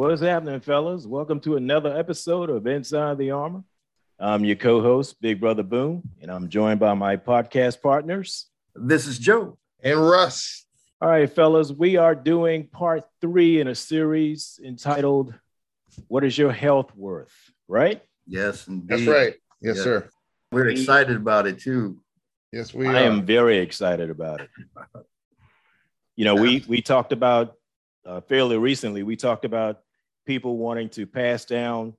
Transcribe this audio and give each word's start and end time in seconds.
What's 0.00 0.22
happening, 0.22 0.60
fellas? 0.60 1.06
Welcome 1.06 1.40
to 1.40 1.56
another 1.56 1.94
episode 1.94 2.48
of 2.48 2.66
Inside 2.66 3.18
the 3.18 3.32
Armor. 3.32 3.64
I'm 4.18 4.46
your 4.46 4.56
co 4.56 4.80
host, 4.80 5.20
Big 5.20 5.38
Brother 5.38 5.62
Boom, 5.62 6.00
and 6.22 6.30
I'm 6.30 6.48
joined 6.48 6.80
by 6.80 6.94
my 6.94 7.18
podcast 7.18 7.82
partners. 7.82 8.46
This 8.74 9.06
is 9.06 9.18
Joe. 9.18 9.58
And 9.82 10.00
Russ. 10.00 10.64
All 11.02 11.10
right, 11.10 11.30
fellas, 11.30 11.70
we 11.70 11.98
are 11.98 12.14
doing 12.14 12.66
part 12.68 13.04
three 13.20 13.60
in 13.60 13.68
a 13.68 13.74
series 13.74 14.58
entitled 14.64 15.34
What 16.08 16.24
is 16.24 16.38
Your 16.38 16.50
Health 16.50 16.96
Worth? 16.96 17.34
Right? 17.68 18.02
Yes, 18.26 18.68
indeed. 18.68 18.88
That's 18.88 19.02
right. 19.06 19.34
Yes, 19.60 19.76
Yeah. 19.76 19.82
sir. 19.82 20.08
We're 20.50 20.68
excited 20.68 21.14
about 21.18 21.46
it 21.46 21.58
too. 21.58 22.00
Yes, 22.52 22.72
we 22.72 22.86
I 22.88 23.02
are. 23.02 23.04
am 23.04 23.26
very 23.26 23.58
excited 23.58 24.08
about 24.08 24.40
it. 24.40 24.48
You 26.16 26.24
know, 26.24 26.36
we 26.36 26.64
we 26.66 26.80
talked 26.80 27.12
about 27.12 27.56
uh, 28.06 28.22
fairly 28.22 28.56
recently. 28.56 29.02
We 29.02 29.16
talked 29.16 29.44
about 29.44 29.82
people 30.26 30.56
wanting 30.56 30.88
to 30.90 31.06
pass 31.06 31.44
down 31.44 31.94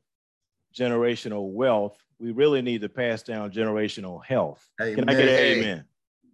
generational 0.75 1.51
wealth. 1.51 1.97
We 2.19 2.31
really 2.31 2.61
need 2.61 2.81
to 2.81 2.89
pass 2.89 3.23
down 3.23 3.51
generational 3.51 4.23
health. 4.23 4.67
Can 4.77 5.09
I 5.09 5.13
get 5.13 5.21
an 5.23 5.27
Hey. 5.29 5.53
amen? 5.57 5.85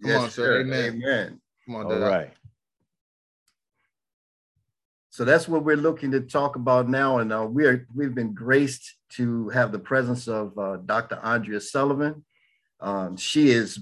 Come 0.03 0.11
on, 0.17 0.29
sir. 0.29 0.61
Amen. 0.61 1.01
Amen. 1.01 1.41
Come 1.65 1.75
on, 1.75 1.85
All 1.85 1.91
Doc. 1.91 2.01
right. 2.01 2.33
So 5.09 5.25
that's 5.25 5.47
what 5.47 5.63
we're 5.63 5.77
looking 5.77 6.11
to 6.11 6.21
talk 6.21 6.57
about 6.57 6.87
now, 6.87 7.17
and 7.17 7.33
uh, 7.33 7.47
we 7.49 7.65
are 7.65 7.87
we've 7.95 8.13
been 8.13 8.35
graced 8.35 8.93
to 9.13 9.49
have 9.49 9.71
the 9.71 9.79
presence 9.79 10.27
of 10.27 10.55
uh, 10.59 10.77
Dr. 10.85 11.19
Andrea 11.23 11.59
Sullivan. 11.59 12.23
Um, 12.79 13.17
she 13.17 13.49
is 13.49 13.79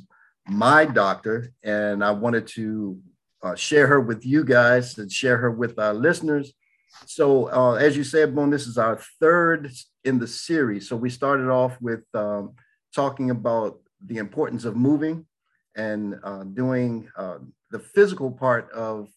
my 0.47 0.85
doctor, 0.85 1.51
and 1.61 2.01
I 2.05 2.11
wanted 2.11 2.47
to 2.55 3.01
uh, 3.43 3.55
share 3.55 3.87
her 3.87 3.99
with 3.99 4.25
you 4.25 4.45
guys 4.45 4.97
and 4.97 5.11
share 5.11 5.35
her 5.37 5.51
with 5.51 5.77
our 5.77 5.93
listeners. 5.93 6.53
So, 7.05 7.51
uh, 7.51 7.73
as 7.75 7.95
you 7.95 8.03
said, 8.03 8.35
Boone, 8.35 8.49
this 8.49 8.67
is 8.67 8.77
our 8.77 8.99
third 9.19 9.71
in 10.03 10.19
the 10.19 10.27
series. 10.27 10.87
So 10.87 10.95
we 10.95 11.09
started 11.09 11.49
off 11.49 11.79
with 11.81 12.03
um, 12.13 12.53
talking 12.93 13.29
about 13.29 13.79
the 14.05 14.17
importance 14.17 14.65
of 14.65 14.75
moving 14.75 15.25
and 15.75 16.19
uh, 16.23 16.43
doing 16.43 17.09
uh, 17.17 17.39
the 17.71 17.79
physical 17.79 18.31
part 18.31 18.71
of 18.71 19.09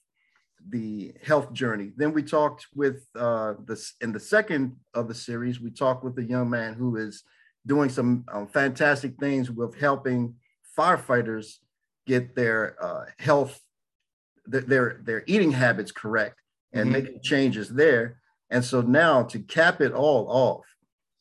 the 0.68 1.14
health 1.22 1.52
journey. 1.52 1.92
Then 1.96 2.12
we 2.12 2.22
talked 2.22 2.66
with 2.74 3.06
uh, 3.16 3.54
this 3.66 3.94
in 4.00 4.12
the 4.12 4.20
second 4.20 4.76
of 4.94 5.08
the 5.08 5.14
series. 5.14 5.60
We 5.60 5.70
talked 5.70 6.04
with 6.04 6.18
a 6.18 6.24
young 6.24 6.50
man 6.50 6.74
who 6.74 6.96
is 6.96 7.22
doing 7.66 7.90
some 7.90 8.24
um, 8.32 8.46
fantastic 8.48 9.18
things 9.18 9.50
with 9.50 9.78
helping 9.78 10.34
firefighters 10.76 11.54
get 12.06 12.34
their 12.34 12.76
uh, 12.82 13.04
health, 13.18 13.60
th- 14.50 14.64
their 14.64 15.00
their 15.04 15.22
eating 15.26 15.52
habits 15.52 15.92
correct, 15.92 16.40
and 16.72 16.88
Mhm. 16.88 16.92
making 16.92 17.20
changes 17.22 17.68
there. 17.68 18.20
And 18.50 18.64
so 18.64 18.80
now 18.80 19.22
to 19.24 19.38
cap 19.40 19.80
it 19.80 19.92
all 19.92 20.28
off, 20.28 20.64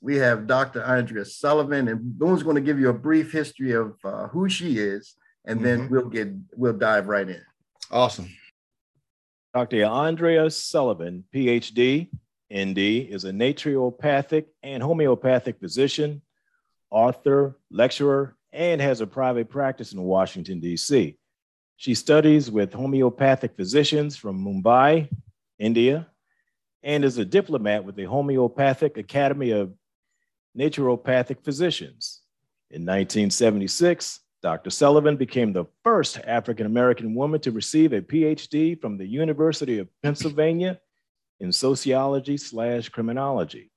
we 0.01 0.17
have 0.17 0.47
Dr. 0.47 0.81
Andrea 0.83 1.25
Sullivan, 1.25 1.87
and 1.87 2.17
Boone's 2.17 2.43
going 2.43 2.55
to 2.55 2.61
give 2.61 2.79
you 2.79 2.89
a 2.89 2.93
brief 2.93 3.31
history 3.31 3.71
of 3.73 3.95
uh, 4.03 4.27
who 4.27 4.47
she 4.47 4.77
is, 4.77 5.15
and 5.45 5.63
then 5.65 5.87
Mhm. 5.87 5.89
we'll 5.89 6.09
get 6.09 6.29
we'll 6.55 6.77
dive 6.77 7.07
right 7.07 7.27
in. 7.27 7.41
Awesome. 7.91 8.29
Dr. 9.53 9.83
Andrea 9.85 10.49
Sullivan, 10.51 11.23
PhD, 11.33 12.09
ND, 12.53 13.07
is 13.09 13.25
a 13.25 13.31
naturopathic 13.31 14.45
and 14.61 14.83
homeopathic 14.83 15.59
physician, 15.59 16.21
author, 16.91 17.57
lecturer, 17.71 18.35
and 18.53 18.79
has 18.79 19.01
a 19.01 19.07
private 19.07 19.49
practice 19.49 19.93
in 19.93 20.01
Washington, 20.01 20.59
D.C. 20.59 21.17
She 21.77 21.93
studies 21.95 22.49
with 22.51 22.71
homeopathic 22.73 23.55
physicians 23.55 24.15
from 24.15 24.39
Mumbai, 24.43 25.09
India, 25.59 26.07
and 26.83 27.03
is 27.03 27.17
a 27.17 27.25
diplomat 27.25 27.83
with 27.83 27.95
the 27.95 28.05
Homeopathic 28.05 28.97
Academy 28.97 29.51
of 29.51 29.73
Naturopathic 30.57 31.43
Physicians. 31.43 32.21
In 32.69 32.81
1976, 32.81 34.19
Dr. 34.41 34.69
Sullivan 34.69 35.17
became 35.17 35.53
the 35.53 35.65
first 35.83 36.19
African 36.25 36.65
American 36.65 37.15
woman 37.15 37.39
to 37.41 37.51
receive 37.51 37.93
a 37.93 38.01
PhD 38.01 38.79
from 38.79 38.97
the 38.97 39.05
University 39.05 39.79
of 39.79 39.87
Pennsylvania 40.03 40.79
in 41.39 41.51
sociology 41.51 42.37
slash 42.37 42.89
criminology. 42.89 43.71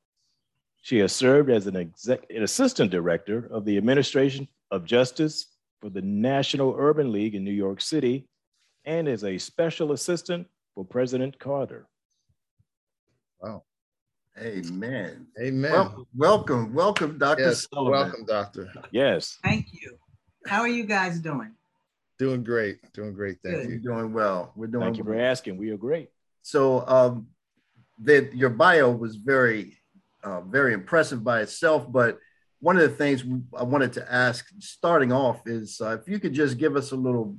She 0.83 0.99
has 0.99 1.12
served 1.12 1.51
as 1.51 1.67
an, 1.67 1.77
exec- 1.77 2.27
an 2.31 2.43
assistant 2.43 2.91
director 2.91 3.49
of 3.51 3.65
the 3.65 3.77
Administration 3.77 4.49
of 4.71 4.85
Justice 4.85 5.47
for 5.81 5.91
the 5.91 6.03
National 6.03 6.75
Urban 6.79 7.12
League 7.12 7.35
in 7.35 7.45
New 7.45 7.51
York 7.51 7.81
City 7.81 8.29
and 8.85 9.09
is 9.09 9.25
a 9.25 9.39
special 9.39 9.93
assistant 9.93 10.47
for 10.75 10.84
President 10.84 11.38
Carter. 11.38 11.86
Wow. 13.41 13.64
Amen. 14.38 15.26
Amen. 15.41 15.72
Well, 15.72 16.06
welcome, 16.16 16.72
welcome, 16.72 17.19
Dr. 17.19 17.42
yes. 17.42 17.66
Sullivan. 17.72 17.92
Welcome, 17.92 18.25
doctor. 18.26 18.72
Yes. 18.91 19.38
Thank 19.42 19.66
you. 19.72 19.97
How 20.47 20.60
are 20.60 20.69
you 20.69 20.84
guys 20.84 21.19
doing? 21.19 21.53
Doing 22.19 22.44
great. 22.44 22.78
Doing 22.92 23.12
great. 23.12 23.38
Thank 23.42 23.56
Good. 23.56 23.66
We're 23.66 23.72
you. 23.75 23.81
doing 23.81 24.12
well. 24.12 24.53
We're 24.56 24.66
doing 24.69 24.84
Thank 24.84 24.98
you 24.98 25.04
for 25.04 25.19
asking. 25.19 25.56
We 25.56 25.70
are 25.70 25.76
great. 25.76 26.10
So, 26.42 26.87
um, 26.87 27.28
that 28.02 28.34
your 28.34 28.50
bio 28.50 28.91
was 28.91 29.16
very, 29.16 29.76
uh, 30.22 30.41
very 30.42 30.72
impressive 30.72 31.22
by 31.22 31.41
itself. 31.41 31.91
But 31.91 32.19
one 32.60 32.76
of 32.76 32.82
the 32.82 32.97
things 32.97 33.25
I 33.56 33.64
wanted 33.64 33.92
to 33.94 34.12
ask, 34.12 34.47
starting 34.58 35.12
off, 35.12 35.47
is 35.47 35.81
uh, 35.81 35.98
if 36.00 36.08
you 36.08 36.19
could 36.19 36.32
just 36.32 36.56
give 36.56 36.76
us 36.76 36.92
a 36.92 36.97
little 36.97 37.37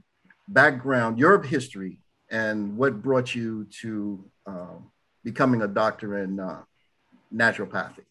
background, 0.48 1.18
your 1.18 1.42
history, 1.42 2.01
and 2.32 2.76
what 2.78 3.02
brought 3.02 3.36
you 3.36 3.66
to 3.82 4.24
um, 4.48 4.90
becoming 5.24 5.62
a 5.62 5.68
doctor 5.68 6.20
in 6.20 6.40
uh, 6.40 6.62
naturopathy. 7.34 8.06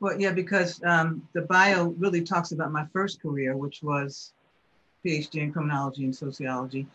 Well, 0.00 0.18
yeah, 0.20 0.32
because 0.32 0.82
um, 0.84 1.26
the 1.32 1.42
bio 1.42 1.88
really 1.98 2.22
talks 2.22 2.52
about 2.52 2.72
my 2.72 2.86
first 2.92 3.22
career, 3.22 3.56
which 3.56 3.82
was 3.82 4.32
PhD 5.04 5.36
in 5.36 5.52
criminology 5.52 6.04
and 6.04 6.14
sociology. 6.14 6.86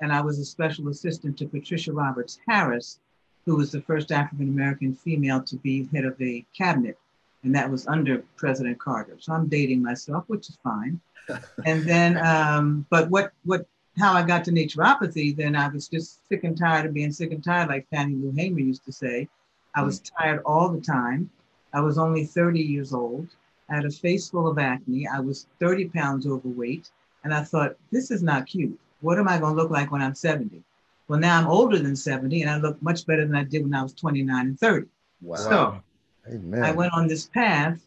And 0.00 0.12
I 0.12 0.20
was 0.20 0.38
a 0.38 0.44
special 0.44 0.88
assistant 0.88 1.36
to 1.38 1.46
Patricia 1.46 1.92
Roberts 1.92 2.38
Harris, 2.48 3.00
who 3.44 3.56
was 3.56 3.70
the 3.70 3.80
first 3.82 4.12
African 4.12 4.48
American 4.48 4.94
female 4.94 5.42
to 5.42 5.56
be 5.56 5.88
head 5.92 6.04
of 6.04 6.16
the 6.18 6.44
cabinet. 6.56 6.98
And 7.44 7.54
that 7.54 7.70
was 7.70 7.86
under 7.86 8.22
President 8.36 8.78
Carter. 8.78 9.16
So 9.20 9.32
I'm 9.32 9.48
dating 9.48 9.82
myself, 9.82 10.24
which 10.26 10.48
is 10.48 10.58
fine. 10.62 11.00
and 11.64 11.84
then, 11.84 12.16
um, 12.18 12.86
but 12.90 13.10
what, 13.10 13.32
what, 13.44 13.66
how 13.98 14.12
I 14.12 14.22
got 14.22 14.44
to 14.44 14.50
naturopathy, 14.50 15.36
then 15.36 15.56
I 15.56 15.68
was 15.68 15.88
just 15.88 16.26
sick 16.28 16.44
and 16.44 16.56
tired 16.56 16.86
of 16.86 16.94
being 16.94 17.12
sick 17.12 17.32
and 17.32 17.42
tired, 17.42 17.68
like 17.68 17.88
Fannie 17.90 18.14
Lou 18.14 18.32
Hamer 18.32 18.60
used 18.60 18.84
to 18.84 18.92
say. 18.92 19.28
I 19.74 19.82
was 19.82 20.00
tired 20.00 20.42
all 20.44 20.68
the 20.68 20.80
time. 20.80 21.30
I 21.72 21.80
was 21.80 21.98
only 21.98 22.24
30 22.24 22.60
years 22.60 22.92
old. 22.92 23.28
I 23.70 23.76
had 23.76 23.84
a 23.84 23.90
face 23.90 24.30
full 24.30 24.48
of 24.48 24.58
acne. 24.58 25.06
I 25.06 25.20
was 25.20 25.46
30 25.60 25.88
pounds 25.90 26.26
overweight. 26.26 26.90
And 27.24 27.34
I 27.34 27.42
thought, 27.42 27.76
this 27.90 28.10
is 28.10 28.22
not 28.22 28.46
cute. 28.46 28.78
What 29.00 29.18
am 29.18 29.28
I 29.28 29.38
going 29.38 29.54
to 29.54 29.62
look 29.62 29.70
like 29.70 29.92
when 29.92 30.02
I'm 30.02 30.14
70? 30.14 30.62
Well, 31.08 31.18
now 31.18 31.38
I'm 31.38 31.46
older 31.46 31.78
than 31.78 31.96
70 31.96 32.42
and 32.42 32.50
I 32.50 32.58
look 32.58 32.80
much 32.82 33.06
better 33.06 33.26
than 33.26 33.36
I 33.36 33.44
did 33.44 33.62
when 33.62 33.74
I 33.74 33.82
was 33.82 33.92
29 33.94 34.46
and 34.46 34.58
30. 34.58 34.86
Wow. 35.22 35.36
So 35.36 35.82
Amen. 36.28 36.62
I 36.62 36.72
went 36.72 36.92
on 36.92 37.06
this 37.06 37.26
path, 37.26 37.80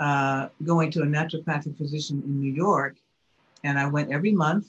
uh, 0.00 0.48
going 0.64 0.90
to 0.92 1.02
a 1.02 1.06
naturopathic 1.06 1.76
physician 1.76 2.22
in 2.24 2.40
New 2.40 2.52
York. 2.52 2.96
And 3.64 3.78
I 3.78 3.86
went 3.86 4.12
every 4.12 4.32
month. 4.32 4.66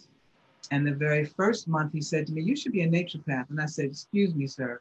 And 0.72 0.88
the 0.88 0.94
very 0.94 1.26
first 1.26 1.68
month, 1.68 1.94
he 1.94 2.02
said 2.02 2.26
to 2.28 2.34
me, 2.34 2.42
You 2.42 2.56
should 2.56 2.72
be 2.72 2.82
a 2.82 2.88
naturopath. 2.88 3.50
And 3.50 3.60
I 3.62 3.66
said, 3.66 3.86
Excuse 3.86 4.34
me, 4.34 4.48
sir. 4.48 4.80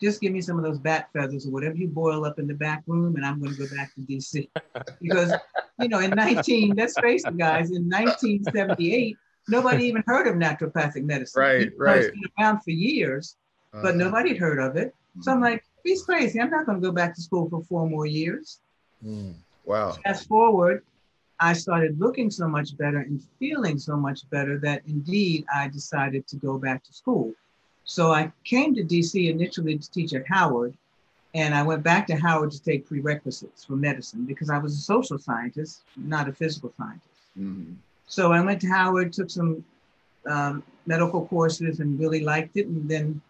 Just 0.00 0.20
give 0.20 0.32
me 0.32 0.40
some 0.40 0.58
of 0.58 0.64
those 0.64 0.78
bat 0.78 1.08
feathers 1.12 1.46
or 1.46 1.50
whatever 1.50 1.74
you 1.76 1.88
boil 1.88 2.24
up 2.24 2.38
in 2.38 2.46
the 2.46 2.54
back 2.54 2.82
room, 2.86 3.16
and 3.16 3.26
I'm 3.26 3.40
going 3.40 3.54
to 3.56 3.58
go 3.66 3.76
back 3.76 3.92
to 3.94 4.00
DC. 4.02 4.48
Because, 5.02 5.34
you 5.80 5.88
know, 5.88 5.98
in 5.98 6.10
19, 6.10 6.76
let's 6.76 6.96
face 6.98 7.24
it, 7.24 7.36
guys, 7.36 7.70
in 7.72 7.88
1978, 7.88 9.18
nobody 9.48 9.84
even 9.86 10.04
heard 10.06 10.26
of 10.28 10.36
naturopathic 10.36 11.04
medicine. 11.04 11.40
Right, 11.42 11.58
though 11.78 11.92
It's 11.92 12.06
right. 12.06 12.12
been 12.12 12.22
around 12.40 12.60
for 12.62 12.70
years, 12.70 13.36
but 13.72 13.86
Uh-huh. 13.86 13.92
nobody 13.96 14.30
had 14.30 14.38
heard 14.38 14.60
of 14.60 14.76
it. 14.76 14.94
So 15.20 15.32
I'm 15.32 15.40
like, 15.40 15.64
he's 15.82 16.04
crazy. 16.04 16.40
I'm 16.40 16.50
not 16.50 16.64
going 16.66 16.80
to 16.80 16.86
go 16.86 16.92
back 16.92 17.14
to 17.16 17.20
school 17.20 17.48
for 17.50 17.62
four 17.64 17.88
more 17.88 18.06
years. 18.06 18.60
Mm. 19.04 19.34
Wow. 19.64 19.96
Fast 20.04 20.28
forward, 20.28 20.84
I 21.40 21.52
started 21.52 22.00
looking 22.00 22.30
so 22.30 22.48
much 22.48 22.76
better 22.76 22.98
and 22.98 23.22
feeling 23.38 23.78
so 23.78 23.96
much 23.96 24.28
better 24.30 24.58
that 24.58 24.82
indeed 24.86 25.44
I 25.54 25.68
decided 25.68 26.26
to 26.28 26.36
go 26.36 26.58
back 26.58 26.82
to 26.84 26.92
school. 26.92 27.32
So 27.84 28.12
I 28.12 28.32
came 28.44 28.74
to 28.74 28.82
DC 28.82 29.30
initially 29.30 29.78
to 29.78 29.90
teach 29.90 30.12
at 30.14 30.26
Howard, 30.26 30.74
and 31.34 31.54
I 31.54 31.62
went 31.62 31.82
back 31.82 32.06
to 32.08 32.16
Howard 32.16 32.50
to 32.50 32.62
take 32.62 32.86
prerequisites 32.86 33.64
for 33.64 33.76
medicine 33.76 34.24
because 34.24 34.50
I 34.50 34.58
was 34.58 34.74
a 34.74 34.80
social 34.80 35.18
scientist, 35.18 35.82
not 35.96 36.28
a 36.28 36.32
physical 36.32 36.72
scientist. 36.76 37.08
Mhm. 37.38 37.76
So 38.06 38.32
I 38.32 38.40
went 38.44 38.60
to 38.62 38.68
Howard, 38.68 39.12
took 39.12 39.30
some 39.30 39.64
um, 40.26 40.62
medical 40.86 41.26
courses, 41.26 41.80
and 41.80 41.98
really 41.98 42.20
liked 42.20 42.56
it, 42.56 42.66
and 42.66 42.88
then 42.88 43.22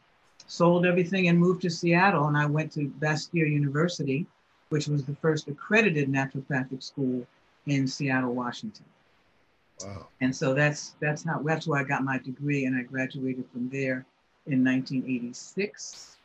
sold 0.46 0.86
everything 0.86 1.28
and 1.28 1.38
moved 1.38 1.62
to 1.62 1.70
Seattle. 1.70 2.26
And 2.26 2.36
I 2.36 2.46
went 2.46 2.72
to 2.72 2.88
Bastyr 2.98 3.48
University, 3.48 4.26
which 4.70 4.88
was 4.88 5.04
the 5.04 5.14
first 5.16 5.46
accredited 5.46 6.08
naturopathic 6.08 6.82
school 6.82 7.26
in 7.68 7.86
Seattle, 7.86 8.34
Washington. 8.34 8.84
Wow. 9.84 10.08
And 10.20 10.34
so 10.34 10.54
that's 10.54 10.96
that's 11.00 11.24
how 11.24 11.40
that's 11.42 11.66
where 11.66 11.80
I 11.80 11.84
got 11.84 12.02
my 12.02 12.18
degree, 12.18 12.64
and 12.64 12.76
I 12.76 12.82
graduated 12.82 13.44
from 13.52 13.68
there 13.70 14.06
in 14.46 14.64
1986. 14.64 16.16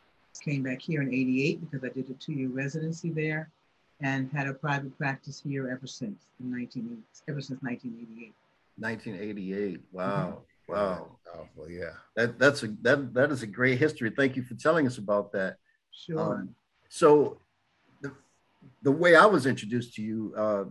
came 0.42 0.62
back 0.62 0.82
here 0.82 1.00
in 1.00 1.08
88 1.08 1.60
because 1.60 1.88
I 1.88 1.92
did 1.94 2.10
a 2.10 2.14
two-year 2.14 2.48
residency 2.48 3.10
there 3.10 3.50
and 4.00 4.30
had 4.32 4.48
a 4.48 4.54
private 4.54 4.96
practice 4.98 5.40
here 5.40 5.70
ever 5.70 5.86
since 5.86 6.26
in 6.40 6.50
1980, 6.50 7.02
ever 7.28 7.40
since 7.40 7.62
1988. 7.62 8.34
1988. 8.76 9.80
Wow. 9.92 10.42
Wow. 10.68 11.16
Powerful, 11.32 11.70
yeah. 11.70 11.92
That 12.16 12.38
that's 12.38 12.62
a 12.62 12.68
that 12.82 13.14
that 13.14 13.30
is 13.30 13.42
a 13.42 13.46
great 13.46 13.78
history. 13.78 14.10
Thank 14.10 14.36
you 14.36 14.42
for 14.42 14.54
telling 14.54 14.86
us 14.86 14.98
about 14.98 15.32
that. 15.32 15.58
Sure. 15.92 16.18
Um, 16.18 16.54
so 16.88 17.38
the, 18.02 18.12
the 18.82 18.90
way 18.90 19.14
I 19.14 19.26
was 19.26 19.46
introduced 19.46 19.94
to 19.94 20.02
you, 20.02 20.34
uh, 20.36 20.64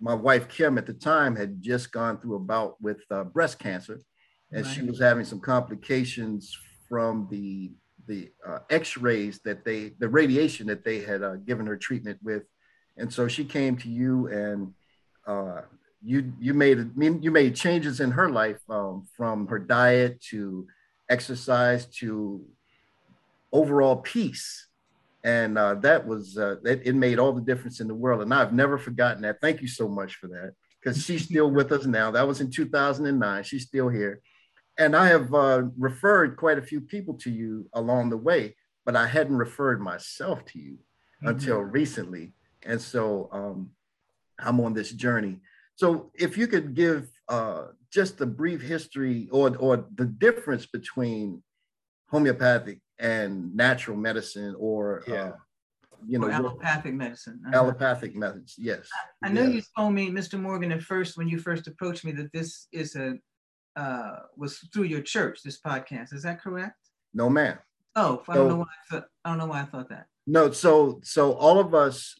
my 0.00 0.14
wife 0.14 0.48
Kim 0.48 0.78
at 0.78 0.86
the 0.86 0.94
time 0.94 1.36
had 1.36 1.62
just 1.62 1.92
gone 1.92 2.20
through 2.20 2.36
a 2.36 2.40
bout 2.40 2.80
with 2.80 3.00
uh, 3.10 3.24
breast 3.24 3.58
cancer, 3.58 4.00
and 4.52 4.66
she 4.66 4.82
was 4.82 5.00
having 5.00 5.24
some 5.24 5.40
complications 5.40 6.56
from 6.88 7.28
the 7.30 7.72
the 8.06 8.30
uh, 8.46 8.58
X-rays 8.68 9.40
that 9.44 9.64
they, 9.64 9.92
the 9.98 10.08
radiation 10.08 10.66
that 10.66 10.84
they 10.84 11.00
had 11.00 11.22
uh, 11.22 11.36
given 11.36 11.66
her 11.66 11.76
treatment 11.76 12.18
with, 12.22 12.42
and 12.96 13.12
so 13.12 13.26
she 13.26 13.44
came 13.44 13.76
to 13.78 13.88
you 13.88 14.26
and 14.28 14.72
uh, 15.26 15.62
you 16.02 16.32
you 16.38 16.52
made 16.52 16.96
mean, 16.96 17.22
you 17.22 17.30
made 17.30 17.56
changes 17.56 18.00
in 18.00 18.10
her 18.10 18.28
life 18.28 18.60
um, 18.68 19.06
from 19.16 19.46
her 19.46 19.58
diet 19.58 20.20
to 20.30 20.66
exercise 21.08 21.86
to 21.86 22.44
overall 23.52 23.96
peace 23.96 24.63
and 25.24 25.56
uh, 25.56 25.74
that 25.76 26.06
was 26.06 26.36
uh, 26.36 26.56
it, 26.64 26.82
it 26.84 26.94
made 26.94 27.18
all 27.18 27.32
the 27.32 27.40
difference 27.40 27.80
in 27.80 27.88
the 27.88 27.94
world. 27.94 28.22
And 28.22 28.32
i've 28.32 28.52
never 28.52 28.78
forgotten 28.78 29.22
that. 29.22 29.40
Thank 29.40 29.62
you 29.62 29.68
so 29.68 29.88
much 29.88 30.16
for 30.16 30.28
that 30.28 30.52
because 30.80 31.02
she's 31.02 31.24
still 31.30 31.50
with 31.50 31.72
us 31.72 31.86
now. 31.86 32.10
That 32.10 32.28
was 32.28 32.40
in 32.40 32.50
2009 32.50 33.42
she's 33.42 33.64
still 33.64 33.88
here. 33.88 34.20
And 34.78 34.94
i 34.94 35.06
have 35.06 35.32
uh, 35.34 35.62
referred 35.78 36.36
quite 36.36 36.58
a 36.58 36.62
few 36.62 36.80
people 36.80 37.14
to 37.14 37.30
you 37.30 37.68
along 37.72 38.10
the 38.10 38.16
way 38.16 38.54
but 38.84 38.94
i 38.94 39.06
hadn't 39.06 39.36
referred 39.36 39.80
myself 39.80 40.44
to 40.44 40.58
you 40.58 40.78
until 41.22 41.60
recently. 41.60 42.34
And 42.64 42.80
so 42.80 43.30
um, 43.32 43.70
i'm 44.38 44.60
on 44.60 44.74
this 44.74 44.92
journey. 44.92 45.38
So 45.76 46.12
if 46.14 46.36
you 46.36 46.46
could 46.46 46.74
give 46.74 47.08
uh, 47.28 47.68
just 47.90 48.20
a 48.20 48.26
brief 48.26 48.60
history 48.60 49.28
or, 49.32 49.56
or 49.56 49.86
the 49.94 50.04
difference 50.04 50.66
between 50.66 51.42
homeopathic 52.10 52.80
and 52.98 53.54
natural 53.54 53.96
medicine 53.96 54.54
or 54.58 55.02
Yeah. 55.06 55.14
uh, 55.14 55.32
you 56.06 56.18
know 56.18 56.26
Or 56.26 56.30
allopathic 56.30 56.94
medicine. 56.94 57.40
Uh-huh. 57.46 57.56
allopathic 57.56 58.14
methods 58.14 58.54
yes 58.58 58.88
I 59.22 59.30
know 59.30 59.44
you 59.44 59.62
told 59.76 59.94
me, 59.94 60.10
Mr. 60.10 60.38
Morgan, 60.38 60.70
at 60.72 60.82
first 60.82 61.16
when 61.16 61.28
you 61.28 61.38
first 61.38 61.66
approached 61.66 62.04
me 62.04 62.12
that 62.12 62.30
this 62.32 62.68
is 62.72 62.94
a 62.96 63.14
uh, 63.76 64.20
was 64.36 64.58
through 64.72 64.84
your 64.84 65.00
church. 65.00 65.42
This 65.42 65.60
podcast 65.60 66.12
is 66.14 66.22
that 66.22 66.40
correct? 66.40 66.76
no 67.12 67.28
ma'am 67.28 67.58
Oh, 67.96 68.22
I 68.28 68.34
don't 68.34 68.48
know 68.48 68.56
why 68.56 68.64
I 68.64 68.82
thought. 68.90 69.06
I 69.24 69.28
don't 69.30 69.38
know 69.38 69.46
why 69.46 69.60
I 69.62 69.64
thought 69.64 69.88
that. 69.88 70.06
no 70.26 70.50
so 70.52 71.00
so 71.02 71.32
all 71.34 71.58
of 71.58 71.74
us 71.74 72.14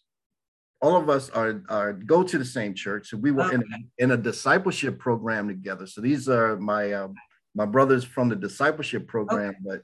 all 0.81 0.97
of 0.97 1.09
us 1.09 1.31
are 1.31 1.63
are 1.69 1.93
go 1.93 2.23
to 2.23 2.37
the 2.39 2.45
same 2.45 2.75
church 2.75 3.09
so 3.11 3.17
we 3.17 3.31
were 3.31 3.51
in, 3.53 3.61
Okay. 3.63 3.85
in 3.99 4.11
a 4.13 4.17
discipleship 4.17 4.99
program 4.99 5.47
together 5.49 5.87
so 5.87 6.01
these 6.01 6.29
are 6.29 6.57
my 6.59 6.93
um, 6.93 7.15
my 7.55 7.67
brothers 7.67 8.03
from 8.05 8.29
the 8.29 8.37
discipleship 8.37 9.07
program 9.07 9.55
but 9.69 9.83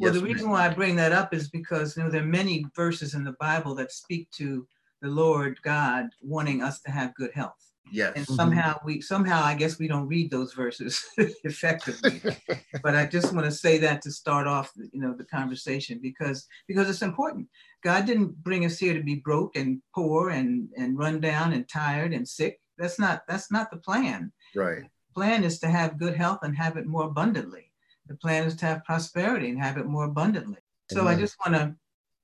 Well, 0.00 0.14
yes, 0.14 0.20
the 0.20 0.26
reason 0.26 0.48
why 0.48 0.66
I 0.66 0.72
bring 0.72 0.96
that 0.96 1.12
up 1.12 1.34
is 1.34 1.50
because 1.50 1.96
you 1.96 2.02
know 2.02 2.10
there 2.10 2.22
are 2.22 2.26
many 2.26 2.64
verses 2.74 3.12
in 3.12 3.22
the 3.22 3.36
Bible 3.38 3.74
that 3.74 3.92
speak 3.92 4.30
to 4.38 4.66
the 5.02 5.08
Lord 5.08 5.60
God 5.62 6.08
wanting 6.22 6.62
us 6.62 6.80
to 6.82 6.90
have 6.90 7.14
good 7.14 7.32
health. 7.34 7.70
yes 7.92 8.12
And 8.16 8.24
mm-hmm. 8.24 8.34
somehow 8.34 8.78
we 8.82 9.02
somehow 9.02 9.42
I 9.42 9.54
guess 9.54 9.78
we 9.78 9.88
don't 9.88 10.08
read 10.08 10.30
those 10.30 10.54
verses 10.54 11.04
effectively. 11.44 12.22
but 12.82 12.96
I 12.96 13.04
just 13.06 13.34
want 13.34 13.44
to 13.44 13.52
say 13.52 13.76
that 13.78 14.00
to 14.02 14.10
start 14.10 14.46
off, 14.46 14.72
you 14.76 15.00
know, 15.00 15.14
the 15.14 15.26
conversation 15.26 16.00
because 16.02 16.46
because 16.66 16.88
it's 16.88 17.02
important. 17.02 17.48
God 17.84 18.06
didn't 18.06 18.42
bring 18.42 18.64
us 18.64 18.78
here 18.78 18.94
to 18.94 19.02
be 19.02 19.16
broke 19.16 19.54
and 19.56 19.82
poor 19.94 20.30
and 20.30 20.68
and 20.78 20.98
run 20.98 21.20
down 21.20 21.52
and 21.52 21.68
tired 21.68 22.14
and 22.14 22.26
sick. 22.26 22.58
That's 22.78 22.98
not 22.98 23.22
that's 23.28 23.52
not 23.52 23.70
the 23.70 23.76
plan. 23.76 24.32
right 24.54 24.84
plan 25.14 25.44
is 25.44 25.58
to 25.60 25.68
have 25.68 25.98
good 25.98 26.16
health 26.16 26.40
and 26.42 26.56
have 26.56 26.76
it 26.76 26.86
more 26.86 27.04
abundantly. 27.04 27.69
The 28.10 28.16
plan 28.16 28.44
is 28.44 28.56
to 28.56 28.66
have 28.66 28.84
prosperity 28.84 29.48
and 29.48 29.62
have 29.62 29.78
it 29.78 29.86
more 29.86 30.04
abundantly. 30.04 30.58
So 30.90 31.06
I 31.06 31.14
just 31.14 31.36
want 31.46 31.56
to 31.56 31.76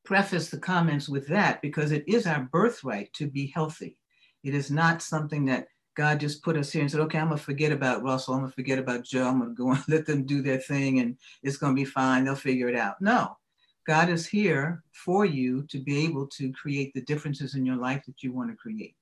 preface 0.05 0.51
the 0.51 0.59
comments 0.59 1.09
with 1.09 1.29
that 1.29 1.63
because 1.63 1.93
it 1.93 2.03
is 2.09 2.27
our 2.27 2.41
birthright 2.41 3.13
to 3.13 3.29
be 3.29 3.53
healthy. 3.55 3.97
It 4.43 4.53
is 4.53 4.69
not 4.69 5.01
something 5.01 5.45
that 5.45 5.69
God 5.97 6.19
just 6.19 6.43
put 6.43 6.57
us 6.57 6.73
here 6.73 6.83
and 6.83 6.91
said, 6.91 7.01
okay, 7.03 7.19
I'm 7.19 7.29
going 7.29 7.39
to 7.39 7.45
forget 7.45 7.71
about 7.71 8.03
Russell. 8.03 8.35
I'm 8.35 8.41
going 8.41 8.51
to 8.51 8.57
forget 8.57 8.81
about 8.81 9.05
Joe. 9.05 9.29
I'm 9.29 9.39
going 9.39 9.51
to 9.51 9.63
go 9.63 9.71
and 9.71 9.83
let 9.89 10.07
them 10.07 10.27
do 10.27 10.43
their 10.43 10.59
thing 10.59 10.99
and 10.99 11.17
it's 11.45 11.57
going 11.57 11.77
to 11.77 11.81
be 11.81 11.85
fine. 11.85 12.25
They'll 12.25 12.35
figure 12.35 12.69
it 12.69 12.77
out. 12.77 13.01
No, 13.01 13.37
God 13.87 14.09
is 14.09 14.27
here 14.27 14.83
for 14.93 15.25
you 15.25 15.63
to 15.69 15.79
be 15.79 16.05
able 16.05 16.27
to 16.39 16.53
create 16.53 16.95
the 16.95 17.03
differences 17.03 17.55
in 17.55 17.65
your 17.65 17.77
life 17.77 18.03
that 18.07 18.25
you 18.25 18.33
want 18.33 18.51
to 18.51 18.57
create. 18.57 18.97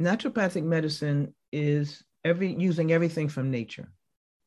Naturopathic 0.00 0.64
medicine 0.64 1.34
is 1.52 2.02
every 2.24 2.54
using 2.54 2.92
everything 2.92 3.28
from 3.28 3.50
nature. 3.50 3.90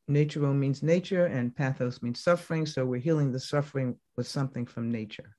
Naturo 0.08 0.54
means 0.54 0.82
nature 0.82 1.26
and 1.26 1.54
pathos 1.54 2.02
means 2.02 2.22
suffering. 2.22 2.66
So 2.66 2.84
we're 2.84 3.00
healing 3.00 3.32
the 3.32 3.40
suffering 3.40 3.96
with 4.16 4.26
something 4.26 4.66
from 4.66 4.90
nature. 4.90 5.36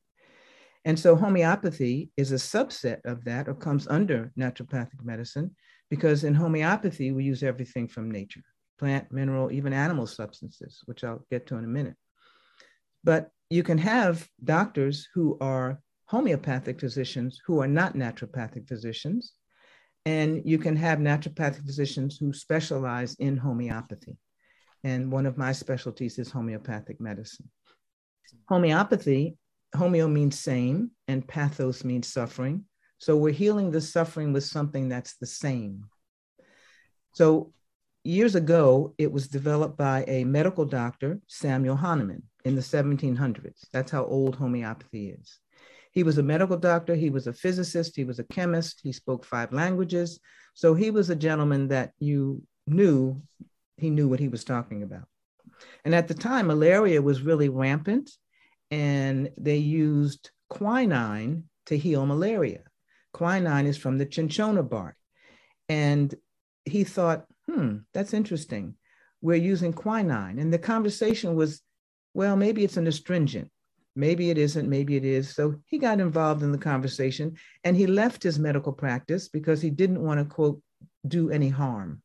And 0.86 1.00
so 1.00 1.16
homeopathy 1.16 2.12
is 2.16 2.32
a 2.32 2.36
subset 2.36 3.00
of 3.06 3.24
that 3.26 3.48
or 3.48 3.56
comes 3.56 3.88
under 3.88 4.32
naturopathic 4.38 5.04
medicine 5.04 5.56
because 5.90 6.24
in 6.24 6.36
homeopathy, 6.36 7.12
we 7.12 7.24
use 7.24 7.44
everything 7.44 7.88
from 7.88 8.12
nature 8.12 8.42
plant, 8.78 9.10
mineral, 9.12 9.52
even 9.54 9.72
animal 9.72 10.06
substances, 10.06 10.82
which 10.86 11.04
I'll 11.04 11.26
get 11.32 11.48
to 11.48 11.56
in 11.56 11.64
a 11.64 11.68
minute. 11.68 11.96
But 13.06 13.30
you 13.50 13.64
can 13.64 13.78
have 13.78 14.28
doctors 14.44 15.08
who 15.14 15.38
are 15.40 15.80
homeopathic 16.08 16.80
physicians 16.80 17.40
who 17.46 17.62
are 17.62 17.68
not 17.68 17.96
naturopathic 17.96 18.68
physicians. 18.68 19.34
And 20.06 20.42
you 20.46 20.60
can 20.60 20.76
have 20.76 21.00
naturopathic 21.00 21.66
physicians 21.66 22.18
who 22.18 22.32
specialize 22.34 23.16
in 23.16 23.38
homeopathy. 23.38 24.18
And 24.86 25.12
one 25.12 25.26
of 25.26 25.36
my 25.36 25.52
specialties 25.52 26.20
is 26.20 26.30
homeopathic 26.30 27.02
medicine. 27.02 27.50
Homeopathy, 28.48 29.36
homeo 29.76 30.10
means 30.10 30.40
same, 30.40 30.92
and 31.08 31.28
pathos 31.28 31.84
means 31.84 32.08
suffering. 32.08 32.66
So 33.00 33.18
we're 33.18 33.34
healing 33.34 33.72
the 33.72 33.82
suffering 33.82 34.32
with 34.32 34.44
something 34.44 34.88
that's 34.88 35.18
the 35.18 35.26
same. 35.26 35.86
So 37.14 37.52
years 38.04 38.36
ago, 38.36 38.94
it 39.00 39.12
was 39.12 39.28
developed 39.28 39.76
by 39.76 40.06
a 40.08 40.24
medical 40.24 40.66
doctor, 40.66 41.20
Samuel 41.26 41.78
Hahnemann, 41.78 42.22
in 42.44 42.54
the 42.54 42.62
1700s. 42.62 43.66
That's 43.74 43.90
how 43.90 44.06
old 44.06 44.36
homeopathy 44.36 45.10
is. 45.10 45.40
He 45.94 46.04
was 46.04 46.20
a 46.20 46.24
medical 46.24 46.58
doctor, 46.58 46.94
he 46.94 47.10
was 47.10 47.26
a 47.26 47.34
physicist, 47.34 47.96
he 47.96 48.04
was 48.04 48.20
a 48.20 48.24
chemist, 48.26 48.82
he 48.84 48.92
spoke 48.92 49.26
five 49.26 49.52
languages. 49.52 50.20
So 50.54 50.76
he 50.76 50.92
was 50.92 51.10
a 51.10 51.16
gentleman 51.16 51.70
that 51.70 51.94
you 51.98 52.44
knew 52.68 53.24
he 53.78 53.90
knew 53.90 54.08
what 54.08 54.20
he 54.20 54.28
was 54.28 54.44
talking 54.44 54.84
about. 54.84 55.08
And 55.84 55.94
at 55.96 56.08
the 56.08 56.14
time, 56.14 56.48
malaria 56.48 57.02
was 57.02 57.22
really 57.22 57.50
rampant, 57.50 58.12
and 58.72 59.32
they 59.38 59.58
used 59.58 60.32
quinine 60.50 61.44
to 61.68 61.78
heal 61.78 62.06
malaria. 62.06 62.62
Quinine 63.14 63.66
is 63.66 63.78
from 63.78 63.98
the 63.98 64.08
cinchona 64.12 64.64
bark. 64.64 64.96
And 65.70 66.14
he 66.66 66.84
thought, 66.84 67.26
hmm, 67.50 67.78
that's 67.94 68.14
interesting. 68.14 68.76
We're 69.22 69.36
using 69.36 69.74
quinine. 69.74 70.40
And 70.40 70.54
the 70.54 70.60
conversation 70.60 71.36
was, 71.36 71.62
well, 72.14 72.36
maybe 72.36 72.64
it's 72.64 72.78
an 72.78 72.88
astringent. 72.88 73.50
Maybe 73.96 74.30
it 74.30 74.38
isn't, 74.38 74.70
maybe 74.70 74.98
it 74.98 75.06
is. 75.06 75.34
So 75.34 75.56
he 75.66 75.78
got 75.78 76.02
involved 76.02 76.44
in 76.44 76.52
the 76.52 76.58
conversation 76.58 77.38
and 77.64 77.78
he 77.78 77.88
left 77.88 78.22
his 78.22 78.38
medical 78.38 78.74
practice 78.74 79.30
because 79.30 79.62
he 79.62 79.70
didn't 79.70 80.04
want 80.04 80.20
to, 80.20 80.26
quote, 80.26 80.62
do 81.08 81.30
any 81.30 81.48
harm. 81.48 82.02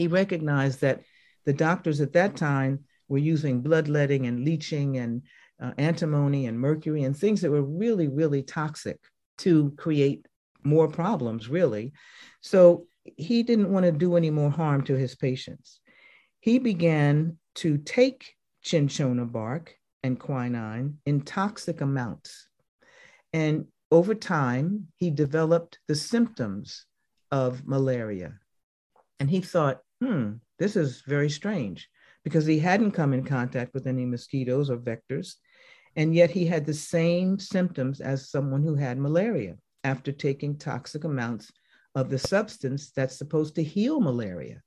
He 0.00 0.06
recognized 0.06 0.80
that 0.80 1.02
the 1.44 1.52
doctors 1.52 2.00
at 2.00 2.14
that 2.14 2.34
time 2.34 2.84
were 3.06 3.18
using 3.18 3.60
bloodletting 3.60 4.26
and 4.26 4.46
leeching 4.46 4.96
and 4.96 5.20
uh, 5.62 5.72
antimony 5.76 6.46
and 6.46 6.58
mercury 6.58 7.02
and 7.02 7.14
things 7.14 7.42
that 7.42 7.50
were 7.50 7.60
really, 7.60 8.08
really 8.08 8.42
toxic 8.42 8.98
to 9.38 9.72
create 9.76 10.26
more 10.62 10.88
problems, 10.88 11.50
really. 11.50 11.92
So 12.40 12.86
he 13.04 13.42
didn't 13.42 13.70
want 13.70 13.84
to 13.84 13.92
do 13.92 14.16
any 14.16 14.30
more 14.30 14.50
harm 14.50 14.84
to 14.84 14.96
his 14.96 15.14
patients. 15.14 15.80
He 16.38 16.58
began 16.58 17.36
to 17.56 17.76
take 17.76 18.36
cinchona 18.62 19.26
bark 19.26 19.74
and 20.02 20.18
quinine 20.18 20.96
in 21.04 21.20
toxic 21.20 21.82
amounts. 21.82 22.48
And 23.34 23.66
over 23.90 24.14
time, 24.14 24.86
he 24.96 25.10
developed 25.10 25.78
the 25.88 25.94
symptoms 25.94 26.86
of 27.30 27.66
malaria. 27.66 28.38
And 29.18 29.28
he 29.28 29.42
thought, 29.42 29.82
hmm, 30.02 30.32
this 30.58 30.76
is 30.76 31.02
very 31.06 31.30
strange 31.30 31.88
because 32.24 32.46
he 32.46 32.58
hadn't 32.58 32.92
come 32.92 33.12
in 33.12 33.24
contact 33.24 33.74
with 33.74 33.86
any 33.86 34.04
mosquitoes 34.06 34.70
or 34.70 34.78
vectors. 34.78 35.34
And 35.96 36.14
yet 36.14 36.30
he 36.30 36.46
had 36.46 36.66
the 36.66 36.74
same 36.74 37.38
symptoms 37.38 38.00
as 38.00 38.30
someone 38.30 38.62
who 38.62 38.74
had 38.76 38.98
malaria 38.98 39.56
after 39.84 40.12
taking 40.12 40.56
toxic 40.58 41.04
amounts 41.04 41.50
of 41.94 42.10
the 42.10 42.18
substance 42.18 42.92
that's 42.92 43.16
supposed 43.16 43.54
to 43.56 43.62
heal 43.64 44.00
malaria. 44.00 44.62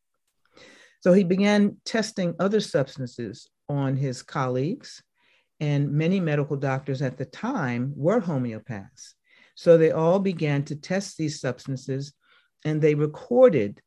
So 1.01 1.13
he 1.13 1.23
began 1.23 1.77
testing 1.85 2.35
other 2.39 2.59
substances 2.59 3.49
on 3.69 3.95
his 3.95 4.21
colleagues 4.23 5.01
And 5.59 5.91
many 5.93 6.19
medical 6.19 6.57
doctors 6.57 7.01
at 7.01 7.17
the 7.17 7.25
time 7.25 7.93
were 7.95 8.21
homeopaths. 8.21 9.13
So 9.55 9.77
they 9.77 9.91
all 9.91 10.19
began 10.19 10.63
to 10.65 10.75
test 10.75 11.17
these 11.17 11.39
substances 11.39 12.13
and 12.65 12.81
they 12.81 12.95
recorded 12.95 13.81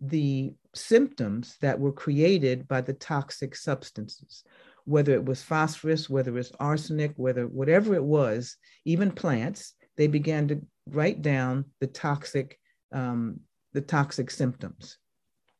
the 0.00 0.52
symptoms 0.74 1.56
that 1.60 1.78
were 1.78 1.92
created 1.92 2.68
by 2.68 2.80
the 2.80 2.92
toxic 2.92 3.56
substances, 3.56 4.44
whether 4.84 5.12
it 5.12 5.24
was 5.24 5.42
phosphorus, 5.42 6.08
whether 6.08 6.30
it 6.30 6.34
was 6.34 6.52
arsenic, 6.60 7.12
whether 7.16 7.46
whatever 7.46 7.94
it 7.94 8.04
was, 8.04 8.56
even 8.84 9.10
plants, 9.10 9.74
they 9.96 10.06
began 10.06 10.48
to 10.48 10.60
write 10.88 11.22
down 11.22 11.64
the 11.80 11.86
toxic, 11.86 12.58
um, 12.92 13.40
the 13.72 13.80
toxic 13.80 14.30
symptoms. 14.30 14.98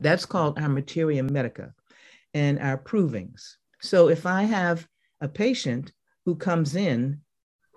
That's 0.01 0.27
called 0.27 0.59
our 0.59 0.69
materia 0.69 1.23
medica 1.23 1.75
and 2.33 2.59
our 2.61 2.79
provings. 2.79 3.57
So 3.81 4.09
if 4.09 4.27
I 4.27 4.45
have 4.45 4.87
a 5.21 5.29
patient 5.29 5.93
who 6.25 6.37
comes 6.37 6.77
in 6.77 7.21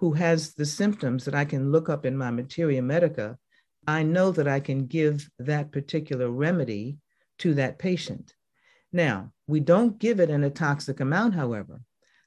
who 0.01 0.13
has 0.13 0.55
the 0.55 0.65
symptoms 0.65 1.25
that 1.25 1.35
I 1.35 1.45
can 1.45 1.71
look 1.71 1.87
up 1.87 2.07
in 2.07 2.17
my 2.17 2.31
materia 2.31 2.81
medica, 2.81 3.37
I 3.87 4.03
know 4.03 4.31
that 4.31 4.47
I 4.47 4.59
can 4.59 4.85
give 4.85 5.29
that 5.39 5.71
particular 5.71 6.29
remedy 6.29 6.97
to 7.39 7.53
that 7.55 7.79
patient. 7.79 8.33
Now, 8.93 9.31
we 9.47 9.59
don't 9.59 9.97
give 9.97 10.19
it 10.19 10.29
in 10.29 10.43
a 10.43 10.49
toxic 10.49 10.99
amount, 10.99 11.33
however. 11.33 11.81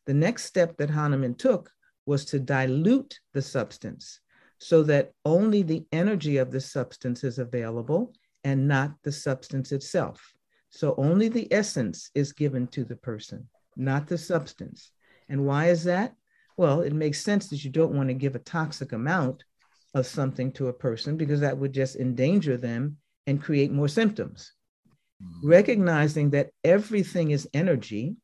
The 0.06 0.14
next 0.14 0.44
step 0.44 0.76
that 0.78 0.90
Hahnemann 0.90 1.36
took 1.36 1.70
was 2.06 2.24
to 2.26 2.38
dilute 2.38 3.20
the 3.32 3.42
substance 3.42 4.20
so 4.58 4.82
that 4.84 5.12
only 5.24 5.62
the 5.62 5.86
energy 5.92 6.38
of 6.38 6.50
the 6.50 6.60
substance 6.60 7.24
is 7.24 7.38
available 7.38 8.14
and 8.44 8.68
not 8.68 8.94
the 9.02 9.12
substance 9.12 9.72
itself. 9.72 10.32
So 10.70 10.94
only 10.98 11.28
the 11.28 11.52
essence 11.52 12.10
is 12.14 12.32
given 12.32 12.66
to 12.68 12.84
the 12.84 12.96
person, 12.96 13.48
not 13.76 14.06
the 14.06 14.18
substance. 14.18 14.90
And 15.28 15.46
why 15.46 15.68
is 15.68 15.84
that? 15.84 16.14
Well, 16.56 16.82
it 16.82 16.92
makes 16.92 17.22
sense 17.22 17.48
that 17.48 17.64
you 17.64 17.70
don't 17.70 17.94
want 17.94 18.08
to 18.08 18.14
give 18.14 18.34
a 18.34 18.40
toxic 18.40 18.92
amount 18.92 19.44
of 19.94 20.06
something 20.06 20.52
to 20.52 20.68
a 20.68 20.72
person 20.72 21.16
because 21.16 21.40
that 21.40 21.56
would 21.56 21.72
just 21.72 21.96
endanger 21.96 22.56
them 22.56 22.96
and 23.26 23.42
create 23.42 23.70
more 23.70 23.88
symptoms. 23.88 24.52
Mm-hmm. 25.22 25.48
Recognizing 25.48 26.30
that 26.30 26.50
everything 26.64 27.30
is 27.30 27.48
energy, 27.54 28.16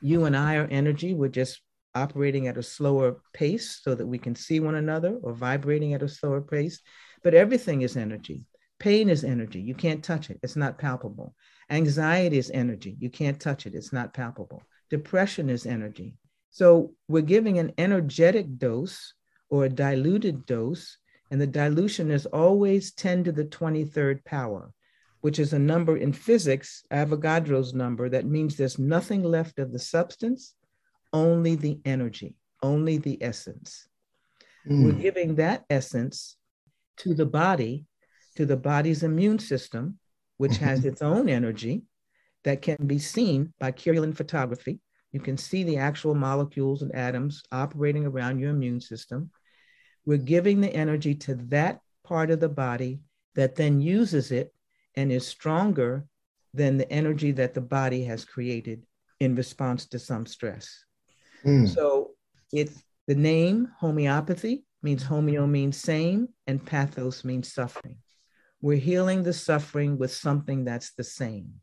you 0.00 0.24
and 0.24 0.36
I 0.36 0.56
are 0.56 0.66
energy, 0.66 1.14
we're 1.14 1.28
just 1.28 1.60
operating 1.94 2.46
at 2.46 2.58
a 2.58 2.62
slower 2.62 3.20
pace 3.32 3.80
so 3.82 3.94
that 3.94 4.06
we 4.06 4.18
can 4.18 4.34
see 4.34 4.60
one 4.60 4.74
another 4.74 5.18
or 5.22 5.32
vibrating 5.32 5.94
at 5.94 6.02
a 6.02 6.08
slower 6.08 6.40
pace, 6.40 6.80
but 7.22 7.34
everything 7.34 7.82
is 7.82 7.96
energy. 7.96 8.44
Pain 8.78 9.08
is 9.08 9.24
energy. 9.24 9.60
You 9.60 9.74
can't 9.74 10.04
touch 10.04 10.28
it, 10.30 10.38
it's 10.42 10.56
not 10.56 10.78
palpable. 10.78 11.34
Anxiety 11.70 12.38
is 12.38 12.50
energy. 12.52 12.96
You 13.00 13.10
can't 13.10 13.40
touch 13.40 13.66
it, 13.66 13.74
it's 13.74 13.92
not 13.92 14.14
palpable. 14.14 14.62
Depression 14.90 15.48
is 15.50 15.66
energy. 15.66 16.14
So 16.50 16.94
we're 17.08 17.22
giving 17.22 17.58
an 17.58 17.72
energetic 17.78 18.58
dose 18.58 19.14
or 19.50 19.64
a 19.64 19.68
diluted 19.68 20.46
dose, 20.46 20.98
and 21.30 21.40
the 21.40 21.46
dilution 21.46 22.10
is 22.10 22.26
always 22.26 22.92
10 22.92 23.24
to 23.24 23.32
the 23.32 23.44
23rd 23.44 24.24
power, 24.24 24.72
which 25.20 25.38
is 25.38 25.52
a 25.52 25.58
number 25.58 25.96
in 25.96 26.12
physics, 26.12 26.84
Avogadro's 26.92 27.74
number, 27.74 28.08
that 28.08 28.26
means 28.26 28.56
there's 28.56 28.78
nothing 28.78 29.22
left 29.22 29.58
of 29.58 29.72
the 29.72 29.78
substance, 29.78 30.54
only 31.12 31.54
the 31.54 31.80
energy, 31.84 32.34
only 32.62 32.98
the 32.98 33.22
essence. 33.22 33.88
Mm. 34.68 34.84
We're 34.84 35.02
giving 35.02 35.34
that 35.36 35.64
essence 35.70 36.36
to 36.98 37.14
the 37.14 37.26
body, 37.26 37.86
to 38.36 38.46
the 38.46 38.56
body's 38.56 39.02
immune 39.02 39.38
system, 39.38 39.98
which 40.36 40.58
has 40.58 40.84
its 40.90 41.02
own 41.02 41.28
energy 41.28 41.82
that 42.44 42.62
can 42.62 42.86
be 42.86 42.98
seen 42.98 43.52
by 43.58 43.72
Kirlian 43.72 44.16
photography. 44.16 44.80
You 45.12 45.20
can 45.20 45.36
see 45.36 45.64
the 45.64 45.78
actual 45.78 46.14
molecules 46.14 46.82
and 46.82 46.94
atoms 46.94 47.42
operating 47.50 48.06
around 48.06 48.38
your 48.38 48.50
immune 48.50 48.80
system. 48.80 49.30
We're 50.06 50.18
giving 50.18 50.60
the 50.60 50.72
energy 50.72 51.14
to 51.16 51.34
that 51.50 51.80
part 52.04 52.30
of 52.30 52.40
the 52.40 52.48
body 52.48 53.00
that 53.34 53.56
then 53.56 53.80
uses 53.80 54.30
it 54.30 54.54
and 54.94 55.12
is 55.12 55.26
stronger 55.26 56.06
than 56.54 56.78
the 56.78 56.90
energy 56.90 57.32
that 57.32 57.52
the 57.52 57.60
body 57.60 58.04
has 58.04 58.24
created 58.24 58.86
in 59.20 59.34
response 59.34 59.86
to 59.86 59.98
some 59.98 60.24
stress. 60.24 60.84
Mm. 61.44 61.68
So 61.68 62.12
it's 62.52 62.82
the 63.06 63.14
name 63.14 63.68
homeopathy 63.78 64.64
means 64.82 65.04
homeo 65.04 65.48
means 65.48 65.76
same 65.76 66.28
and 66.46 66.64
pathos 66.64 67.24
means 67.24 67.52
suffering. 67.52 67.98
We're 68.62 68.78
healing 68.78 69.22
the 69.22 69.32
suffering 69.32 69.98
with 69.98 70.12
something 70.12 70.64
that's 70.64 70.92
the 70.92 71.04
same. 71.04 71.54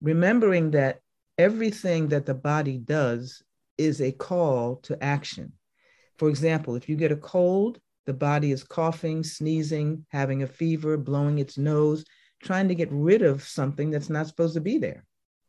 Remembering 0.00 0.70
that 0.72 1.00
everything 1.36 2.08
that 2.08 2.26
the 2.26 2.34
body 2.34 2.78
does 2.78 3.42
is 3.76 4.00
a 4.00 4.12
call 4.12 4.76
to 4.76 5.02
action. 5.02 5.52
For 6.18 6.28
example, 6.28 6.74
if 6.74 6.88
you 6.88 6.96
get 6.96 7.12
a 7.12 7.16
cold, 7.16 7.78
the 8.06 8.14
body 8.14 8.52
is 8.52 8.64
coughing, 8.64 9.22
sneezing, 9.22 10.04
having 10.08 10.42
a 10.42 10.46
fever, 10.46 10.96
blowing 10.96 11.38
its 11.38 11.58
nose, 11.58 12.04
trying 12.42 12.68
to 12.68 12.74
get 12.74 12.88
rid 12.90 13.22
of 13.22 13.42
something 13.42 13.90
that's 13.90 14.10
not 14.10 14.26
supposed 14.26 14.54
to 14.54 14.60
be 14.60 14.78
there. 14.78 15.04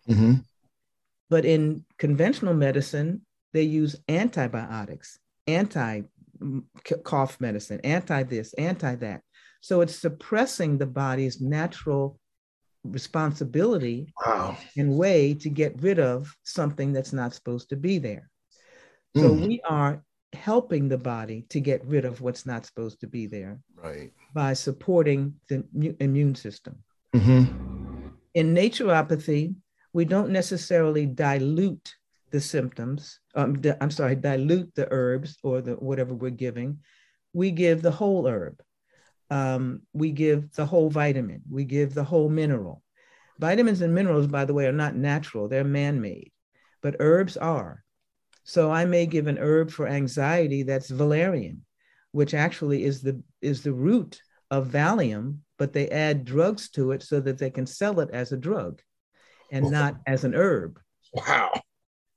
Mm-hmm. 0.07 0.35
But 1.29 1.45
in 1.45 1.85
conventional 1.97 2.53
medicine, 2.53 3.25
they 3.53 3.63
use 3.63 3.95
antibiotics, 4.07 5.19
anti 5.47 6.01
cough 7.03 7.39
medicine, 7.39 7.79
anti 7.83 8.23
this, 8.23 8.53
anti 8.53 8.95
that. 8.95 9.21
So 9.61 9.81
it's 9.81 9.95
suppressing 9.95 10.77
the 10.77 10.85
body's 10.85 11.41
natural 11.41 12.19
responsibility 12.83 14.13
wow. 14.25 14.57
and 14.77 14.97
way 14.97 15.33
to 15.33 15.49
get 15.49 15.81
rid 15.81 15.99
of 15.99 16.33
something 16.43 16.93
that's 16.93 17.13
not 17.13 17.33
supposed 17.33 17.69
to 17.69 17.75
be 17.75 17.97
there. 17.97 18.29
So 19.15 19.29
mm. 19.29 19.47
we 19.47 19.61
are 19.67 20.03
helping 20.33 20.88
the 20.88 20.98
body 20.98 21.45
to 21.50 21.59
get 21.59 21.83
rid 21.86 22.05
of 22.05 22.21
what's 22.21 22.45
not 22.45 22.65
supposed 22.65 23.00
to 23.00 23.07
be 23.07 23.25
there 23.25 23.59
right 23.75 24.12
by 24.33 24.53
supporting 24.53 25.33
the 25.50 25.63
immune 26.00 26.36
system 26.36 26.75
mm-hmm. 27.15 28.07
in 28.33 28.53
naturopathy 28.53 29.55
we 29.93 30.05
don't 30.05 30.29
necessarily 30.29 31.05
dilute 31.05 31.95
the 32.31 32.39
symptoms 32.39 33.19
um, 33.36 33.59
i'm 33.81 33.89
sorry 33.89 34.15
dilute 34.15 34.74
the 34.75 34.88
herbs 34.91 35.38
or 35.43 35.62
the 35.62 35.74
whatever 35.74 36.13
we're 36.13 36.29
giving 36.29 36.77
we 37.33 37.50
give 37.50 37.81
the 37.81 37.91
whole 37.91 38.27
herb 38.27 38.62
um, 39.29 39.81
we 39.93 40.12
give 40.12 40.51
the 40.53 40.65
whole 40.65 40.89
vitamin, 40.89 41.41
we 41.50 41.63
give 41.63 41.93
the 41.93 42.03
whole 42.03 42.29
mineral. 42.29 42.81
Vitamins 43.38 43.81
and 43.81 43.93
minerals, 43.93 44.27
by 44.27 44.45
the 44.45 44.53
way, 44.53 44.65
are 44.65 44.71
not 44.71 44.95
natural, 44.95 45.48
they're 45.48 45.63
man 45.63 46.01
made, 46.01 46.31
but 46.81 46.95
herbs 47.00 47.38
are. 47.38 47.83
So 48.50 48.72
I 48.72 48.86
may 48.86 49.06
give 49.06 49.27
an 49.27 49.38
herb 49.38 49.70
for 49.70 49.88
anxiety 49.88 50.63
that's 50.63 50.89
valerian, 50.89 51.62
which 52.13 52.34
actually 52.34 52.84
is 52.84 53.03
the, 53.03 53.22
is 53.44 53.62
the 53.62 53.74
root 53.74 54.20
of 54.50 54.70
Valium, 54.70 55.41
but 55.60 55.72
they 55.72 55.88
add 55.89 56.25
drugs 56.25 56.68
to 56.72 56.91
it 56.94 57.03
so 57.03 57.20
that 57.20 57.38
they 57.38 57.51
can 57.51 57.68
sell 57.68 58.00
it 58.00 58.10
as 58.12 58.32
a 58.32 58.38
drug 58.38 58.82
and 59.51 59.70
not 59.70 59.98
as 60.08 60.24
an 60.24 60.34
herb. 60.34 60.79
Wow. 61.13 61.62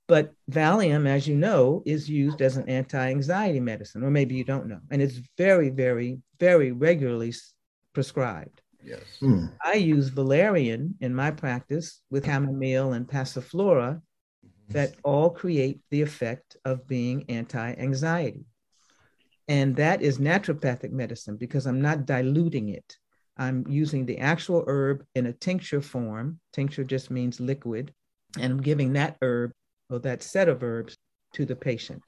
But 0.07 0.33
Valium, 0.49 1.05
as 1.05 1.27
you 1.27 1.35
know, 1.35 1.83
is 1.85 2.09
used 2.09 2.41
as 2.41 2.57
an 2.57 2.67
anti 2.67 3.11
anxiety 3.11 3.59
medicine, 3.59 4.03
or 4.03 4.09
maybe 4.09 4.33
you 4.33 4.43
don't 4.43 4.67
know. 4.67 4.79
And 4.89 5.03
it's 5.03 5.19
very, 5.37 5.69
very, 5.69 6.17
very 6.39 6.71
regularly 6.71 7.31
prescribed. 7.93 8.59
Yes. 8.83 9.03
Hmm. 9.19 9.45
I 9.63 9.75
use 9.75 10.09
valerian 10.09 10.95
in 10.99 11.13
my 11.13 11.29
practice 11.29 12.01
with 12.09 12.25
chamomile 12.25 12.93
and 12.93 13.07
passiflora 13.07 14.01
that 14.73 14.95
all 15.03 15.29
create 15.29 15.79
the 15.91 16.01
effect 16.01 16.57
of 16.65 16.87
being 16.87 17.25
anti 17.29 17.73
anxiety. 17.73 18.45
And 19.47 19.75
that 19.75 20.01
is 20.01 20.19
naturopathic 20.19 20.91
medicine 20.91 21.37
because 21.37 21.65
I'm 21.65 21.81
not 21.81 22.05
diluting 22.05 22.69
it. 22.69 22.97
I'm 23.37 23.65
using 23.67 24.05
the 24.05 24.19
actual 24.19 24.63
herb 24.67 25.03
in 25.15 25.25
a 25.25 25.33
tincture 25.33 25.81
form. 25.81 26.39
Tincture 26.53 26.83
just 26.83 27.11
means 27.11 27.39
liquid. 27.39 27.93
And 28.39 28.53
I'm 28.53 28.61
giving 28.61 28.93
that 28.93 29.17
herb 29.21 29.51
or 29.89 29.99
that 29.99 30.23
set 30.23 30.49
of 30.49 30.63
herbs 30.63 30.97
to 31.33 31.45
the 31.45 31.55
patient. 31.55 32.03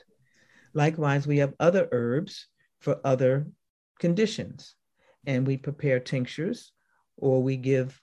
Likewise, 0.73 1.27
we 1.27 1.37
have 1.37 1.53
other 1.59 1.87
herbs 1.91 2.47
for 2.79 2.99
other 3.03 3.47
conditions, 3.99 4.75
and 5.25 5.47
we 5.47 5.57
prepare 5.57 5.99
tinctures 5.99 6.71
or 7.17 7.41
we 7.41 7.57
give 7.57 7.99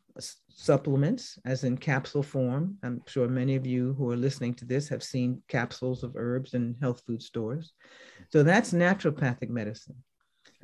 supplements, 0.49 1.39
as 1.45 1.65
in 1.65 1.77
capsule 1.77 2.23
form. 2.23 2.77
I'm 2.83 3.03
sure 3.07 3.29
many 3.29 3.57
of 3.57 3.67
you 3.67 3.95
who 3.95 4.11
are 4.11 4.17
listening 4.17 4.55
to 4.55 4.65
this 4.65 4.89
have 4.89 5.03
seen 5.03 5.43
capsules 5.49 6.03
of 6.03 6.17
herbs 6.17 6.55
in 6.55 6.77
health 6.81 7.03
food 7.07 7.23
stores. 7.23 7.73
So 8.31 8.43
that's 8.43 8.73
naturopathic 8.73 9.49
medicine. 9.49 9.97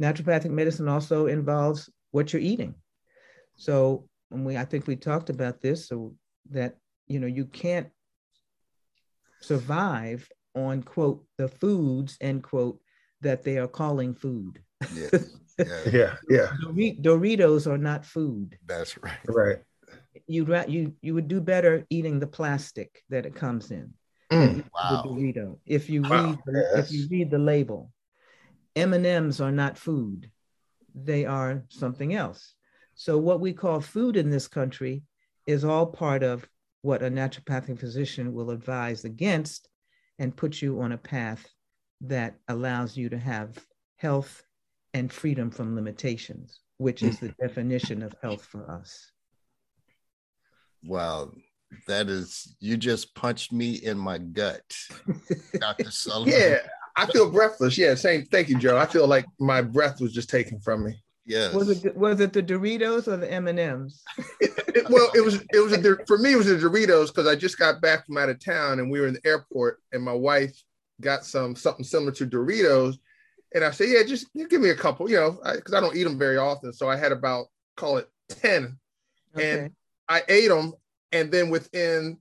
Naturopathic 0.00 0.50
medicine 0.50 0.88
also 0.88 1.26
involves 1.26 1.90
what 2.11 2.33
you're 2.33 2.43
eating. 2.43 2.75
So 3.57 4.09
we, 4.31 4.57
I 4.57 4.64
think 4.64 4.87
we 4.87 4.97
talked 4.97 5.31
about 5.31 5.61
this, 5.61 5.88
so 5.88 6.14
that 6.50 6.76
you 7.07 7.19
know 7.21 7.26
you 7.26 7.45
can't 7.47 7.88
survive 9.40 10.28
on 10.55 10.83
quote 10.83 11.25
the 11.37 11.49
foods 11.49 12.17
end 12.21 12.43
quote 12.43 12.81
that 13.21 13.43
they 13.43 13.59
are 13.59 13.69
calling 13.69 14.14
food. 14.14 14.62
Yeah, 15.59 15.91
yeah, 15.91 16.17
yeah. 16.29 16.53
Doritos 17.00 17.67
are 17.67 17.79
not 17.79 18.05
food. 18.05 18.59
That's 18.67 18.97
right. 18.99 19.19
Right. 19.27 19.59
You'd 20.27 20.49
you 20.69 20.95
you 21.00 21.15
would 21.15 21.29
do 21.29 21.41
better 21.41 21.85
eating 21.91 22.21
the 22.21 22.27
plastic 22.27 23.03
that 23.09 23.27
it 23.27 23.35
comes 23.35 23.71
in. 23.71 23.93
Mm. 24.31 24.65
Wow. 24.75 25.03
The 25.03 25.09
Dorito. 25.09 25.59
If 25.67 25.88
you 25.88 26.03
wow. 26.03 26.27
read 26.27 26.38
the, 26.47 26.69
yes. 26.75 26.87
if 26.87 26.93
you 26.93 27.09
read 27.11 27.31
the 27.31 27.38
label, 27.38 27.91
M&Ms 28.77 29.41
are 29.41 29.53
not 29.53 29.79
food. 29.79 30.31
They 30.95 31.25
are 31.25 31.65
something 31.71 32.15
else. 32.15 32.55
So 32.95 33.17
what 33.17 33.41
we 33.41 33.53
call 33.53 33.81
food 33.81 34.17
in 34.17 34.31
this 34.31 34.49
country 34.49 35.03
is 35.47 35.65
all 35.65 35.87
part 35.87 36.23
of 36.23 36.47
what 36.83 37.03
a 37.03 37.11
naturopathic 37.11 37.79
physician 37.79 38.33
will 38.33 38.50
advise 38.50 39.05
against 39.05 39.69
and 40.19 40.37
put 40.37 40.61
you 40.61 40.81
on 40.81 40.93
a 40.93 40.99
path 40.99 41.47
that 42.03 42.37
allows 42.49 42.97
you 42.97 43.09
to 43.09 43.19
have 43.19 43.59
health 43.97 44.43
and 44.95 45.12
freedom 45.12 45.50
from 45.50 45.75
limitations, 45.75 46.61
which 46.78 47.02
is 47.02 47.18
the 47.18 47.28
definition 47.40 48.02
of 48.02 48.14
health 48.23 48.45
for 48.45 48.71
us. 48.71 49.12
Wow, 50.85 51.33
that 51.87 52.09
is, 52.09 52.57
you 52.61 52.76
just 52.76 53.14
punched 53.14 53.52
me 53.52 53.75
in 53.75 53.99
my 53.99 54.18
gut, 54.18 54.62
Dr. 55.59 55.90
Sullivan. 55.90 56.33
Yeah, 56.33 56.59
I 56.97 57.07
feel 57.07 57.30
breathless. 57.30 57.76
Yeah, 57.76 57.95
same. 57.95 58.25
Thank 58.26 58.49
you, 58.49 58.59
Joe. 58.59 58.76
I 58.76 58.87
feel 58.87 59.07
like 59.07 59.26
my 59.38 59.62
breath 59.62 60.00
was 60.00 60.12
just 60.12 60.30
taken 60.30 60.61
from 60.61 60.85
me. 60.85 61.02
Yes. 61.28 61.52
Was 61.52 61.85
it 61.85 61.95
was 61.95 62.21
it 62.21 62.33
the 62.33 62.42
Doritos 62.42 63.07
or 63.07 63.18
the 63.18 63.30
M 63.30 63.49
and 63.49 63.59
M's? 63.61 64.02
Well, 64.90 65.11
it 65.14 65.21
was 65.23 65.42
it 65.52 65.59
was 65.59 65.73
a, 65.73 66.07
for 66.07 66.16
me 66.16 66.33
it 66.33 66.37
was 66.37 66.47
the 66.47 66.54
Doritos 66.54 67.09
because 67.09 67.26
I 67.26 67.35
just 67.35 67.59
got 67.59 67.83
back 67.83 68.07
from 68.07 68.16
out 68.16 68.30
of 68.30 68.42
town 68.42 68.78
and 68.78 68.90
we 68.90 69.00
were 69.00 69.09
in 69.09 69.14
the 69.14 69.26
airport 69.26 69.80
and 69.92 70.02
my 70.02 70.12
wife 70.12 70.54
got 71.00 71.26
some 71.26 71.54
something 71.57 71.85
similar 71.85 72.12
to 72.12 72.26
Doritos, 72.26 72.97
and 73.55 73.64
I 73.64 73.71
said, 73.71 73.88
yeah, 73.88 74.02
just 74.02 74.26
you 74.35 74.49
give 74.49 74.61
me 74.61 74.71
a 74.71 74.75
couple, 74.75 75.11
you 75.11 75.17
know, 75.17 75.38
because 75.55 75.75
I, 75.75 75.78
I, 75.78 75.81
don't 75.81 75.97
eat 75.97 76.05
them 76.05 76.19
very 76.19 76.37
often, 76.37 76.73
so 76.73 76.88
I 76.88 76.97
had 76.97 77.12
about 77.12 77.47
call 77.76 77.97
it 77.97 78.09
ten, 78.28 78.78
okay. 79.35 79.50
and 79.50 79.71
I 80.09 80.23
ate 80.28 80.49
them, 80.49 80.75
and 81.12 81.31
then 81.33 81.50
within 81.50 82.19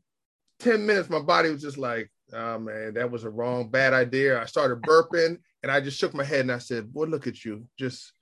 ten 0.59 0.85
minutes, 0.85 1.09
my 1.09 1.19
body 1.19 1.49
was 1.49 1.61
just 1.61 1.77
like, 1.77 2.09
oh 2.33 2.59
man, 2.59 2.93
that 2.93 3.11
was 3.11 3.23
a 3.23 3.29
wrong 3.29 3.69
bad 3.69 3.93
idea. 3.93 4.41
I 4.41 4.45
started 4.45 4.81
burping, 4.81 5.37
and 5.63 5.71
I 5.71 5.81
just 5.81 5.99
shook 5.99 6.13
my 6.13 6.23
head 6.23 6.41
and 6.41 6.51
I 6.51 6.59
said, 6.59 6.93
boy, 6.93 7.05
look 7.05 7.27
at 7.27 7.43
you, 7.43 7.65
just 7.77 8.13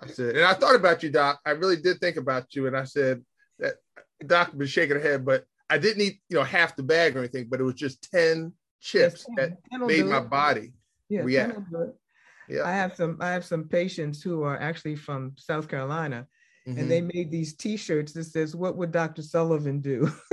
I 0.00 0.06
said, 0.06 0.36
and 0.36 0.44
I 0.44 0.54
thought 0.54 0.74
about 0.74 1.02
you, 1.02 1.10
Doc. 1.10 1.40
I 1.44 1.50
really 1.50 1.76
did 1.76 1.98
think 2.00 2.16
about 2.16 2.54
you. 2.54 2.66
And 2.66 2.76
I 2.76 2.84
said 2.84 3.22
that 3.58 3.74
Doc 4.24 4.52
was 4.54 4.70
shaking 4.70 4.96
her 4.96 5.02
head, 5.02 5.24
but 5.24 5.44
I 5.70 5.78
didn't 5.78 6.02
eat, 6.02 6.20
you 6.28 6.36
know, 6.36 6.44
half 6.44 6.76
the 6.76 6.82
bag 6.82 7.16
or 7.16 7.20
anything, 7.20 7.46
but 7.48 7.60
it 7.60 7.64
was 7.64 7.74
just 7.74 8.10
10 8.10 8.52
chips 8.80 9.26
yes, 9.36 9.48
that 9.70 9.80
made 9.86 10.06
my 10.06 10.20
body 10.20 10.72
yeah, 11.08 11.22
react. 11.22 11.58
Yeah. 12.48 12.64
I 12.64 12.72
have 12.72 12.94
some 12.96 13.18
I 13.20 13.30
have 13.30 13.44
some 13.44 13.64
patients 13.64 14.22
who 14.22 14.42
are 14.42 14.60
actually 14.60 14.96
from 14.96 15.32
South 15.38 15.68
Carolina 15.68 16.26
mm-hmm. 16.66 16.78
and 16.78 16.90
they 16.90 17.00
made 17.00 17.30
these 17.30 17.54
t-shirts 17.54 18.12
that 18.12 18.24
says, 18.24 18.56
What 18.56 18.76
would 18.76 18.92
Dr. 18.92 19.22
Sullivan 19.22 19.80
do? 19.80 20.10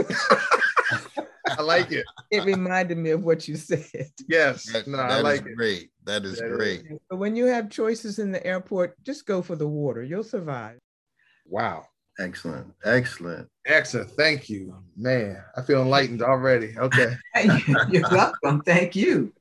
I 1.48 1.62
like 1.62 1.92
it. 1.92 2.06
It 2.32 2.46
reminded 2.46 2.98
me 2.98 3.10
of 3.10 3.26
what 3.26 3.46
you 3.50 3.58
said. 3.58 4.10
Yes. 4.30 4.72
That, 4.72 4.88
no, 4.88 4.96
that 4.96 5.12
I 5.12 5.20
like 5.20 5.46
it. 5.46 5.56
great. 5.58 5.90
That 6.06 6.24
is 6.24 6.40
that 6.40 6.50
great. 6.50 6.86
Is. 6.90 7.00
But 7.10 7.18
when 7.18 7.36
you 7.36 7.46
have 7.46 7.70
choices 7.70 8.20
in 8.20 8.32
the 8.32 8.46
airport, 8.48 8.96
just 9.04 9.26
go 9.26 9.42
for 9.42 9.58
the 9.58 9.68
water. 9.68 10.02
You'll 10.02 10.24
survive. 10.24 10.80
Wow. 11.46 11.88
Excellent. 12.20 12.68
Excellent. 12.84 13.48
Excellent. 13.66 14.12
Thank 14.12 14.50
you. 14.50 14.76
Man, 14.96 15.42
I 15.56 15.62
feel 15.62 15.82
enlightened 15.82 16.22
already. 16.22 16.76
Okay. 16.78 17.16
You're 17.90 18.10
welcome. 18.10 18.62
Thank 18.62 18.96
you. 18.96 19.34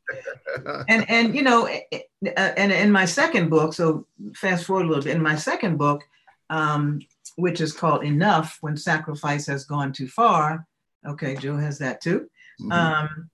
And 0.89 1.09
and 1.09 1.35
you 1.35 1.43
know, 1.43 1.67
eh, 1.67 1.81
eh, 1.93 2.01
uh, 2.37 2.53
and 2.57 2.73
in 2.73 2.91
my 2.91 3.05
second 3.05 3.51
book, 3.51 3.75
so 3.75 4.07
fast 4.35 4.65
forward 4.65 4.87
a 4.87 4.89
little 4.89 5.05
bit. 5.05 5.17
In 5.17 5.23
my 5.23 5.37
second 5.37 5.79
book, 5.79 6.03
um, 6.49 7.01
which 7.37 7.61
is 7.61 7.73
called 7.73 8.05
Enough 8.05 8.59
When 8.61 8.77
Sacrifice 8.77 9.47
Has 9.47 9.65
Gone 9.65 9.93
Too 9.93 10.09
Far, 10.09 10.67
Okay, 11.07 11.37
Joe 11.37 11.57
has 11.57 11.79
that 11.79 12.01
too. 12.01 12.29
Mm-hmm. 12.61 12.73
Um, 12.73 13.31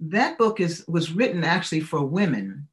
that 0.00 0.38
book 0.38 0.60
is 0.60 0.84
was 0.88 1.12
written 1.12 1.44
actually 1.44 1.80
for 1.80 2.04
women. 2.04 2.68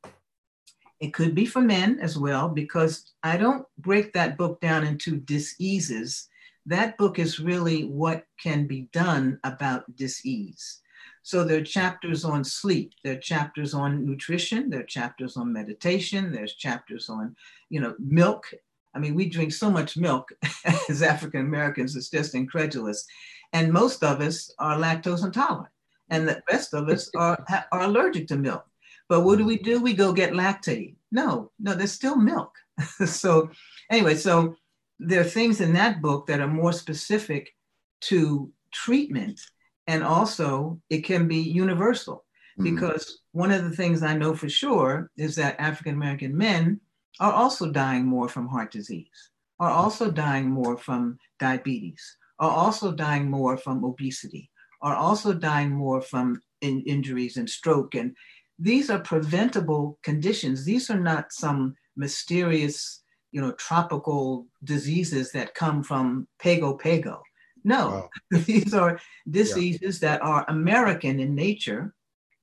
It 1.00 1.14
could 1.14 1.36
be 1.36 1.46
for 1.46 1.62
men 1.62 2.00
as 2.00 2.18
well 2.18 2.50
because 2.50 3.14
I 3.24 3.38
don't 3.38 3.66
break 3.78 4.14
that 4.14 4.38
book 4.38 4.60
down 4.62 4.86
into 4.86 5.18
diseases. 5.18 6.28
That 6.66 6.98
book 6.98 7.20
is 7.20 7.40
really 7.40 7.84
what 7.86 8.26
can 8.42 8.68
be 8.68 8.90
done 8.92 9.40
about 9.44 9.96
disease. 9.96 10.82
So 11.28 11.44
there 11.44 11.58
are 11.58 11.64
chapters 11.64 12.24
on 12.24 12.44
sleep, 12.46 12.94
there 13.04 13.16
are 13.16 13.20
chapters 13.20 13.74
on 13.74 14.06
nutrition, 14.06 14.70
there 14.70 14.80
are 14.80 14.86
chapters 14.86 15.36
on 15.36 15.52
meditation, 15.52 16.32
there's 16.32 16.54
chapters 16.54 17.10
on, 17.10 17.36
you 17.70 17.82
know, 17.82 17.96
milk. 18.00 18.50
I 18.96 19.00
mean, 19.00 19.14
we 19.14 19.28
drink 19.28 19.52
so 19.52 19.70
much 19.70 19.98
milk 19.98 20.32
as 20.90 21.02
African 21.02 21.42
Americans, 21.42 21.98
it's 21.98 22.10
just 22.10 22.34
incredulous. 22.34 23.06
And 23.52 23.74
most 23.74 24.06
of 24.06 24.22
us 24.22 24.50
are 24.58 24.78
lactose 24.78 25.26
intolerant, 25.26 25.68
and 26.10 26.28
the 26.30 26.42
rest 26.50 26.74
of 26.74 26.88
us 26.88 27.10
are, 27.18 27.38
are 27.74 27.82
allergic 27.82 28.28
to 28.30 28.38
milk. 28.38 28.67
But 29.10 29.22
what 29.22 29.38
do 29.38 29.46
we 29.46 29.58
do? 29.58 29.82
We 29.82 29.94
go 29.94 30.14
get 30.14 30.34
Lactaid. 30.34 30.96
No, 31.12 31.52
no, 31.60 31.74
there's 31.74 31.94
still 31.94 32.18
milk. 32.18 32.54
so, 33.06 33.50
anyway, 33.90 34.16
so 34.16 34.56
there 35.00 35.22
are 35.22 35.26
things 35.26 35.62
in 35.62 35.74
that 35.74 36.02
book 36.02 36.28
that 36.28 36.42
are 36.42 36.48
more 36.48 36.74
specific 36.74 37.54
to 38.02 38.52
treatment. 38.72 39.40
And 39.88 40.04
also, 40.04 40.82
it 40.90 41.02
can 41.06 41.28
be 41.28 41.38
universal 41.38 42.26
mm-hmm. 42.60 42.76
because 42.76 43.22
one 43.32 43.52
of 43.52 43.64
the 43.64 43.76
things 43.76 44.04
I 44.04 44.18
know 44.18 44.36
for 44.36 44.50
sure 44.50 45.10
is 45.18 45.36
that 45.36 45.60
African 45.60 45.96
American 45.96 46.38
men 46.38 46.82
are 47.20 47.32
also 47.32 47.72
dying 47.72 48.06
more 48.06 48.28
from 48.28 48.48
heart 48.48 48.72
disease, 48.72 49.32
are 49.60 49.72
also 49.72 50.12
dying 50.12 50.50
more 50.50 50.78
from 50.78 51.18
diabetes, 51.40 52.18
are 52.40 52.52
also 52.52 52.92
dying 52.92 53.30
more 53.30 53.58
from 53.58 53.84
obesity, 53.84 54.50
are 54.82 54.96
also 54.96 55.34
dying 55.34 55.72
more 55.72 56.02
from 56.02 56.42
in 56.62 56.82
injuries 56.82 57.38
and 57.38 57.50
stroke. 57.50 57.96
And 57.96 58.16
these 58.60 58.90
are 58.90 59.00
preventable 59.00 60.00
conditions. 60.04 60.66
These 60.66 60.90
are 60.90 61.00
not 61.00 61.32
some 61.32 61.76
mysterious, 61.96 63.04
you 63.32 63.42
know, 63.42 63.52
tropical 63.54 64.48
diseases 64.64 65.32
that 65.32 65.56
come 65.56 65.84
from 65.84 66.28
Pago 66.40 66.74
Pago. 66.74 67.22
No, 67.64 67.88
wow. 67.88 68.10
these 68.46 68.74
are 68.74 69.00
diseases 69.30 70.02
yeah. 70.02 70.10
that 70.10 70.22
are 70.22 70.46
American 70.48 71.20
in 71.20 71.36
nature. 71.36 71.94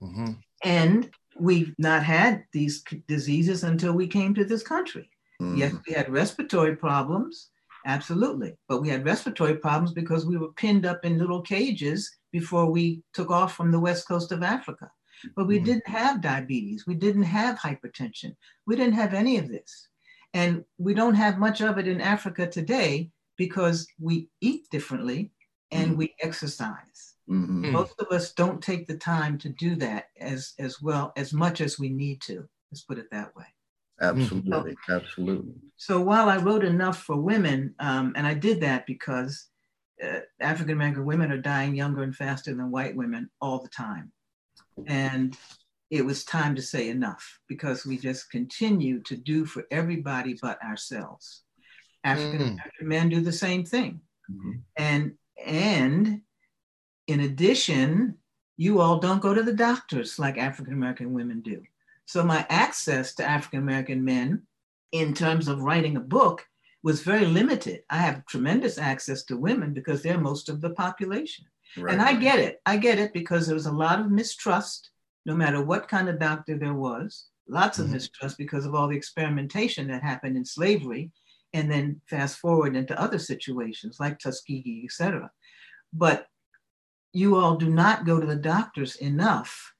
Mm-hmm. 0.03 0.33
And 0.62 1.11
we've 1.38 1.74
not 1.79 2.03
had 2.05 2.44
these 2.53 2.85
diseases 3.09 3.64
until 3.64 3.92
we 3.92 4.07
came 4.07 4.35
to 4.35 4.44
this 4.44 4.62
country. 4.62 5.09
Mm-hmm. 5.40 5.57
Yes, 5.57 5.74
we 5.87 5.94
had 5.94 6.11
respiratory 6.11 6.77
problems. 6.77 7.50
Absolutely. 7.87 8.57
But 8.68 8.81
we 8.81 8.88
had 8.88 9.05
respiratory 9.05 9.57
problems 9.57 9.92
because 9.92 10.24
we 10.24 10.38
were 10.38 10.53
pinned 10.53 10.87
up 10.87 11.05
in 11.05 11.18
little 11.18 11.42
cages 11.42 12.11
before 12.33 12.70
we 12.70 13.03
took 13.12 13.31
off 13.31 13.55
from 13.55 13.70
the 13.70 13.81
west 13.81 14.09
coast 14.09 14.33
of 14.33 14.42
Africa. 14.42 14.90
But 15.37 15.46
we 15.46 15.56
mm-hmm. 15.56 15.66
didn't 15.66 15.88
have 15.88 16.20
diabetes. 16.20 16.87
We 16.87 16.94
didn't 16.94 17.24
have 17.24 17.58
hypertension. 17.58 18.34
We 18.66 18.76
didn't 18.76 18.94
have 18.94 19.14
any 19.14 19.38
of 19.38 19.48
this. 19.48 19.88
And 20.32 20.64
we 20.78 20.94
don't 20.94 21.14
have 21.14 21.38
much 21.38 21.60
of 21.60 21.78
it 21.78 21.87
in 21.87 22.00
Africa 22.00 22.46
today 22.46 23.10
because 23.37 23.87
we 24.00 24.28
eat 24.40 24.68
differently 24.70 25.30
and 25.70 25.90
mm-hmm. 25.90 25.98
we 25.98 26.14
exercise. 26.20 27.14
Mm-hmm. 27.28 27.72
Most 27.72 27.94
of 28.00 28.08
us 28.10 28.32
don't 28.32 28.62
take 28.62 28.87
the 28.87 28.96
time 28.96 29.38
to 29.38 29.48
do 29.48 29.76
that 29.76 30.06
as, 30.20 30.54
as 30.58 30.82
well, 30.82 31.12
as 31.16 31.32
much 31.32 31.60
as 31.60 31.78
we 31.78 31.88
need 31.88 32.20
to. 32.22 32.48
Let's 32.70 32.82
put 32.82 32.98
it 32.98 33.10
that 33.12 33.34
way. 33.37 33.46
Absolutely, 34.00 34.76
so, 34.87 34.96
absolutely. 34.96 35.54
So 35.76 36.00
while 36.00 36.28
I 36.28 36.38
wrote 36.38 36.64
enough 36.64 37.02
for 37.02 37.16
women, 37.16 37.74
um, 37.78 38.12
and 38.16 38.26
I 38.26 38.34
did 38.34 38.60
that 38.60 38.87
because 38.87 39.48
uh, 40.02 40.20
African 40.40 40.72
American 40.74 41.04
women 41.04 41.30
are 41.30 41.38
dying 41.40 41.76
younger 41.76 42.02
and 42.02 42.14
faster 42.14 42.52
than 42.52 42.72
white 42.72 42.96
women 42.96 43.30
all 43.40 43.60
the 43.60 43.68
time, 43.68 44.10
and 44.87 45.37
it 45.90 46.04
was 46.04 46.24
time 46.24 46.54
to 46.56 46.62
say 46.62 46.88
enough 46.88 47.38
because 47.48 47.87
we 47.87 47.98
just 47.98 48.30
continue 48.30 49.00
to 49.02 49.16
do 49.16 49.44
for 49.44 49.64
everybody 49.70 50.37
but 50.40 50.62
ourselves. 50.62 51.42
African 52.02 52.42
American 52.42 52.84
mm. 52.84 52.87
men 52.87 53.08
do 53.08 53.20
the 53.20 53.32
same 53.32 53.64
thing, 53.64 54.00
mm-hmm. 54.30 54.58
and 54.76 55.12
and 55.44 56.20
in 57.06 57.20
addition, 57.20 58.16
you 58.56 58.80
all 58.80 58.98
don't 58.98 59.22
go 59.22 59.34
to 59.34 59.42
the 59.42 59.52
doctors 59.52 60.18
like 60.18 60.38
African 60.38 60.74
American 60.74 61.12
women 61.12 61.40
do. 61.40 61.62
So 62.06 62.22
my 62.22 62.46
access 62.50 63.14
to 63.14 63.24
African 63.24 63.60
American 63.60 64.04
men 64.04 64.42
in 64.92 65.14
terms 65.14 65.48
of 65.48 65.62
writing 65.62 65.96
a 65.96 66.00
book 66.00 66.46
was 66.82 67.02
very 67.02 67.24
limited. 67.24 67.82
I 67.88 67.96
have 67.96 68.26
tremendous 68.26 68.78
access 68.78 69.24
to 69.24 69.37
women 69.37 69.72
because 69.72 70.02
they're 70.02 70.18
most 70.18 70.48
of 70.48 70.60
the 70.60 70.70
population. 70.70 71.46
Right. 71.76 71.92
And 71.92 72.02
I 72.02 72.14
get 72.14 72.38
it. 72.38 72.60
I 72.66 72.76
get 72.76 72.98
it 72.98 73.12
because 73.12 73.46
there 73.46 73.54
was 73.54 73.66
a 73.66 73.72
lot 73.72 74.00
of 74.00 74.10
mistrust, 74.10 74.90
no 75.26 75.34
matter 75.34 75.62
what 75.62 75.88
kind 75.88 76.08
of 76.08 76.18
doctor 76.18 76.56
there 76.56 76.74
was, 76.74 77.26
lots 77.48 77.78
of 77.78 77.87
mm-hmm. 77.87 77.94
mistrust 77.94 78.38
because 78.38 78.66
of 78.66 78.74
all 78.74 78.88
the 78.88 78.96
experimentation 78.96 79.88
that 79.88 80.02
happened 80.02 80.37
in 80.37 80.44
slavery. 80.44 81.10
And 81.52 81.70
then 81.70 82.00
fast 82.10 82.38
forward 82.38 82.74
into 82.74 83.00
other 83.00 83.18
situations 83.18 83.98
like 84.00 84.18
Tuskegee, 84.18 84.82
et 84.84 84.90
cetera. 84.90 85.30
But 85.92 86.26
you 87.12 87.37
all 87.37 87.54
do 87.54 87.68
not 87.68 88.04
go 88.04 88.18
to 88.18 88.26
the 88.26 88.34
doctors 88.34 88.96
enough 88.96 89.74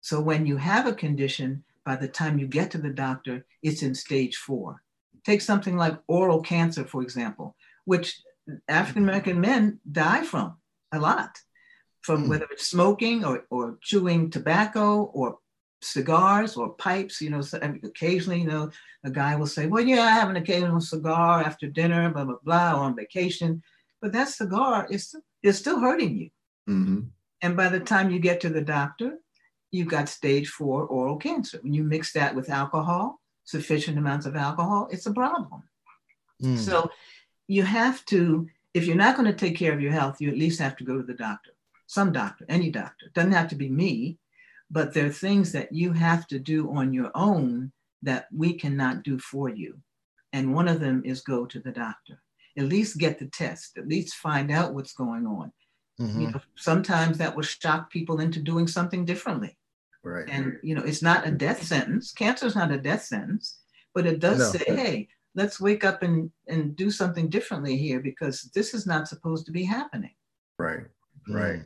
so 0.00 0.20
when 0.20 0.46
you 0.46 0.56
have 0.56 0.86
a 0.86 0.94
condition, 0.94 1.64
by 1.84 1.96
the 1.96 2.08
time 2.08 2.38
you 2.38 2.46
get 2.46 2.70
to 2.72 2.78
the 2.78 2.90
doctor, 2.90 3.44
it's 3.62 3.82
in 3.82 3.94
stage 3.94 4.36
four. 4.36 4.82
Take 5.24 5.40
something 5.40 5.76
like 5.76 5.98
oral 6.06 6.40
cancer, 6.40 6.84
for 6.84 7.02
example, 7.02 7.54
which 7.84 8.20
African 8.68 9.02
American 9.02 9.40
men 9.40 9.80
die 9.90 10.24
from 10.24 10.56
a 10.92 10.98
lot. 10.98 11.38
from 12.02 12.28
whether 12.28 12.46
it's 12.50 12.66
smoking 12.66 13.24
or, 13.24 13.44
or 13.50 13.78
chewing 13.82 14.30
tobacco 14.30 15.04
or 15.14 15.38
cigars 15.82 16.56
or 16.56 16.70
pipes. 16.74 17.20
You 17.20 17.30
know, 17.30 17.40
so 17.40 17.58
occasionally, 17.84 18.40
you 18.40 18.46
know, 18.46 18.70
a 19.04 19.10
guy 19.10 19.36
will 19.36 19.46
say, 19.46 19.66
"Well, 19.66 19.84
yeah, 19.84 20.02
I 20.02 20.10
have 20.10 20.30
an 20.30 20.36
occasional 20.36 20.80
cigar 20.80 21.42
after 21.42 21.66
dinner, 21.66 22.10
blah 22.10 22.24
blah 22.24 22.36
blah, 22.42 22.72
or 22.72 22.84
on 22.84 22.96
vacation," 22.96 23.62
but 24.00 24.12
that 24.12 24.28
cigar 24.28 24.86
is 24.90 25.14
is 25.42 25.58
still 25.58 25.80
hurting 25.80 26.16
you. 26.16 26.30
Mm-hmm. 26.68 27.00
And 27.42 27.56
by 27.56 27.68
the 27.68 27.80
time 27.80 28.10
you 28.10 28.18
get 28.18 28.40
to 28.42 28.50
the 28.50 28.60
doctor, 28.62 29.18
you've 29.70 29.88
got 29.88 30.08
stage 30.08 30.48
four 30.48 30.84
oral 30.84 31.16
cancer. 31.16 31.58
When 31.62 31.72
you 31.72 31.84
mix 31.84 32.12
that 32.12 32.34
with 32.34 32.50
alcohol, 32.50 33.20
sufficient 33.44 33.98
amounts 33.98 34.26
of 34.26 34.36
alcohol, 34.36 34.88
it's 34.90 35.06
a 35.06 35.12
problem. 35.12 35.62
Mm. 36.42 36.58
So 36.58 36.90
you 37.48 37.62
have 37.62 38.04
to, 38.06 38.46
if 38.74 38.86
you're 38.86 38.96
not 38.96 39.16
going 39.16 39.30
to 39.30 39.36
take 39.36 39.56
care 39.56 39.72
of 39.72 39.80
your 39.80 39.92
health, 39.92 40.20
you 40.20 40.28
at 40.28 40.38
least 40.38 40.60
have 40.60 40.76
to 40.76 40.84
go 40.84 40.96
to 40.96 41.02
the 41.02 41.14
doctor, 41.14 41.50
some 41.86 42.12
doctor, 42.12 42.44
any 42.48 42.70
doctor. 42.70 43.06
It 43.06 43.14
doesn't 43.14 43.32
have 43.32 43.48
to 43.48 43.56
be 43.56 43.68
me, 43.68 44.18
but 44.70 44.94
there 44.94 45.06
are 45.06 45.10
things 45.10 45.52
that 45.52 45.72
you 45.72 45.92
have 45.92 46.26
to 46.28 46.38
do 46.38 46.70
on 46.72 46.92
your 46.92 47.10
own 47.14 47.72
that 48.02 48.26
we 48.32 48.54
cannot 48.54 49.02
do 49.02 49.18
for 49.18 49.48
you. 49.48 49.78
And 50.32 50.54
one 50.54 50.68
of 50.68 50.80
them 50.80 51.02
is 51.04 51.22
go 51.22 51.44
to 51.46 51.58
the 51.58 51.72
doctor. 51.72 52.20
At 52.56 52.64
least 52.64 52.98
get 52.98 53.18
the 53.18 53.26
test, 53.26 53.78
at 53.78 53.88
least 53.88 54.14
find 54.14 54.50
out 54.50 54.74
what's 54.74 54.92
going 54.92 55.26
on. 55.26 55.52
Mm-hmm. 56.00 56.20
You 56.20 56.30
know, 56.30 56.40
sometimes 56.56 57.18
that 57.18 57.34
will 57.34 57.42
shock 57.42 57.90
people 57.90 58.20
into 58.20 58.40
doing 58.40 58.66
something 58.66 59.04
differently. 59.04 59.56
Right. 60.02 60.28
And 60.28 60.58
you 60.62 60.74
know, 60.74 60.82
it's 60.82 61.02
not 61.02 61.26
a 61.26 61.30
death 61.30 61.62
sentence. 61.62 62.12
Cancer 62.12 62.46
is 62.46 62.56
not 62.56 62.72
a 62.72 62.78
death 62.78 63.04
sentence, 63.04 63.58
but 63.94 64.06
it 64.06 64.18
does 64.18 64.38
no. 64.38 64.58
say, 64.58 64.64
hey, 64.66 65.08
let's 65.34 65.60
wake 65.60 65.84
up 65.84 66.02
and, 66.02 66.30
and 66.48 66.76
do 66.76 66.90
something 66.90 67.28
differently 67.28 67.76
here 67.76 68.00
because 68.00 68.50
this 68.54 68.74
is 68.74 68.86
not 68.86 69.08
supposed 69.08 69.46
to 69.46 69.52
be 69.52 69.64
happening. 69.64 70.14
Right. 70.58 70.86
Right. 71.28 71.62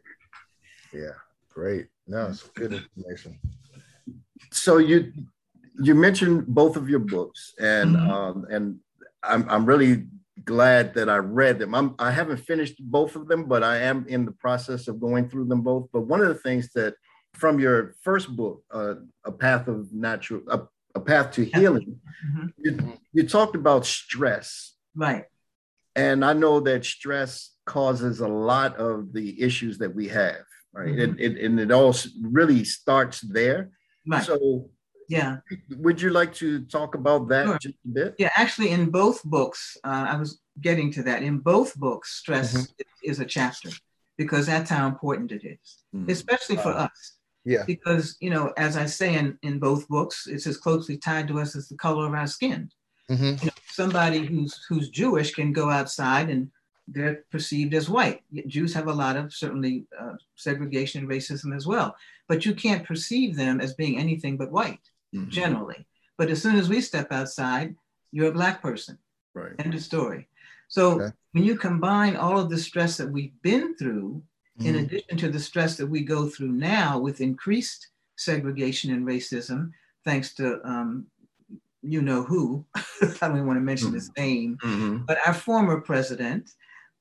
Yeah. 0.93 1.13
Great. 1.51 1.87
No, 2.07 2.27
it's 2.27 2.43
good 2.43 2.73
information. 2.73 3.39
So 4.53 4.79
you 4.79 5.13
you 5.81 5.95
mentioned 5.95 6.47
both 6.47 6.77
of 6.77 6.89
your 6.89 6.99
books, 6.99 7.55
and 7.59 7.97
mm-hmm. 7.97 8.11
um, 8.11 8.47
and 8.51 8.79
I'm 9.23 9.49
I'm 9.49 9.65
really 9.65 10.07
glad 10.45 10.95
that 10.95 11.09
I 11.09 11.17
read 11.17 11.59
them. 11.59 11.75
I'm 11.75 11.95
I 11.99 12.11
haven't 12.11 12.39
finished 12.39 12.77
both 12.81 13.17
of 13.17 13.29
them, 13.29 13.45
but 13.45 13.63
I 13.63 13.79
am 13.79 14.05
in 14.09 14.25
the 14.25 14.33
process 14.33 14.89
of 14.89 15.01
going 15.01 15.29
through 15.29 15.47
them 15.47 15.63
both. 15.63 15.89
But 15.93 16.03
one 16.03 16.21
of 16.21 16.29
the 16.29 16.35
things 16.35 16.71
that 16.75 16.95
from 17.35 17.59
your 17.59 17.95
first 18.03 18.35
book, 18.37 18.63
uh, 18.73 18.95
A 19.25 19.33
Path 19.33 19.69
of 19.69 19.93
Natural, 19.93 20.43
a, 20.49 20.61
a 20.95 21.01
Path 21.01 21.33
to 21.33 21.45
Healing, 21.45 22.01
mm-hmm. 22.27 22.47
you, 22.59 22.99
you 23.13 23.29
talked 23.29 23.57
about 23.57 23.85
stress. 23.87 24.75
Right. 24.95 25.25
And 25.97 26.25
I 26.25 26.33
know 26.33 26.61
that 26.61 26.85
stress 26.85 27.51
causes 27.67 28.21
a 28.21 28.29
lot 28.29 28.77
of 28.77 29.13
the 29.13 29.41
issues 29.41 29.79
that 29.79 29.95
we 29.95 30.09
have, 30.09 30.45
right? 30.73 30.89
Mm-hmm. 30.89 31.19
It, 31.19 31.37
it, 31.37 31.45
and 31.45 31.61
it 31.61 31.71
all 31.71 31.95
really 32.21 32.65
starts 32.65 33.21
there. 33.21 33.71
Right. 34.07 34.25
So, 34.25 34.71
yeah. 35.09 35.39
Would 35.77 36.01
you 36.01 36.11
like 36.11 36.33
to 36.35 36.65
talk 36.65 36.95
about 36.95 37.29
that 37.29 37.47
sure. 37.47 37.59
just 37.59 37.75
a 37.85 37.89
bit? 37.89 38.15
Yeah, 38.19 38.31
actually, 38.37 38.71
in 38.71 38.91
both 38.91 39.23
books, 39.25 39.77
uh, 39.85 40.07
I 40.09 40.17
was 40.17 40.41
getting 40.61 40.91
to 40.93 41.03
that. 41.03 41.23
In 41.23 41.39
both 41.39 41.77
books, 41.77 42.17
stress 42.17 42.55
mm-hmm. 42.55 43.11
is 43.11 43.21
a 43.21 43.25
chapter 43.25 43.71
because 44.17 44.47
that's 44.47 44.71
how 44.71 44.87
important 44.87 45.33
it 45.33 45.45
is, 45.45 45.83
mm-hmm. 45.95 46.11
especially 46.11 46.57
for 46.57 46.71
us. 46.71 47.19
Yeah. 47.45 47.65
Because, 47.67 48.17
you 48.21 48.31
know, 48.31 48.53
as 48.57 48.77
I 48.77 48.87
say 48.87 49.15
in, 49.17 49.39
in 49.43 49.59
both 49.59 49.87
books, 49.89 50.27
it's 50.27 50.47
as 50.47 50.57
closely 50.57 50.97
tied 50.97 51.29
to 51.29 51.41
us 51.41 51.55
as 51.55 51.69
the 51.69 51.77
color 51.77 52.07
of 52.07 52.15
our 52.15 52.27
skin. 52.27 52.71
Mm-hmm. 53.11 53.25
You 53.25 53.47
know, 53.47 53.53
somebody 53.69 54.25
who's 54.25 54.65
who's 54.69 54.89
Jewish 54.89 55.35
can 55.35 55.53
go 55.53 55.69
outside 55.69 56.31
and 56.31 56.51
they're 56.89 57.25
perceived 57.31 57.75
as 57.75 57.89
white. 57.89 58.23
Jews 58.47 58.73
have 58.75 58.89
a 58.89 58.93
lot 58.93 59.17
of 59.17 59.33
certainly 59.33 59.87
uh, 59.99 60.15
segregation 60.37 61.03
and 61.03 61.11
racism 61.11 61.55
as 61.55 61.67
well, 61.67 61.95
but 62.29 62.47
you 62.47 62.55
can't 62.55 62.87
perceive 62.87 63.37
them 63.37 63.61
as 63.61 63.75
being 63.75 63.99
anything 63.99 64.37
but 64.37 64.51
white 64.51 64.81
mm-hmm. 65.15 65.29
generally. 65.31 65.87
But 66.17 66.31
as 66.31 66.41
soon 66.41 66.57
as 66.57 66.69
we 66.69 66.81
step 66.81 67.13
outside, 67.13 67.75
you're 68.13 68.29
a 68.29 68.33
black 68.33 68.63
person. 68.63 68.99
Right. 69.35 69.53
End 69.59 69.75
of 69.75 69.83
story. 69.83 70.29
So 70.69 71.01
okay. 71.01 71.15
when 71.33 71.45
you 71.45 71.57
combine 71.57 72.17
all 72.17 72.39
of 72.39 72.49
the 72.51 72.59
stress 72.59 72.97
that 72.97 73.11
we've 73.11 73.41
been 73.43 73.77
through 73.77 74.23
mm-hmm. 74.59 74.69
in 74.69 74.77
addition 74.77 75.17
to 75.19 75.29
the 75.29 75.41
stress 75.41 75.77
that 75.77 75.87
we 75.87 76.03
go 76.03 76.29
through 76.29 76.53
now 76.53 76.99
with 76.99 77.21
increased 77.21 77.89
segregation 78.17 78.93
and 78.93 79.07
racism, 79.07 79.73
thanks 80.05 80.35
to 80.35 80.61
um, 80.67 81.07
you 81.83 82.03
know 82.03 82.23
who, 82.23 82.65
I 82.75 83.17
don't 83.21 83.37
even 83.37 83.47
want 83.47 83.59
to 83.59 83.63
mention 83.63 83.89
mm-hmm. 83.89 83.97
his 83.97 84.11
name, 84.17 84.59
mm-hmm. 84.63 84.99
but 85.07 85.19
our 85.27 85.35
former 85.35 85.81
president, 85.81 86.51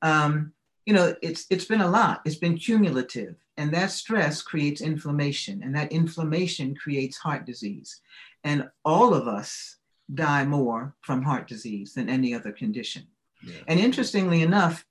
um, 0.02 0.54
you 0.86 0.94
know, 0.94 1.16
it's 1.22 1.46
it's 1.50 1.66
been 1.66 1.82
a 1.82 1.90
lot. 1.90 2.22
It's 2.26 2.36
been 2.36 2.58
cumulative, 2.58 3.36
and 3.58 3.74
that 3.74 3.92
stress 3.92 4.42
creates 4.42 4.82
inflammation, 4.82 5.64
and 5.64 5.76
that 5.76 5.92
inflammation 5.92 6.76
creates 6.76 7.18
heart 7.18 7.46
disease, 7.46 8.02
and 8.44 8.70
all 8.84 9.14
of 9.14 9.28
us 9.28 9.78
die 10.14 10.44
more 10.44 10.94
from 11.02 11.24
heart 11.24 11.48
disease 11.48 11.94
than 11.94 12.10
any 12.10 12.34
other 12.34 12.52
condition. 12.52 13.08
Yeah. 13.42 13.62
And 13.68 13.80
interestingly 13.80 14.42
enough, 14.42 14.86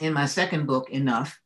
in 0.00 0.12
my 0.12 0.26
second 0.26 0.66
book, 0.66 0.90
Enough, 0.90 1.38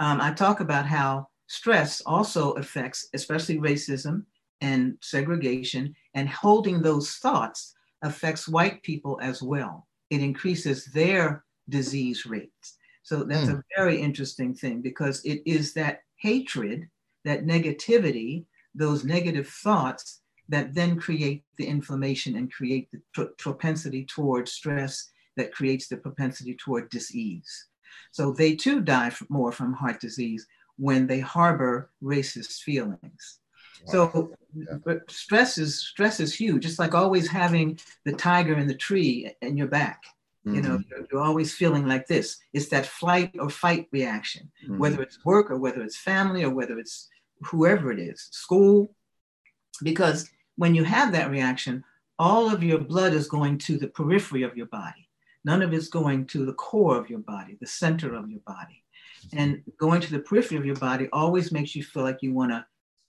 um, 0.00 0.20
I 0.20 0.32
talk 0.32 0.60
about 0.60 0.86
how 0.86 1.28
stress 1.46 2.00
also 2.02 2.52
affects, 2.52 3.08
especially 3.14 3.58
racism 3.58 4.24
and 4.60 4.96
segregation, 5.00 5.94
and 6.14 6.28
holding 6.28 6.82
those 6.82 7.16
thoughts 7.16 7.74
affects 8.02 8.48
white 8.48 8.82
people 8.82 9.18
as 9.22 9.42
well. 9.42 9.86
It 10.10 10.20
increases 10.22 10.86
their 10.86 11.44
disease 11.68 12.26
rates. 12.26 12.76
So 13.02 13.24
that's 13.24 13.48
mm. 13.48 13.58
a 13.58 13.64
very 13.76 14.00
interesting 14.00 14.54
thing 14.54 14.82
because 14.82 15.24
it 15.24 15.42
is 15.46 15.72
that 15.74 16.00
hatred, 16.16 16.88
that 17.24 17.44
negativity, 17.44 18.44
those 18.74 19.04
negative 19.04 19.48
thoughts 19.48 20.20
that 20.48 20.74
then 20.74 20.98
create 20.98 21.44
the 21.56 21.66
inflammation 21.66 22.36
and 22.36 22.52
create 22.52 22.90
the 22.92 23.00
pr- 23.14 23.32
propensity 23.38 24.04
toward 24.04 24.48
stress 24.48 25.10
that 25.36 25.52
creates 25.52 25.88
the 25.88 25.96
propensity 25.96 26.54
toward 26.54 26.90
disease. 26.90 27.68
So 28.10 28.32
they 28.32 28.54
too 28.54 28.80
die 28.80 29.12
more 29.28 29.52
from 29.52 29.72
heart 29.72 30.00
disease 30.00 30.46
when 30.76 31.06
they 31.06 31.20
harbor 31.20 31.90
racist 32.02 32.62
feelings. 32.62 33.40
Wow. 33.86 33.92
So 33.92 34.32
yeah. 34.54 34.94
stress 35.08 35.58
is 35.58 35.80
stress 35.80 36.20
is 36.20 36.34
huge. 36.34 36.66
It's 36.66 36.78
like 36.78 36.94
always 36.94 37.28
having 37.28 37.78
the 38.04 38.12
tiger 38.12 38.56
in 38.56 38.66
the 38.66 38.74
tree 38.74 39.30
in 39.42 39.56
your 39.56 39.68
back. 39.68 40.04
Mm-hmm. 40.46 40.54
You 40.56 40.62
know, 40.62 40.78
mm-hmm. 40.78 40.90
you're, 40.90 41.06
you're, 41.12 41.22
always 41.22 41.54
feeling 41.54 41.86
like 41.86 42.06
this. 42.06 42.38
It's 42.52 42.68
that 42.68 42.86
flight 42.86 43.34
or 43.38 43.50
fight 43.50 43.88
reaction, 43.92 44.50
mm-hmm. 44.64 44.78
whether 44.78 45.02
it's 45.02 45.24
work 45.24 45.50
or 45.50 45.58
whether 45.58 45.82
it's 45.82 45.96
family 45.96 46.44
or 46.44 46.50
whether 46.50 46.78
it's 46.78 47.08
whoever 47.42 47.92
it 47.92 47.98
is, 47.98 48.28
school. 48.30 48.94
Because 49.82 50.28
when 50.56 50.74
you 50.74 50.84
have 50.84 51.12
that 51.12 51.30
reaction, 51.30 51.84
all 52.18 52.52
of 52.52 52.62
your 52.62 52.78
blood 52.78 53.12
is 53.12 53.28
going 53.28 53.58
to 53.58 53.78
the 53.78 53.88
periphery 53.88 54.42
of 54.42 54.56
your 54.56 54.66
body. 54.66 55.07
None 55.44 55.62
of 55.62 55.72
it's 55.72 55.88
going 55.88 56.26
to 56.26 56.44
the 56.44 56.54
core 56.54 56.96
of 56.96 57.08
your 57.08 57.20
body, 57.20 57.56
the 57.60 57.66
center 57.66 58.14
of 58.14 58.30
your 58.30 58.40
body. 58.40 58.82
And 59.32 59.62
going 59.78 60.00
to 60.00 60.10
the 60.10 60.20
periphery 60.20 60.58
of 60.58 60.66
your 60.66 60.76
body 60.76 61.08
always 61.12 61.52
makes 61.52 61.74
you 61.74 61.82
feel 61.82 62.02
like 62.02 62.22
you 62.22 62.32
want 62.32 62.52
to 62.52 62.64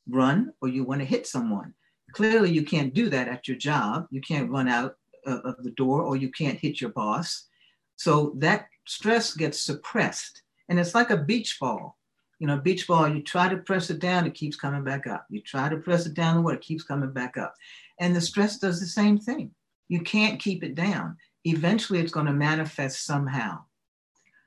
run 0.07 0.53
or 0.61 0.67
you 0.67 0.83
want 0.83 1.01
to 1.01 1.05
hit 1.05 1.27
someone. 1.27 1.73
Clearly, 2.13 2.51
you 2.51 2.63
can't 2.63 2.93
do 2.93 3.09
that 3.09 3.27
at 3.27 3.47
your 3.47 3.57
job. 3.57 4.07
You 4.09 4.21
can't 4.21 4.49
run 4.49 4.67
out 4.67 4.95
of 5.25 5.63
the 5.63 5.71
door 5.71 6.01
or 6.01 6.15
you 6.15 6.31
can't 6.31 6.59
hit 6.59 6.81
your 6.81 6.89
boss. 6.91 7.47
So 7.95 8.33
that 8.37 8.67
stress 8.87 9.33
gets 9.33 9.61
suppressed. 9.61 10.41
And 10.69 10.79
it's 10.79 10.95
like 10.95 11.09
a 11.09 11.17
beach 11.17 11.57
ball. 11.59 11.97
You 12.39 12.47
know, 12.47 12.57
beach 12.57 12.87
ball, 12.87 13.09
you 13.09 13.21
try 13.21 13.49
to 13.49 13.57
press 13.57 13.89
it 13.89 13.99
down, 13.99 14.25
it 14.25 14.33
keeps 14.33 14.55
coming 14.55 14.83
back 14.83 15.07
up. 15.07 15.25
You 15.29 15.41
try 15.41 15.67
to 15.67 15.77
press 15.77 16.05
it 16.05 16.13
down 16.13 16.35
the 16.35 16.41
water, 16.41 16.57
keeps 16.57 16.83
coming 16.83 17.11
back 17.11 17.37
up. 17.37 17.53
And 17.99 18.15
the 18.15 18.21
stress 18.21 18.57
does 18.57 18.79
the 18.79 18.85
same 18.85 19.17
thing. 19.17 19.51
You 19.89 19.99
can't 20.01 20.39
keep 20.39 20.63
it 20.63 20.75
down 20.75 21.17
eventually 21.43 21.99
it's 21.99 22.11
going 22.11 22.25
to 22.25 22.33
manifest 22.33 23.05
somehow. 23.05 23.63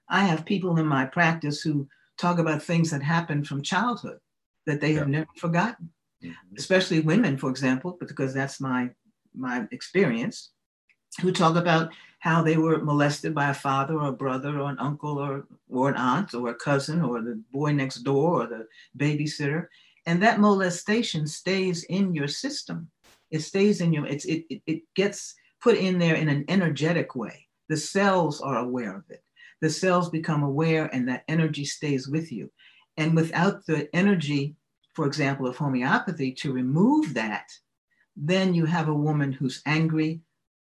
I 0.09 0.25
have 0.25 0.45
people 0.45 0.79
in 0.79 0.87
my 0.87 1.07
practice 1.07 1.63
who 1.63 1.89
talk 2.19 2.39
about 2.39 2.63
things 2.63 2.91
that 2.91 3.03
happened 3.03 3.47
from 3.47 3.63
childhood 3.63 4.19
that 4.67 4.81
they 4.81 4.93
have 4.93 5.09
never 5.09 5.29
forgotten, 5.37 5.91
mm-hmm. 6.23 6.57
especially 6.57 7.01
women, 7.01 7.37
for 7.37 7.51
example, 7.51 7.97
because 7.99 8.35
that's 8.35 8.61
my 8.61 8.91
my 9.35 9.67
experience, 9.71 10.51
who 11.21 11.33
talk 11.33 11.57
about 11.57 11.93
how 12.19 12.43
they 12.43 12.57
were 12.57 12.85
molested 12.85 13.35
by 13.35 13.49
a 13.49 13.55
father 13.55 13.95
or 13.95 14.09
a 14.09 14.13
brother 14.13 14.61
or 14.61 14.71
an 14.71 14.79
uncle 14.79 15.19
or, 15.19 15.47
or 15.69 15.89
an 15.89 15.97
aunt 15.97 16.35
or 16.35 16.51
a 16.51 16.55
cousin 16.55 17.03
or 17.03 17.21
the 17.21 17.43
boy 17.51 17.73
next 17.73 18.05
door 18.05 18.43
or 18.43 18.47
the 18.47 18.67
babysitter. 18.97 19.67
And 20.07 20.23
that 20.23 20.39
molestation 20.39 21.27
stays 21.27 21.85
in 21.85 22.15
your 22.15 22.29
system. 22.29 22.91
It 23.31 23.41
stays 23.41 23.81
in 23.81 23.93
your, 23.93 24.07
it's, 24.07 24.25
it, 24.27 24.45
it, 24.51 24.63
it 24.67 24.83
gets 24.95 25.35
put 25.63 25.77
in 25.77 25.99
there 25.99 26.17
in 26.17 26.29
an 26.29 26.45
energetic 26.49 27.15
way. 27.15 27.47
The 27.69 27.77
cells 27.77 28.41
are 28.41 28.59
aware 28.59 28.97
of 28.97 29.05
it. 29.09 29.23
The 29.61 29.71
cells 29.71 30.11
become 30.11 30.43
aware, 30.43 30.87
and 30.93 31.09
that 31.09 31.25
energy 31.29 31.65
stays 31.65 32.09
with 32.09 32.33
you. 32.33 32.51
And 32.97 33.15
without 33.15 33.65
the 33.65 33.89
energy, 33.95 34.57
for 34.95 35.07
example, 35.07 35.47
of 35.47 35.57
homeopathy 35.57 36.33
to 36.33 36.53
remove 36.53 37.15
that, 37.15 37.49
then 38.17 38.55
you 38.55 38.67
have 38.67 38.89
a 38.89 38.95
woman 38.95 39.33
who's 39.33 39.63
angry 39.65 40.21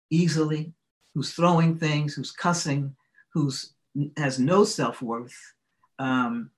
easily, 0.10 0.74
who's 1.14 1.34
throwing 1.34 1.78
things, 1.78 2.14
who's 2.14 2.32
cussing, 2.32 2.96
who's 3.34 3.74
has 4.16 4.40
no 4.40 4.64
self 4.64 5.02
worth, 5.02 5.38
um, 6.00 6.52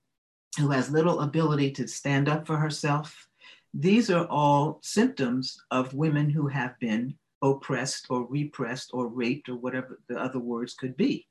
who 0.57 0.71
has 0.71 0.89
little 0.89 1.21
ability 1.21 1.71
to 1.71 1.87
stand 1.87 2.27
up 2.27 2.47
for 2.47 2.57
herself. 2.57 3.27
These 3.73 4.09
are 4.09 4.25
all 4.25 4.79
symptoms 4.81 5.61
of 5.71 5.93
women 5.93 6.29
who 6.29 6.47
have 6.47 6.77
been 6.79 7.15
oppressed 7.41 8.07
or 8.09 8.25
repressed 8.25 8.91
or 8.93 9.07
raped 9.07 9.49
or 9.49 9.55
whatever 9.55 9.99
the 10.07 10.17
other 10.17 10.39
words 10.39 10.73
could 10.73 10.95
be. 10.97 11.27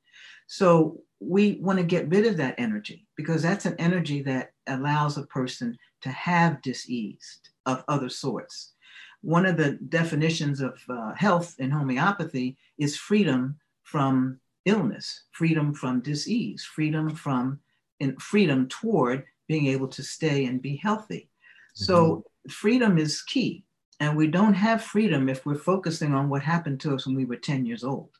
So 0.47 1.01
we 1.21 1.59
want 1.61 1.79
to 1.79 1.85
get 1.85 2.09
rid 2.09 2.27
of 2.27 2.37
that 2.39 2.55
energy 2.59 3.07
because 3.17 3.43
that's 3.43 3.67
an 3.67 3.77
energy 3.79 4.23
that 4.23 4.53
allows 4.67 5.19
a 5.19 5.27
person 5.27 5.77
to 6.03 6.09
have 6.11 6.63
disease 6.63 7.41
of 7.67 7.85
other 7.89 8.09
sorts. 8.09 8.73
One 9.21 9.47
of 9.47 9.57
the 9.57 9.73
definitions 9.89 10.61
of 10.61 10.81
uh, 10.89 11.13
health 11.15 11.57
in 11.59 11.71
homeopathy 11.71 12.57
is 12.79 12.97
freedom 12.97 13.59
from 13.83 14.41
illness, 14.65 15.25
freedom 15.33 15.75
from 15.75 16.01
disease, 16.01 16.65
freedom 16.65 17.11
from 17.11 17.61
and 18.01 18.21
freedom 18.23 18.69
toward 18.69 19.25
being 19.49 19.67
able 19.67 19.89
to 19.89 20.03
stay 20.03 20.45
and 20.45 20.63
be 20.63 20.77
healthy. 20.77 21.29
Mm-hmm. 21.75 21.85
So 21.85 22.25
freedom 22.49 22.99
is 22.99 23.23
key. 23.23 23.65
And 24.01 24.17
we 24.17 24.29
don't 24.29 24.55
have 24.55 24.83
freedom 24.83 25.29
if 25.29 25.45
we're 25.45 25.57
focusing 25.57 26.15
on 26.15 26.29
what 26.29 26.43
happened 26.43 26.81
to 26.81 26.95
us 26.95 27.07
when 27.07 27.17
we 27.17 27.25
were 27.25 27.37
10 27.37 27.67
years 27.67 27.83
old. 27.83 28.11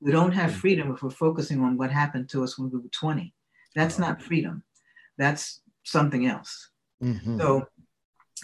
We 0.00 0.12
don't 0.12 0.32
have 0.32 0.54
freedom 0.54 0.92
if 0.92 1.02
we're 1.02 1.10
focusing 1.10 1.62
on 1.62 1.76
what 1.76 1.90
happened 1.90 2.28
to 2.30 2.44
us 2.44 2.58
when 2.58 2.70
we 2.70 2.78
were 2.78 2.88
20. 2.88 3.34
That's 3.74 3.98
not 3.98 4.22
freedom. 4.22 4.62
That's 5.18 5.60
something 5.84 6.26
else. 6.26 6.68
Mm-hmm. 7.02 7.38
So 7.40 7.66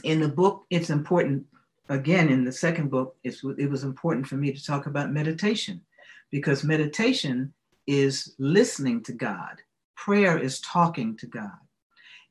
in 0.03 0.21
the 0.21 0.29
book, 0.29 0.65
it's 0.71 0.91
important, 0.91 1.45
again, 1.89 2.31
in 2.31 2.45
the 2.45 2.53
second 2.53 2.91
book, 2.91 3.17
it 3.23 3.71
was 3.71 3.85
important 3.85 4.27
for 4.27 4.37
me 4.37 4.53
to 4.53 4.65
talk 4.65 4.87
about 4.87 5.13
meditation 5.13 5.83
because 6.31 6.65
meditation 6.65 7.53
is 7.87 8.35
listening 8.39 9.03
to 9.05 9.13
God. 9.13 9.61
Prayer 9.97 10.39
is 10.39 10.61
talking 10.61 11.17
to 11.19 11.27
God. 11.27 11.51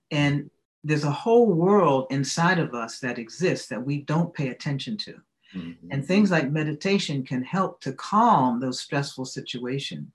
And 0.10 0.50
there's 0.84 1.04
a 1.04 1.12
whole 1.12 1.52
world 1.52 2.08
inside 2.10 2.60
of 2.60 2.74
us 2.74 3.00
that 3.00 3.20
exists 3.20 3.68
that 3.68 3.86
we 3.86 4.02
don't 4.02 4.34
pay 4.34 4.50
attention 4.50 4.98
to. 4.98 5.14
Mm-hmm. 5.56 5.88
And 5.92 6.06
things 6.06 6.32
like 6.32 6.50
meditation 6.50 7.24
can 7.24 7.44
help 7.44 7.82
to 7.82 7.94
calm 7.94 8.60
those 8.60 8.80
stressful 8.80 9.26
situations, 9.26 10.08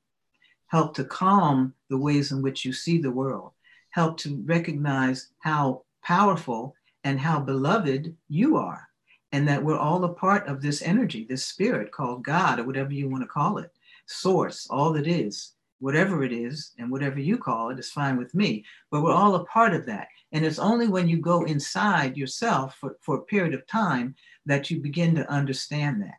help 0.69 0.95
to 0.95 1.05
calm 1.05 1.75
the 1.91 1.99
ways 1.99 2.33
in 2.33 2.43
which 2.43 2.65
you 2.65 2.73
see 2.73 2.99
the 2.99 3.11
world, 3.11 3.53
help 3.91 4.17
to 4.19 4.43
recognize 4.45 5.29
how 5.41 5.83
powerful 6.03 6.75
and 7.05 7.21
how 7.21 7.39
beloved 7.39 8.17
you 8.29 8.57
are, 8.57 8.89
and 9.33 9.47
that 9.47 9.63
we're 9.63 9.79
all 9.79 10.03
a 10.05 10.09
part 10.13 10.47
of 10.49 10.63
this 10.63 10.83
energy, 10.83 11.25
this 11.29 11.45
spirit 11.45 11.93
called 11.93 12.25
God, 12.25 12.59
or 12.59 12.65
whatever 12.65 12.93
you 12.93 13.09
want 13.09 13.23
to 13.23 13.29
call 13.29 13.59
it, 13.59 13.71
source, 14.07 14.67
all 14.71 14.97
it 14.97 15.07
is, 15.07 15.53
whatever 15.79 16.25
it 16.25 16.33
is, 16.33 16.73
and 16.79 16.91
whatever 16.91 17.21
you 17.21 17.39
call 17.39 17.71
it 17.71 17.79
is 17.79 17.91
fine 17.91 18.17
with 18.17 18.35
me. 18.35 18.65
But 18.91 19.03
we're 19.03 19.12
all 19.12 19.35
a 19.35 19.45
part 19.45 19.75
of 19.75 19.87
that. 19.87 20.09
And 20.33 20.45
it's 20.45 20.59
only 20.59 20.89
when 20.89 21.09
you 21.09 21.19
go 21.19 21.45
inside 21.45 22.17
yourself 22.17 22.77
for, 22.81 22.97
for 23.03 23.17
a 23.17 23.23
period 23.23 23.55
of 23.55 23.67
time 23.67 24.15
that 24.47 24.71
you 24.71 24.81
begin 24.81 25.15
to 25.15 25.31
understand 25.31 26.03
that. 26.03 26.17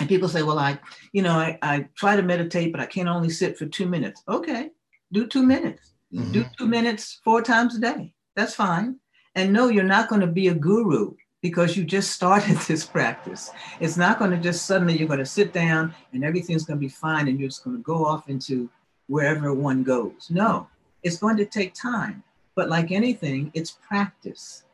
And 0.00 0.08
people 0.08 0.28
say, 0.28 0.42
well, 0.42 0.58
I, 0.58 0.78
you 1.12 1.22
know, 1.22 1.34
I, 1.34 1.58
I 1.62 1.88
try 1.96 2.16
to 2.16 2.22
meditate, 2.22 2.72
but 2.72 2.80
I 2.80 2.86
can 2.86 3.08
only 3.08 3.30
sit 3.30 3.58
for 3.58 3.66
two 3.66 3.86
minutes. 3.86 4.22
Okay, 4.28 4.70
do 5.12 5.26
two 5.26 5.44
minutes. 5.44 5.92
Mm-hmm. 6.12 6.32
Do 6.32 6.44
two 6.58 6.66
minutes 6.66 7.20
four 7.24 7.42
times 7.42 7.76
a 7.76 7.80
day. 7.80 8.14
That's 8.34 8.54
fine. 8.54 8.98
And 9.34 9.52
no, 9.52 9.68
you're 9.68 9.84
not 9.84 10.08
going 10.08 10.20
to 10.20 10.26
be 10.26 10.48
a 10.48 10.54
guru 10.54 11.14
because 11.42 11.76
you 11.76 11.84
just 11.84 12.12
started 12.12 12.56
this 12.68 12.86
practice. 12.86 13.50
It's 13.80 13.96
not 13.96 14.18
going 14.18 14.30
to 14.30 14.38
just 14.38 14.64
suddenly 14.64 14.96
you're 14.96 15.08
going 15.08 15.18
to 15.18 15.26
sit 15.26 15.52
down 15.52 15.94
and 16.12 16.24
everything's 16.24 16.64
going 16.64 16.78
to 16.78 16.86
be 16.86 16.88
fine 16.88 17.28
and 17.28 17.38
you're 17.38 17.48
just 17.48 17.64
going 17.64 17.76
to 17.76 17.82
go 17.82 18.06
off 18.06 18.28
into 18.28 18.70
wherever 19.08 19.52
one 19.52 19.82
goes. 19.82 20.28
No, 20.30 20.68
it's 21.02 21.18
going 21.18 21.36
to 21.36 21.44
take 21.44 21.74
time. 21.74 22.22
But 22.54 22.68
like 22.68 22.90
anything, 22.90 23.50
it's 23.54 23.72
practice. 23.86 24.64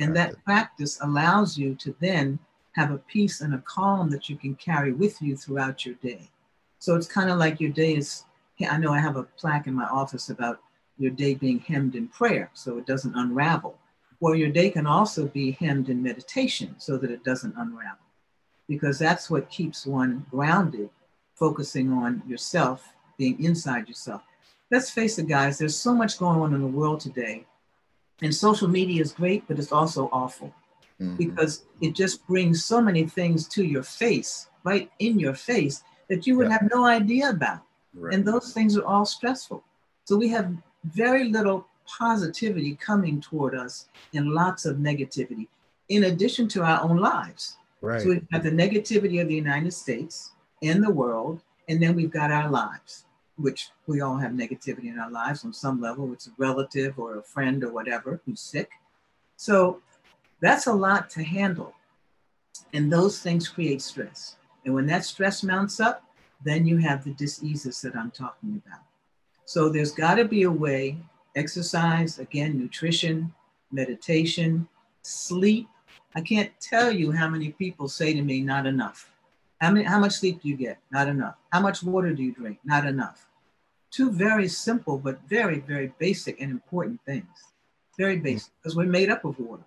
And 0.00 0.14
that 0.16 0.42
practice 0.44 0.98
allows 1.00 1.56
you 1.56 1.74
to 1.76 1.94
then 2.00 2.38
have 2.72 2.90
a 2.90 2.98
peace 2.98 3.40
and 3.40 3.54
a 3.54 3.58
calm 3.58 4.10
that 4.10 4.28
you 4.28 4.36
can 4.36 4.54
carry 4.56 4.92
with 4.92 5.22
you 5.22 5.36
throughout 5.36 5.86
your 5.86 5.94
day. 5.96 6.30
So 6.78 6.94
it's 6.94 7.06
kind 7.06 7.30
of 7.30 7.38
like 7.38 7.60
your 7.60 7.70
day 7.70 7.94
is, 7.94 8.24
I 8.68 8.76
know 8.76 8.92
I 8.92 8.98
have 8.98 9.16
a 9.16 9.22
plaque 9.22 9.66
in 9.66 9.74
my 9.74 9.86
office 9.86 10.28
about 10.28 10.60
your 10.98 11.10
day 11.10 11.34
being 11.34 11.60
hemmed 11.60 11.94
in 11.94 12.08
prayer 12.08 12.50
so 12.54 12.78
it 12.78 12.86
doesn't 12.86 13.14
unravel. 13.14 13.78
Well, 14.20 14.34
your 14.34 14.50
day 14.50 14.70
can 14.70 14.86
also 14.86 15.26
be 15.26 15.52
hemmed 15.52 15.88
in 15.88 16.02
meditation 16.02 16.74
so 16.78 16.96
that 16.98 17.10
it 17.10 17.24
doesn't 17.24 17.54
unravel, 17.56 18.06
because 18.68 18.98
that's 18.98 19.30
what 19.30 19.50
keeps 19.50 19.86
one 19.86 20.24
grounded, 20.30 20.90
focusing 21.34 21.92
on 21.92 22.22
yourself, 22.26 22.94
being 23.18 23.42
inside 23.44 23.88
yourself. 23.88 24.22
Let's 24.70 24.90
face 24.90 25.18
it, 25.18 25.28
guys, 25.28 25.58
there's 25.58 25.76
so 25.76 25.94
much 25.94 26.18
going 26.18 26.40
on 26.40 26.54
in 26.54 26.60
the 26.60 26.66
world 26.66 27.00
today 27.00 27.46
and 28.22 28.34
social 28.34 28.68
media 28.68 29.02
is 29.02 29.12
great, 29.12 29.46
but 29.46 29.58
it's 29.58 29.72
also 29.72 30.08
awful 30.12 30.52
mm-hmm. 31.00 31.16
because 31.16 31.64
it 31.80 31.94
just 31.94 32.26
brings 32.26 32.64
so 32.64 32.80
many 32.80 33.06
things 33.06 33.46
to 33.48 33.64
your 33.64 33.82
face, 33.82 34.48
right 34.64 34.90
in 34.98 35.18
your 35.18 35.34
face, 35.34 35.82
that 36.08 36.26
you 36.26 36.36
would 36.36 36.48
yeah. 36.48 36.58
have 36.58 36.70
no 36.72 36.84
idea 36.84 37.30
about. 37.30 37.62
Right. 37.94 38.14
And 38.14 38.24
those 38.24 38.52
things 38.52 38.76
are 38.76 38.84
all 38.84 39.04
stressful. 39.04 39.62
So 40.04 40.16
we 40.16 40.28
have 40.28 40.52
very 40.84 41.28
little 41.28 41.66
positivity 41.86 42.76
coming 42.76 43.20
toward 43.20 43.54
us 43.54 43.88
and 44.14 44.32
lots 44.32 44.64
of 44.64 44.76
negativity, 44.76 45.48
in 45.88 46.04
addition 46.04 46.48
to 46.48 46.62
our 46.62 46.82
own 46.82 46.98
lives. 46.98 47.56
Right. 47.80 48.00
So 48.00 48.08
we've 48.08 48.30
got 48.30 48.42
the 48.42 48.50
negativity 48.50 49.20
of 49.20 49.28
the 49.28 49.34
United 49.34 49.72
States 49.72 50.32
and 50.62 50.82
the 50.82 50.90
world, 50.90 51.42
and 51.68 51.82
then 51.82 51.94
we've 51.94 52.10
got 52.10 52.30
our 52.30 52.50
lives 52.50 53.06
which 53.36 53.68
we 53.86 54.00
all 54.00 54.16
have 54.16 54.32
negativity 54.32 54.86
in 54.86 54.98
our 54.98 55.10
lives 55.10 55.44
on 55.44 55.52
some 55.52 55.80
level. 55.80 56.12
It's 56.12 56.26
a 56.26 56.30
relative 56.38 56.98
or 56.98 57.18
a 57.18 57.22
friend 57.22 57.62
or 57.62 57.72
whatever 57.72 58.20
who's 58.24 58.40
sick. 58.40 58.70
So 59.36 59.82
that's 60.40 60.66
a 60.66 60.72
lot 60.72 61.10
to 61.10 61.22
handle. 61.22 61.74
And 62.72 62.92
those 62.92 63.20
things 63.20 63.48
create 63.48 63.82
stress. 63.82 64.36
And 64.64 64.74
when 64.74 64.86
that 64.86 65.04
stress 65.04 65.42
mounts 65.42 65.80
up, 65.80 66.02
then 66.44 66.66
you 66.66 66.78
have 66.78 67.04
the 67.04 67.12
diseases 67.12 67.80
that 67.82 67.94
I'm 67.94 68.10
talking 68.10 68.60
about. 68.66 68.80
So 69.44 69.68
there's 69.68 69.92
got 69.92 70.14
to 70.16 70.24
be 70.24 70.42
a 70.42 70.50
way 70.50 70.98
exercise, 71.36 72.18
again, 72.18 72.58
nutrition, 72.58 73.32
meditation, 73.70 74.66
sleep. 75.02 75.68
I 76.14 76.22
can't 76.22 76.50
tell 76.60 76.90
you 76.90 77.12
how 77.12 77.28
many 77.28 77.52
people 77.52 77.88
say 77.88 78.14
to 78.14 78.22
me, 78.22 78.40
not 78.40 78.66
enough. 78.66 79.10
How, 79.60 79.70
many, 79.70 79.84
how 79.84 79.98
much 79.98 80.12
sleep 80.12 80.42
do 80.42 80.48
you 80.48 80.56
get? 80.56 80.78
Not 80.90 81.08
enough. 81.08 81.36
How 81.52 81.60
much 81.60 81.82
water 81.82 82.12
do 82.12 82.22
you 82.22 82.32
drink? 82.32 82.58
Not 82.64 82.86
enough. 82.86 83.26
Two 83.90 84.10
very 84.10 84.48
simple, 84.48 84.98
but 84.98 85.20
very, 85.28 85.60
very 85.60 85.92
basic 85.98 86.40
and 86.40 86.50
important 86.50 87.00
things. 87.06 87.28
Very 87.98 88.16
hmm. 88.16 88.24
basic, 88.24 88.52
because 88.60 88.76
we're 88.76 88.86
made 88.86 89.10
up 89.10 89.24
of 89.24 89.38
water. 89.38 89.62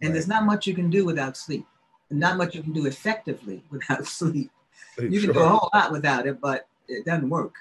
And 0.00 0.08
right. 0.08 0.14
there's 0.14 0.28
not 0.28 0.44
much 0.44 0.66
you 0.66 0.74
can 0.74 0.90
do 0.90 1.04
without 1.04 1.36
sleep. 1.36 1.66
And 2.10 2.18
not 2.18 2.36
much 2.36 2.54
you 2.54 2.62
can 2.62 2.72
do 2.72 2.86
effectively 2.86 3.62
without 3.70 4.06
sleep. 4.06 4.50
You 4.98 5.20
sure. 5.20 5.32
can 5.32 5.42
do 5.42 5.46
a 5.46 5.48
whole 5.48 5.70
lot 5.74 5.92
without 5.92 6.26
it, 6.26 6.40
but 6.40 6.66
it 6.88 7.04
doesn't 7.04 7.28
work. 7.28 7.54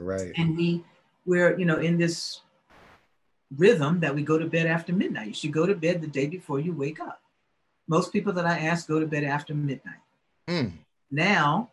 Right. 0.00 0.32
And 0.36 0.56
we 0.56 0.84
we're, 1.26 1.58
you 1.58 1.64
know, 1.64 1.76
in 1.76 1.98
this 1.98 2.40
rhythm 3.56 4.00
that 4.00 4.14
we 4.14 4.22
go 4.22 4.38
to 4.38 4.46
bed 4.46 4.66
after 4.66 4.92
midnight. 4.92 5.28
You 5.28 5.34
should 5.34 5.52
go 5.52 5.66
to 5.66 5.74
bed 5.74 6.00
the 6.00 6.06
day 6.06 6.26
before 6.26 6.60
you 6.60 6.72
wake 6.72 7.00
up. 7.00 7.20
Most 7.86 8.12
people 8.12 8.32
that 8.32 8.46
I 8.46 8.58
ask 8.58 8.88
go 8.88 8.98
to 8.98 9.06
bed 9.06 9.24
after 9.24 9.54
midnight. 9.54 10.00
Mm. 10.48 10.72
Now, 11.10 11.70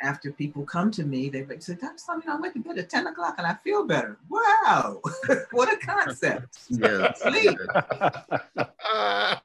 after 0.00 0.32
people 0.32 0.64
come 0.64 0.90
to 0.92 1.04
me, 1.04 1.28
they 1.28 1.44
say, 1.58 1.74
Dr. 1.74 1.98
Sloan, 1.98 2.22
I 2.28 2.36
went 2.36 2.54
to 2.54 2.60
bed 2.60 2.78
at 2.78 2.88
10 2.88 3.08
o'clock 3.08 3.34
and 3.38 3.46
I 3.46 3.54
feel 3.54 3.84
better. 3.86 4.16
Wow, 4.28 5.00
what 5.50 5.72
a 5.72 5.76
concept. 5.76 6.60
Yeah. 6.68 7.12
Sleep. 7.14 7.58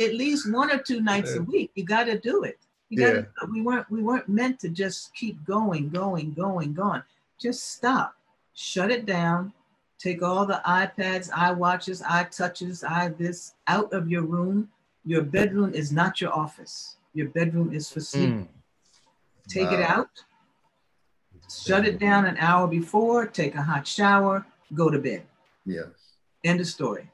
at 0.00 0.14
least 0.14 0.50
one 0.52 0.70
or 0.70 0.78
two 0.78 1.00
nights 1.02 1.32
yeah. 1.34 1.40
a 1.40 1.42
week. 1.42 1.70
You 1.74 1.84
got 1.84 2.04
to 2.04 2.18
do 2.18 2.44
it. 2.44 2.58
You 2.88 2.98
gotta, 2.98 3.26
yeah. 3.42 3.48
we 3.50 3.60
weren't 3.60 3.90
we 3.90 4.02
weren't 4.02 4.28
meant 4.28 4.60
to 4.60 4.70
just 4.70 5.14
keep 5.14 5.44
going, 5.44 5.90
going, 5.90 6.32
going, 6.32 6.72
going. 6.72 7.02
Just 7.38 7.72
stop, 7.72 8.16
shut 8.58 8.90
it 8.90 9.06
down, 9.06 9.52
take 10.00 10.20
all 10.20 10.44
the 10.44 10.60
iPads, 10.66 11.30
iWatches, 11.30 12.02
iTouches, 12.02 12.82
i 12.82 13.08
this 13.08 13.54
out 13.68 13.92
of 13.92 14.10
your 14.10 14.22
room. 14.22 14.68
Your 15.04 15.22
bedroom 15.22 15.72
is 15.74 15.92
not 15.92 16.20
your 16.20 16.34
office. 16.34 16.96
Your 17.14 17.28
bedroom 17.28 17.72
is 17.72 17.88
for 17.88 18.00
sleep. 18.00 18.30
Mm. 18.30 18.48
Take 19.48 19.70
wow. 19.70 19.78
it 19.78 19.82
out, 19.82 20.10
shut 21.48 21.86
it 21.86 21.98
down 21.98 22.26
an 22.26 22.36
hour 22.38 22.66
before, 22.66 23.26
take 23.26 23.54
a 23.54 23.62
hot 23.62 23.86
shower, 23.86 24.44
go 24.74 24.90
to 24.90 24.98
bed. 24.98 25.22
Yes. 25.64 25.86
End 26.44 26.60
of 26.60 26.66
story. 26.66 27.08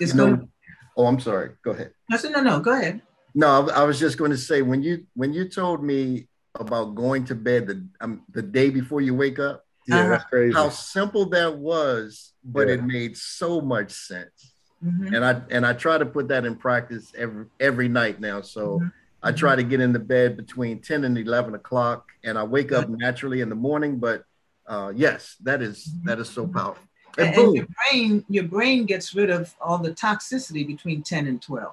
It's 0.00 0.14
no, 0.14 0.26
going. 0.26 0.48
Oh, 0.96 1.06
I'm 1.06 1.20
sorry. 1.20 1.52
Go 1.64 1.70
ahead. 1.70 1.92
Said 2.16 2.32
no, 2.32 2.42
no. 2.42 2.60
Go 2.60 2.72
ahead. 2.72 3.00
No, 3.34 3.68
I 3.68 3.84
was 3.84 3.98
just 3.98 4.18
going 4.18 4.30
to 4.30 4.36
say 4.36 4.62
when 4.62 4.82
you 4.82 5.06
when 5.14 5.32
you 5.32 5.48
told 5.48 5.82
me 5.82 6.28
about 6.54 6.94
going 6.94 7.24
to 7.26 7.34
bed 7.34 7.66
the 7.66 7.86
um, 8.00 8.22
the 8.30 8.42
day 8.42 8.68
before 8.68 9.00
you 9.00 9.14
wake 9.14 9.38
up. 9.38 9.65
Yeah, 9.86 10.00
uh-huh. 10.00 10.08
that's 10.08 10.24
crazy. 10.24 10.54
How 10.54 10.68
simple 10.68 11.26
that 11.26 11.56
was, 11.56 12.32
but 12.44 12.68
yeah. 12.68 12.74
it 12.74 12.84
made 12.84 13.16
so 13.16 13.60
much 13.60 13.92
sense. 13.92 14.52
Mm-hmm. 14.84 15.14
And 15.14 15.24
I 15.24 15.40
and 15.50 15.66
I 15.66 15.72
try 15.72 15.98
to 15.98 16.06
put 16.06 16.28
that 16.28 16.44
in 16.44 16.56
practice 16.56 17.12
every 17.16 17.46
every 17.60 17.88
night 17.88 18.20
now. 18.20 18.40
So 18.42 18.78
mm-hmm. 18.78 18.88
I 19.22 19.32
try 19.32 19.56
to 19.56 19.62
get 19.62 19.80
into 19.80 19.98
bed 19.98 20.36
between 20.36 20.80
10 20.80 21.04
and 21.04 21.16
11 21.16 21.54
o'clock, 21.54 22.08
and 22.24 22.38
I 22.38 22.44
wake 22.44 22.72
up 22.72 22.88
naturally 22.88 23.40
in 23.40 23.48
the 23.48 23.54
morning. 23.54 23.98
But 23.98 24.24
uh, 24.66 24.92
yes, 24.94 25.36
that 25.42 25.62
is 25.62 25.90
that 26.04 26.18
is 26.18 26.28
so 26.28 26.46
powerful. 26.46 26.82
And, 27.18 27.34
and 27.34 27.54
your 27.54 27.66
brain, 27.66 28.24
your 28.28 28.44
brain 28.44 28.84
gets 28.84 29.14
rid 29.14 29.30
of 29.30 29.54
all 29.60 29.78
the 29.78 29.92
toxicity 29.92 30.66
between 30.66 31.02
10 31.02 31.26
and 31.26 31.40
12. 31.40 31.72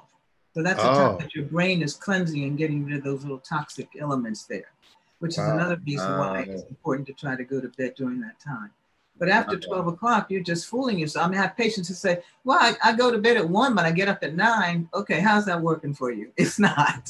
So 0.54 0.62
that's 0.62 0.82
the 0.82 0.90
time 0.90 1.16
oh. 1.16 1.18
that 1.18 1.36
your 1.36 1.46
brain 1.46 1.82
is 1.82 1.96
cleansing 1.96 2.44
and 2.44 2.58
getting 2.58 2.86
rid 2.86 2.96
of 2.96 3.04
those 3.04 3.24
little 3.24 3.40
toxic 3.40 3.90
elements 4.00 4.44
there, 4.44 4.72
which 5.24 5.36
is 5.36 5.38
wow. 5.38 5.54
another 5.54 5.80
reason 5.88 6.18
why 6.18 6.42
it's 6.42 6.64
important 6.64 7.08
to 7.08 7.14
try 7.14 7.34
to 7.34 7.46
go 7.46 7.62
to 7.62 7.70
bed 7.70 7.94
during 7.96 8.20
that 8.20 8.38
time. 8.42 8.72
But 9.18 9.30
after 9.30 9.58
12 9.58 9.88
o'clock, 9.88 10.30
you're 10.30 10.44
just 10.44 10.66
fooling 10.66 11.00
yourself. 11.00 11.28
I 11.28 11.30
mean, 11.30 11.40
I 11.40 11.44
have 11.44 11.56
patients 11.56 11.88
who 11.88 11.94
say, 11.94 12.22
Well, 12.44 12.58
I, 12.60 12.76
I, 12.84 12.94
go 12.94 13.10
to 13.10 13.20
bed 13.20 13.38
at 13.38 13.48
one, 13.48 13.74
but 13.74 13.86
I 13.86 13.92
get 13.92 14.10
up 14.10 14.22
at 14.22 14.36
nine. 14.36 14.90
Okay, 14.94 15.22
how's 15.22 15.46
that 15.46 15.62
working 15.62 15.94
for 15.94 16.12
you? 16.12 16.34
It's 16.38 16.60
not. 16.60 17.10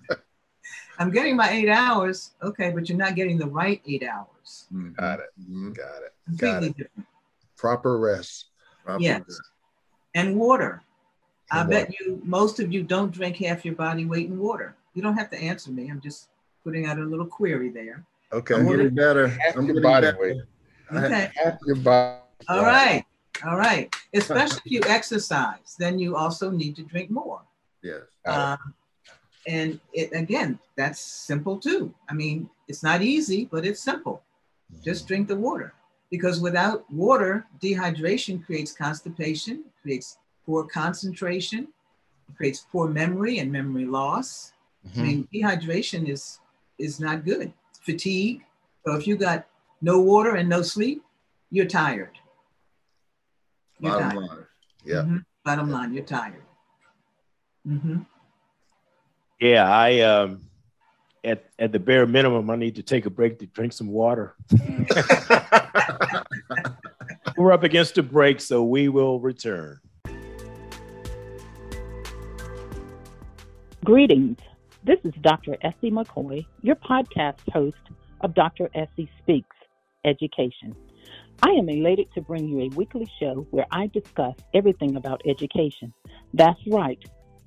I'm 0.98 1.10
getting 1.10 1.36
my 1.36 1.50
eight 1.50 1.68
hours. 1.68 2.30
Okay, 2.42 2.70
but 2.70 2.88
you're 2.88 2.96
not 2.96 3.14
getting 3.14 3.36
the 3.36 3.46
right 3.46 3.82
eight 3.86 4.04
hours. 4.04 4.64
Mm-hmm. 4.72 4.92
Got 4.92 5.20
it. 5.20 5.26
Mm-hmm. 5.38 5.72
Got 5.72 6.02
it. 6.06 6.14
Completely 6.24 6.48
Got 6.48 6.62
it. 6.62 6.76
different. 6.78 7.08
Proper 7.58 7.98
rest. 7.98 8.46
Proper 8.86 9.02
yes. 9.02 9.20
Rest. 9.28 9.42
And 10.14 10.36
water. 10.36 10.82
And 11.50 11.60
I 11.60 11.62
water. 11.64 11.68
bet 11.68 12.00
you 12.00 12.22
most 12.24 12.58
of 12.58 12.72
you 12.72 12.82
don't 12.82 13.12
drink 13.12 13.36
half 13.36 13.66
your 13.66 13.74
body 13.74 14.06
weight 14.06 14.28
in 14.28 14.38
water. 14.38 14.76
You 14.94 15.02
don't 15.02 15.18
have 15.18 15.28
to 15.30 15.38
answer 15.38 15.70
me. 15.70 15.90
I'm 15.90 16.00
just 16.00 16.28
putting 16.68 16.84
out 16.84 16.98
a 16.98 17.02
little 17.02 17.24
query 17.24 17.70
there. 17.70 18.04
Okay. 18.30 18.54
I'm 18.54 18.68
getting 18.68 18.94
better. 18.94 19.34
I'm 19.56 19.66
getting 19.66 19.80
body 19.80 20.08
better. 20.08 20.18
weight. 20.20 20.36
Okay. 20.90 21.30
Half 21.34 21.58
your 21.66 21.76
body. 21.76 22.18
All 22.48 22.62
right. 22.62 23.04
All 23.46 23.56
right. 23.56 23.94
Especially 24.14 24.60
if 24.64 24.72
you 24.72 24.80
exercise, 24.86 25.76
then 25.78 25.98
you 25.98 26.16
also 26.16 26.50
need 26.50 26.76
to 26.76 26.82
drink 26.82 27.10
more. 27.10 27.40
Yes. 27.82 28.02
Um, 28.24 28.74
and 29.46 29.80
it, 29.92 30.10
again, 30.12 30.58
that's 30.76 31.00
simple 31.00 31.58
too. 31.58 31.94
I 32.08 32.14
mean, 32.14 32.48
it's 32.68 32.82
not 32.82 33.02
easy, 33.02 33.48
but 33.50 33.66
it's 33.66 33.80
simple. 33.80 34.22
Just 34.82 35.06
drink 35.06 35.28
the 35.28 35.36
water 35.36 35.74
because 36.10 36.40
without 36.40 36.90
water, 36.90 37.46
dehydration 37.62 38.44
creates 38.44 38.72
constipation, 38.72 39.64
creates 39.82 40.18
poor 40.46 40.64
concentration, 40.64 41.68
creates 42.36 42.66
poor 42.72 42.88
memory 42.88 43.38
and 43.38 43.52
memory 43.52 43.86
loss. 43.86 44.52
Mm-hmm. 44.86 45.00
I 45.00 45.02
mean, 45.02 45.28
dehydration 45.34 46.08
is 46.08 46.40
is 46.78 47.00
not 47.00 47.24
good. 47.24 47.52
Fatigue. 47.80 48.44
So 48.86 48.94
if 48.94 49.06
you 49.06 49.16
got 49.16 49.46
no 49.80 50.00
water 50.00 50.36
and 50.36 50.48
no 50.48 50.62
sleep, 50.62 51.02
you're 51.50 51.66
tired. 51.66 52.18
You're 53.78 53.92
Bottom 53.92 54.10
tired. 54.10 54.22
line. 54.22 54.46
Yeah. 54.84 54.94
Mm-hmm. 54.96 55.16
Bottom 55.44 55.68
yeah. 55.68 55.74
line, 55.74 55.94
you're 55.94 56.04
tired. 56.04 56.42
Mm-hmm. 57.66 57.98
Yeah, 59.40 59.70
I 59.70 60.00
um 60.00 60.48
at 61.24 61.44
at 61.58 61.72
the 61.72 61.78
bare 61.78 62.06
minimum, 62.06 62.50
I 62.50 62.56
need 62.56 62.76
to 62.76 62.82
take 62.82 63.06
a 63.06 63.10
break 63.10 63.38
to 63.38 63.46
drink 63.46 63.72
some 63.72 63.88
water. 63.88 64.34
We're 67.36 67.52
up 67.52 67.62
against 67.62 67.98
a 67.98 68.02
break, 68.02 68.40
so 68.40 68.64
we 68.64 68.88
will 68.88 69.20
return. 69.20 69.78
Greetings. 73.84 74.38
This 74.88 75.00
is 75.04 75.12
Dr. 75.20 75.54
Essie 75.60 75.90
McCoy, 75.90 76.46
your 76.62 76.76
podcast 76.76 77.40
host 77.52 77.76
of 78.22 78.32
Dr. 78.32 78.70
Essie 78.74 79.10
Speaks 79.18 79.54
Education. 80.06 80.74
I 81.42 81.50
am 81.50 81.68
elated 81.68 82.10
to 82.14 82.22
bring 82.22 82.48
you 82.48 82.60
a 82.60 82.74
weekly 82.74 83.06
show 83.20 83.46
where 83.50 83.66
I 83.70 83.88
discuss 83.88 84.34
everything 84.54 84.96
about 84.96 85.20
education. 85.26 85.92
That's 86.32 86.58
right. 86.68 86.98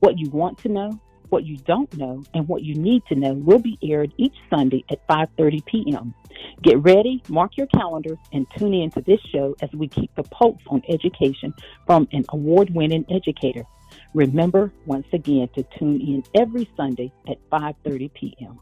What 0.01 0.19
you 0.19 0.29
want 0.29 0.59
to 0.59 0.69
know, 0.69 1.01
what 1.29 1.43
you 1.43 1.57
don't 1.57 1.91
know, 1.97 2.23
and 2.35 2.47
what 2.47 2.61
you 2.61 2.75
need 2.75 3.01
to 3.07 3.15
know 3.15 3.33
will 3.33 3.57
be 3.57 3.75
aired 3.81 4.13
each 4.17 4.35
Sunday 4.47 4.83
at 4.91 5.07
5:30 5.07 5.65
p.m. 5.65 6.13
Get 6.61 6.77
ready, 6.83 7.23
mark 7.27 7.57
your 7.57 7.65
calendars, 7.75 8.19
and 8.33 8.45
tune 8.55 8.75
in 8.75 8.91
to 8.91 9.01
this 9.01 9.19
show 9.33 9.55
as 9.63 9.71
we 9.73 9.87
keep 9.87 10.13
the 10.13 10.23
pulse 10.25 10.61
on 10.67 10.83
education 10.87 11.55
from 11.87 12.07
an 12.11 12.23
award-winning 12.29 13.05
educator. 13.09 13.65
Remember 14.13 14.73
once 14.85 15.07
again 15.13 15.47
to 15.55 15.63
tune 15.77 16.01
in 16.01 16.23
every 16.35 16.69
Sunday 16.75 17.13
at 17.27 17.37
5:30 17.49 18.13
p.m. 18.13 18.59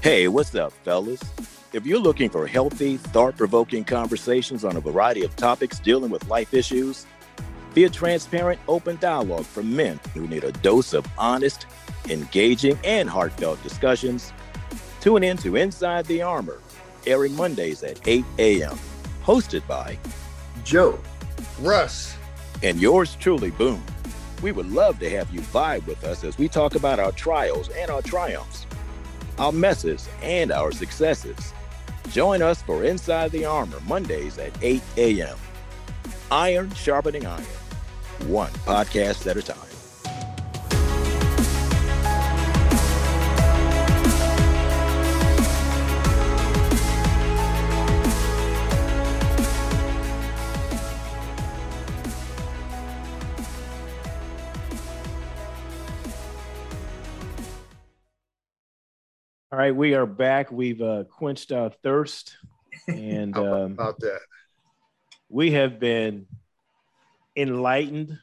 Hey, 0.00 0.26
what's 0.26 0.54
up, 0.54 0.72
fellas? 0.84 1.20
If 1.74 1.84
you're 1.84 1.98
looking 1.98 2.30
for 2.30 2.46
healthy, 2.46 2.96
thought 2.96 3.36
provoking 3.36 3.84
conversations 3.84 4.64
on 4.64 4.76
a 4.76 4.80
variety 4.80 5.22
of 5.22 5.36
topics 5.36 5.78
dealing 5.80 6.10
with 6.10 6.26
life 6.28 6.54
issues, 6.54 7.04
be 7.78 7.84
a 7.84 7.88
transparent, 7.88 8.58
open 8.66 8.96
dialogue 8.96 9.44
for 9.44 9.62
men 9.62 10.00
who 10.12 10.26
need 10.26 10.42
a 10.42 10.50
dose 10.50 10.92
of 10.92 11.06
honest, 11.16 11.66
engaging, 12.08 12.76
and 12.82 13.08
heartfelt 13.08 13.62
discussions, 13.62 14.32
tune 15.00 15.22
in 15.22 15.36
to 15.36 15.54
Inside 15.54 16.04
the 16.06 16.20
Armor, 16.20 16.60
airing 17.06 17.36
Mondays 17.36 17.84
at 17.84 18.00
8 18.08 18.24
a.m., 18.40 18.76
hosted 19.22 19.64
by 19.68 19.96
Joe, 20.64 20.98
Russ, 21.60 22.16
and 22.64 22.80
yours 22.80 23.16
truly, 23.20 23.52
Boom. 23.52 23.80
We 24.42 24.50
would 24.50 24.72
love 24.72 24.98
to 24.98 25.10
have 25.10 25.30
you 25.30 25.40
vibe 25.40 25.86
with 25.86 26.02
us 26.02 26.24
as 26.24 26.36
we 26.36 26.48
talk 26.48 26.74
about 26.74 26.98
our 26.98 27.12
trials 27.12 27.68
and 27.68 27.92
our 27.92 28.02
triumphs 28.02 28.66
our 29.38 29.52
messes, 29.52 30.08
and 30.20 30.50
our 30.50 30.72
successes. 30.72 31.54
Join 32.10 32.42
us 32.42 32.60
for 32.60 32.82
Inside 32.82 33.30
the 33.30 33.44
Armor 33.44 33.78
Mondays 33.86 34.36
at 34.36 34.52
8 34.62 34.82
a.m. 34.96 35.36
Iron 36.32 36.74
sharpening 36.74 37.24
iron, 37.24 37.44
one 38.26 38.50
podcast 38.64 39.26
at 39.26 39.36
a 39.36 39.42
time. 39.42 39.58
All 59.50 59.58
right, 59.58 59.74
we 59.74 59.94
are 59.94 60.04
back. 60.04 60.52
We've 60.52 60.80
uh, 60.82 61.04
quenched 61.04 61.52
our 61.52 61.70
thirst, 61.70 62.36
and 62.88 63.36
um, 63.36 63.72
about 63.72 63.98
that, 64.00 64.20
we 65.28 65.52
have 65.52 65.80
been 65.80 66.26
enlightened, 67.38 68.18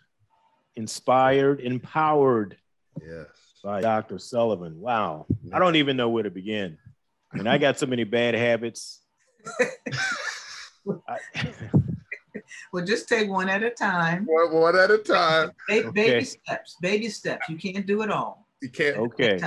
inspired, 0.75 1.61
empowered. 1.61 2.57
Yes, 3.01 3.27
by 3.63 3.81
Dr. 3.81 4.19
Sullivan. 4.19 4.79
Wow, 4.79 5.25
I 5.51 5.59
don't 5.59 5.75
even 5.75 5.97
know 5.97 6.09
where 6.09 6.23
to 6.23 6.29
begin. 6.29 6.77
I 7.33 7.37
mean, 7.37 7.47
I 7.47 7.57
got 7.57 7.79
so 7.79 7.85
many 7.85 8.03
bad 8.03 8.35
habits. 8.35 9.01
well, 12.71 12.85
just 12.85 13.09
take 13.09 13.29
one 13.29 13.49
at 13.49 13.63
a 13.63 13.71
time. 13.71 14.25
One, 14.25 14.53
one 14.53 14.75
at 14.77 14.91
a 14.91 14.97
time. 14.97 15.51
Baby, 15.67 15.87
okay. 15.87 16.09
baby 16.11 16.25
steps. 16.25 16.77
Baby 16.81 17.09
steps. 17.09 17.49
You 17.49 17.57
can't 17.57 17.85
do 17.85 18.01
it 18.01 18.11
all. 18.11 18.47
You 18.61 18.69
can't. 18.69 18.97
Okay. 18.97 19.39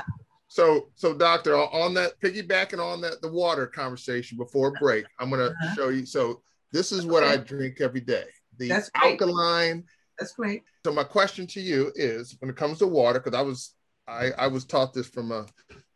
So, 0.49 0.89
so 0.95 1.15
doctor, 1.15 1.57
on 1.57 1.95
that 1.95 2.19
piggybacking 2.21 2.81
on 2.81 3.01
that 3.03 3.21
the 3.21 3.31
water 3.31 3.67
conversation 3.67 4.39
before 4.39 4.73
break, 4.81 5.05
I'm 5.19 5.31
gonna 5.31 5.45
uh-huh. 5.45 5.75
show 5.75 5.89
you. 5.91 6.07
So 6.07 6.43
this 6.73 6.93
is 6.93 7.07
what 7.07 7.23
I 7.23 7.37
drink 7.37 7.81
every 7.81 8.01
day. 8.01 8.25
The 8.59 8.69
That's 8.69 8.91
alkaline. 8.95 9.85
That's 10.19 10.33
great. 10.33 10.63
So 10.85 10.93
my 10.93 11.05
question 11.05 11.47
to 11.49 11.61
you 11.61 11.93
is, 11.95 12.37
when 12.41 12.51
it 12.51 12.57
comes 12.57 12.79
to 12.79 12.87
water, 12.87 13.21
because 13.21 13.39
I 13.39 13.43
was 13.43 13.75
I, 14.09 14.31
I 14.39 14.47
was 14.47 14.65
taught 14.65 14.95
this 14.95 15.07
from 15.07 15.33
a 15.33 15.47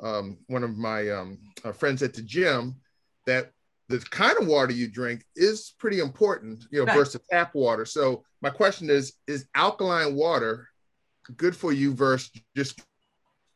um, 0.01 0.39
one 0.47 0.65
of 0.65 0.77
my 0.77 1.11
um, 1.11 1.39
uh, 1.65 1.73
friends 1.73 2.03
at 2.03 2.15
the 2.15 2.23
gym 2.23 2.77
that 3.27 3.53
the 3.89 3.99
kind 3.99 4.37
of 4.39 4.47
water 4.47 4.73
you 4.73 4.89
drink 4.89 5.25
is 5.37 5.75
pretty 5.79 6.01
important, 6.01 6.65
you 6.71 6.81
know, 6.81 6.87
right. 6.87 6.97
versus 6.97 7.21
tap 7.31 7.55
water. 7.55 7.85
So 7.85 8.25
my 8.41 8.51
question 8.51 8.91
is, 8.91 9.15
is 9.27 9.47
alkaline 9.55 10.15
water 10.15 10.69
good 11.37 11.55
for 11.55 11.73
you 11.73 11.95
versus 11.95 12.31
just 12.57 12.81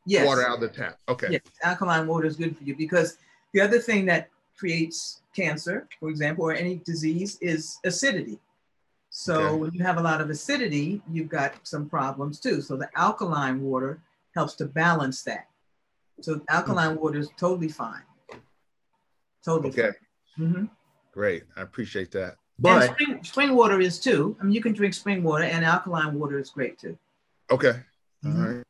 yes. 0.04 0.26
water 0.26 0.46
out 0.46 0.56
of 0.56 0.60
the 0.60 0.68
tap. 0.68 0.98
Okay. 1.08 1.28
Yes, 1.30 1.42
alkaline 1.62 2.06
water 2.06 2.26
is 2.26 2.36
good 2.36 2.56
for 2.56 2.64
you 2.64 2.76
because 2.76 3.18
the 3.52 3.60
other 3.60 3.78
thing 3.78 4.06
that 4.06 4.28
creates 4.56 5.22
cancer, 5.34 5.88
for 6.00 6.08
example, 6.08 6.44
or 6.44 6.54
any 6.54 6.76
disease 6.84 7.38
is 7.40 7.78
acidity. 7.84 8.38
So 9.18 9.34
okay. 9.34 9.56
when 9.56 9.72
you 9.72 9.82
have 9.82 9.96
a 9.96 10.02
lot 10.02 10.20
of 10.20 10.28
acidity, 10.28 11.00
you've 11.10 11.30
got 11.30 11.54
some 11.62 11.88
problems 11.88 12.38
too. 12.38 12.60
So 12.60 12.76
the 12.76 12.90
alkaline 12.96 13.62
water 13.62 14.02
helps 14.34 14.52
to 14.56 14.66
balance 14.66 15.22
that. 15.22 15.46
So 16.20 16.42
alkaline 16.50 16.90
mm-hmm. 16.90 17.02
water 17.02 17.20
is 17.20 17.30
totally 17.38 17.70
fine. 17.70 18.02
Totally 19.42 19.70
okay. 19.70 19.96
Mm-hmm. 20.38 20.66
Great. 21.12 21.44
I 21.56 21.62
appreciate 21.62 22.10
that. 22.10 22.36
But 22.58 22.90
spring, 22.90 23.24
spring, 23.24 23.54
water 23.54 23.80
is 23.80 23.98
too. 23.98 24.36
I 24.38 24.44
mean, 24.44 24.52
you 24.52 24.60
can 24.60 24.74
drink 24.74 24.92
spring 24.92 25.22
water 25.22 25.44
and 25.44 25.64
alkaline 25.64 26.18
water 26.18 26.38
is 26.38 26.50
great 26.50 26.78
too. 26.78 26.98
Okay. 27.50 27.72
Mm-hmm. 28.22 28.42
All 28.42 28.48
right. 28.52 28.65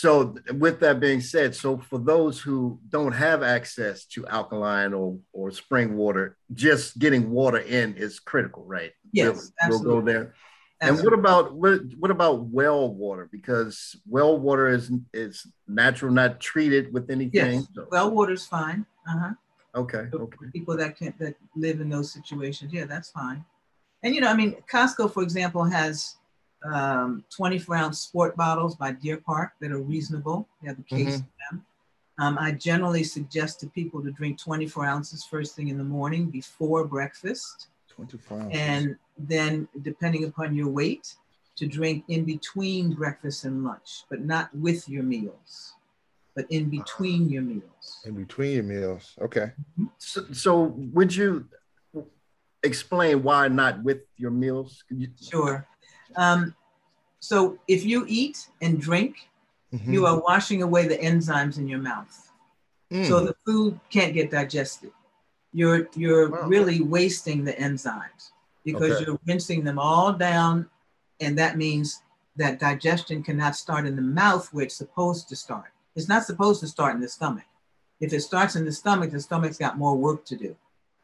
So 0.00 0.34
with 0.54 0.80
that 0.80 0.98
being 0.98 1.20
said, 1.20 1.54
so 1.54 1.76
for 1.76 1.98
those 1.98 2.40
who 2.40 2.80
don't 2.88 3.12
have 3.12 3.42
access 3.42 4.06
to 4.06 4.26
alkaline 4.26 4.94
or, 4.94 5.18
or 5.34 5.50
spring 5.50 5.94
water, 5.94 6.38
just 6.54 6.98
getting 6.98 7.30
water 7.30 7.58
in 7.58 7.96
is 7.96 8.18
critical, 8.18 8.64
right? 8.64 8.92
Yes, 9.12 9.52
we'll, 9.68 9.82
we'll 9.82 10.00
go 10.00 10.00
there. 10.00 10.32
And 10.80 10.96
what 11.04 11.12
about 11.12 11.52
what, 11.52 11.82
what 11.98 12.10
about 12.10 12.46
well 12.46 12.88
water? 12.94 13.28
Because 13.30 13.94
well 14.08 14.38
water 14.38 14.68
is 14.68 14.90
is 15.12 15.46
natural, 15.68 16.10
not 16.12 16.40
treated 16.40 16.94
with 16.94 17.10
anything. 17.10 17.60
Yes, 17.60 17.68
so. 17.74 17.86
well 17.90 18.10
water's 18.10 18.46
fine. 18.46 18.86
Uh-huh. 19.06 19.34
Okay. 19.74 20.06
Okay. 20.14 20.46
People 20.54 20.78
that 20.78 20.96
can 20.96 21.12
that 21.18 21.34
live 21.54 21.82
in 21.82 21.90
those 21.90 22.10
situations, 22.10 22.72
yeah, 22.72 22.86
that's 22.86 23.10
fine. 23.10 23.44
And 24.02 24.14
you 24.14 24.22
know, 24.22 24.28
I 24.28 24.34
mean, 24.34 24.56
Costco, 24.72 25.12
for 25.12 25.22
example, 25.22 25.62
has 25.64 26.16
um, 26.64 27.24
24 27.34 27.76
ounce 27.76 28.00
sport 28.00 28.36
bottles 28.36 28.76
by 28.76 28.92
Deer 28.92 29.18
Park 29.18 29.52
that 29.60 29.72
are 29.72 29.80
reasonable. 29.80 30.48
They 30.62 30.68
have 30.68 30.78
a 30.78 30.82
case 30.82 31.06
mm-hmm. 31.06 31.14
of 31.14 31.50
them. 31.50 31.66
Um, 32.18 32.38
I 32.38 32.52
generally 32.52 33.02
suggest 33.02 33.60
to 33.60 33.66
people 33.66 34.02
to 34.02 34.10
drink 34.10 34.38
24 34.38 34.84
ounces 34.84 35.24
first 35.24 35.56
thing 35.56 35.68
in 35.68 35.78
the 35.78 35.84
morning 35.84 36.26
before 36.26 36.84
breakfast. 36.84 37.68
24 37.88 38.40
ounces. 38.40 38.60
And 38.60 38.96
then, 39.18 39.68
depending 39.82 40.24
upon 40.24 40.54
your 40.54 40.68
weight, 40.68 41.14
to 41.56 41.66
drink 41.66 42.04
in 42.08 42.24
between 42.24 42.94
breakfast 42.94 43.44
and 43.44 43.64
lunch, 43.64 44.04
but 44.08 44.20
not 44.20 44.54
with 44.54 44.88
your 44.88 45.02
meals, 45.02 45.74
but 46.34 46.46
in 46.50 46.70
between 46.70 47.28
your 47.28 47.42
meals. 47.42 48.00
In 48.04 48.14
between 48.14 48.52
your 48.52 48.64
meals. 48.64 49.14
Okay. 49.20 49.52
Mm-hmm. 49.78 49.84
So, 49.98 50.24
so 50.32 50.62
would 50.94 51.14
you 51.14 51.46
explain 52.62 53.22
why 53.22 53.48
not 53.48 53.82
with 53.82 54.00
your 54.16 54.30
meals? 54.30 54.84
You- 54.88 55.08
sure. 55.20 55.66
Um, 56.16 56.54
so 57.20 57.58
if 57.68 57.84
you 57.84 58.04
eat 58.08 58.48
and 58.62 58.80
drink, 58.80 59.28
mm-hmm. 59.72 59.92
you 59.92 60.06
are 60.06 60.20
washing 60.20 60.62
away 60.62 60.88
the 60.88 60.96
enzymes 60.98 61.58
in 61.58 61.68
your 61.68 61.78
mouth. 61.78 62.30
Mm. 62.90 63.06
So 63.06 63.20
the 63.20 63.36
food 63.46 63.78
can't 63.90 64.14
get 64.14 64.30
digested. 64.30 64.90
You're 65.52 65.88
you're 65.94 66.30
wow. 66.30 66.46
really 66.46 66.80
wasting 66.80 67.44
the 67.44 67.52
enzymes 67.52 68.30
because 68.64 68.92
okay. 68.92 69.04
you're 69.04 69.20
rinsing 69.26 69.64
them 69.64 69.78
all 69.78 70.12
down, 70.12 70.68
and 71.20 71.36
that 71.38 71.56
means 71.56 72.02
that 72.36 72.58
digestion 72.58 73.22
cannot 73.22 73.56
start 73.56 73.86
in 73.86 73.96
the 73.96 74.02
mouth 74.02 74.48
where 74.52 74.64
it's 74.64 74.76
supposed 74.76 75.28
to 75.28 75.36
start. 75.36 75.72
It's 75.96 76.08
not 76.08 76.24
supposed 76.24 76.60
to 76.60 76.68
start 76.68 76.94
in 76.94 77.00
the 77.00 77.08
stomach. 77.08 77.44
If 78.00 78.12
it 78.12 78.20
starts 78.20 78.56
in 78.56 78.64
the 78.64 78.72
stomach, 78.72 79.10
the 79.10 79.20
stomach's 79.20 79.58
got 79.58 79.76
more 79.76 79.96
work 79.96 80.24
to 80.26 80.36
do. 80.36 80.56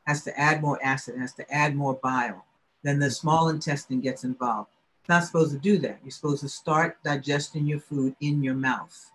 Has 0.06 0.22
to 0.24 0.38
add 0.38 0.62
more 0.62 0.78
acid, 0.82 1.18
has 1.18 1.34
to 1.34 1.52
add 1.52 1.74
more 1.74 1.94
bile. 1.94 2.46
Then 2.84 3.00
the 3.00 3.10
small 3.10 3.48
intestine 3.48 4.00
gets 4.00 4.22
involved 4.22 4.70
not 5.08 5.24
supposed 5.24 5.52
to 5.52 5.58
do 5.58 5.78
that. 5.78 5.98
You're 6.02 6.10
supposed 6.10 6.42
to 6.42 6.48
start 6.48 6.98
digesting 7.04 7.66
your 7.66 7.80
food 7.80 8.14
in 8.20 8.42
your 8.42 8.54
mouth. 8.54 9.12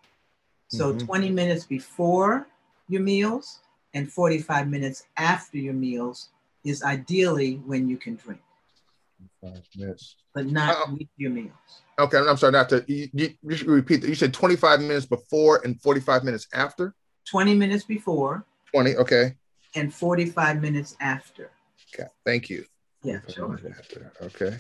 So 0.67 0.93
mm-hmm. 0.93 1.05
20 1.05 1.29
minutes 1.31 1.65
before 1.65 2.47
your 2.87 3.01
meals 3.01 3.59
and 3.93 4.11
45 4.11 4.69
minutes 4.69 5.03
after 5.17 5.57
your 5.57 5.73
meals 5.73 6.29
is 6.63 6.83
ideally 6.83 7.55
when 7.65 7.89
you 7.89 7.97
can 7.97 8.15
drink. 8.15 8.41
Five 9.41 9.63
minutes. 9.75 10.15
But 10.33 10.47
not 10.47 10.77
uh, 10.77 10.91
with 10.93 11.07
your 11.17 11.31
meals. 11.31 11.51
Okay, 11.99 12.17
I'm 12.17 12.37
sorry, 12.37 12.53
not 12.53 12.69
to 12.69 12.85
you, 12.87 13.09
you, 13.13 13.33
you 13.43 13.55
should 13.55 13.67
repeat 13.67 14.01
that. 14.01 14.07
You 14.07 14.15
said 14.15 14.33
25 14.33 14.81
minutes 14.81 15.05
before 15.05 15.61
and 15.63 15.79
45 15.81 16.23
minutes 16.23 16.47
after? 16.53 16.95
20 17.29 17.55
minutes 17.55 17.83
before. 17.83 18.45
20, 18.73 18.95
okay. 18.97 19.35
And 19.75 19.93
45 19.93 20.61
minutes 20.61 20.95
after. 21.01 21.51
Okay, 21.93 22.07
thank 22.25 22.49
you. 22.49 22.65
Yeah, 23.03 23.19
sure. 23.27 23.59
Okay. 24.21 24.57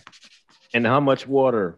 And 0.73 0.85
how 0.85 0.99
much 0.99 1.27
water? 1.27 1.77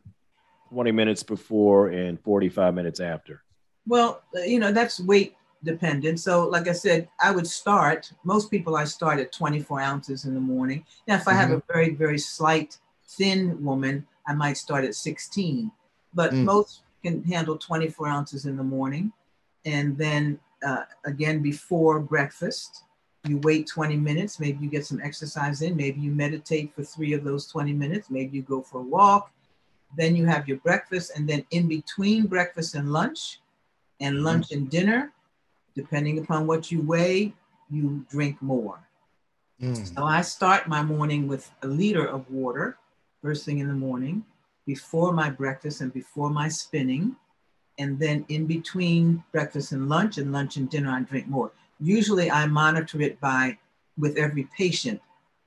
20 0.69 0.91
minutes 0.91 1.21
before 1.21 1.89
and 1.89 2.19
45 2.21 2.73
minutes 2.73 2.99
after? 2.99 3.43
Well, 3.85 4.23
you 4.33 4.59
know, 4.59 4.71
that's 4.71 4.99
weight 4.99 5.35
dependent. 5.63 6.19
So, 6.19 6.47
like 6.47 6.67
I 6.67 6.71
said, 6.73 7.07
I 7.21 7.31
would 7.31 7.45
start, 7.45 8.11
most 8.23 8.49
people 8.49 8.75
I 8.75 8.85
start 8.85 9.19
at 9.19 9.31
24 9.31 9.81
ounces 9.81 10.25
in 10.25 10.33
the 10.33 10.39
morning. 10.39 10.83
Now, 11.07 11.15
if 11.15 11.27
I 11.27 11.31
mm-hmm. 11.31 11.39
have 11.39 11.51
a 11.51 11.55
mm-hmm. 11.57 11.73
very, 11.73 11.89
very 11.95 12.17
slight, 12.17 12.77
thin 13.07 13.63
woman, 13.63 14.07
I 14.27 14.33
might 14.33 14.57
start 14.57 14.83
at 14.83 14.95
16. 14.95 15.71
But 16.13 16.31
mm. 16.31 16.43
most 16.43 16.81
can 17.03 17.23
handle 17.23 17.57
24 17.57 18.07
ounces 18.07 18.45
in 18.45 18.55
the 18.57 18.63
morning. 18.63 19.11
And 19.65 19.97
then 19.97 20.39
uh, 20.65 20.83
again, 21.05 21.41
before 21.41 21.99
breakfast, 21.99 22.83
you 23.25 23.37
wait 23.39 23.67
20 23.67 23.95
minutes, 23.97 24.39
maybe 24.39 24.63
you 24.63 24.69
get 24.69 24.85
some 24.85 25.01
exercise 25.01 25.61
in, 25.61 25.75
maybe 25.75 26.01
you 26.01 26.11
meditate 26.11 26.73
for 26.75 26.83
three 26.83 27.13
of 27.13 27.23
those 27.23 27.47
20 27.47 27.73
minutes, 27.73 28.09
maybe 28.09 28.37
you 28.37 28.43
go 28.43 28.61
for 28.61 28.79
a 28.79 28.83
walk, 28.83 29.31
then 29.97 30.15
you 30.15 30.25
have 30.25 30.47
your 30.47 30.57
breakfast, 30.57 31.11
and 31.15 31.27
then 31.27 31.45
in 31.51 31.67
between 31.67 32.27
breakfast 32.27 32.75
and 32.75 32.91
lunch, 32.91 33.39
and 34.01 34.15
mm-hmm. 34.15 34.25
lunch 34.25 34.51
and 34.51 34.69
dinner, 34.69 35.13
depending 35.75 36.19
upon 36.19 36.47
what 36.47 36.71
you 36.71 36.81
weigh, 36.81 37.33
you 37.69 38.05
drink 38.09 38.41
more. 38.41 38.79
Mm. 39.61 39.95
So 39.95 40.03
I 40.03 40.21
start 40.21 40.67
my 40.67 40.83
morning 40.83 41.27
with 41.27 41.49
a 41.61 41.67
liter 41.67 42.05
of 42.05 42.29
water 42.29 42.77
first 43.23 43.45
thing 43.45 43.59
in 43.59 43.69
the 43.69 43.73
morning, 43.73 44.23
before 44.65 45.13
my 45.13 45.29
breakfast 45.29 45.79
and 45.79 45.93
before 45.93 46.29
my 46.29 46.49
spinning. 46.49 47.15
And 47.79 47.97
then 47.97 48.25
in 48.27 48.45
between 48.45 49.23
breakfast 49.31 49.71
and 49.71 49.87
lunch 49.87 50.17
and 50.17 50.31
lunch 50.31 50.57
and 50.57 50.69
dinner, 50.69 50.91
I 50.91 51.01
drink 51.01 51.27
more. 51.27 51.51
Usually 51.83 52.31
I 52.31 52.47
monitor 52.47 53.01
it 53.01 53.19
by, 53.19 53.57
with 53.97 54.17
every 54.17 54.47
patient, 54.57 55.01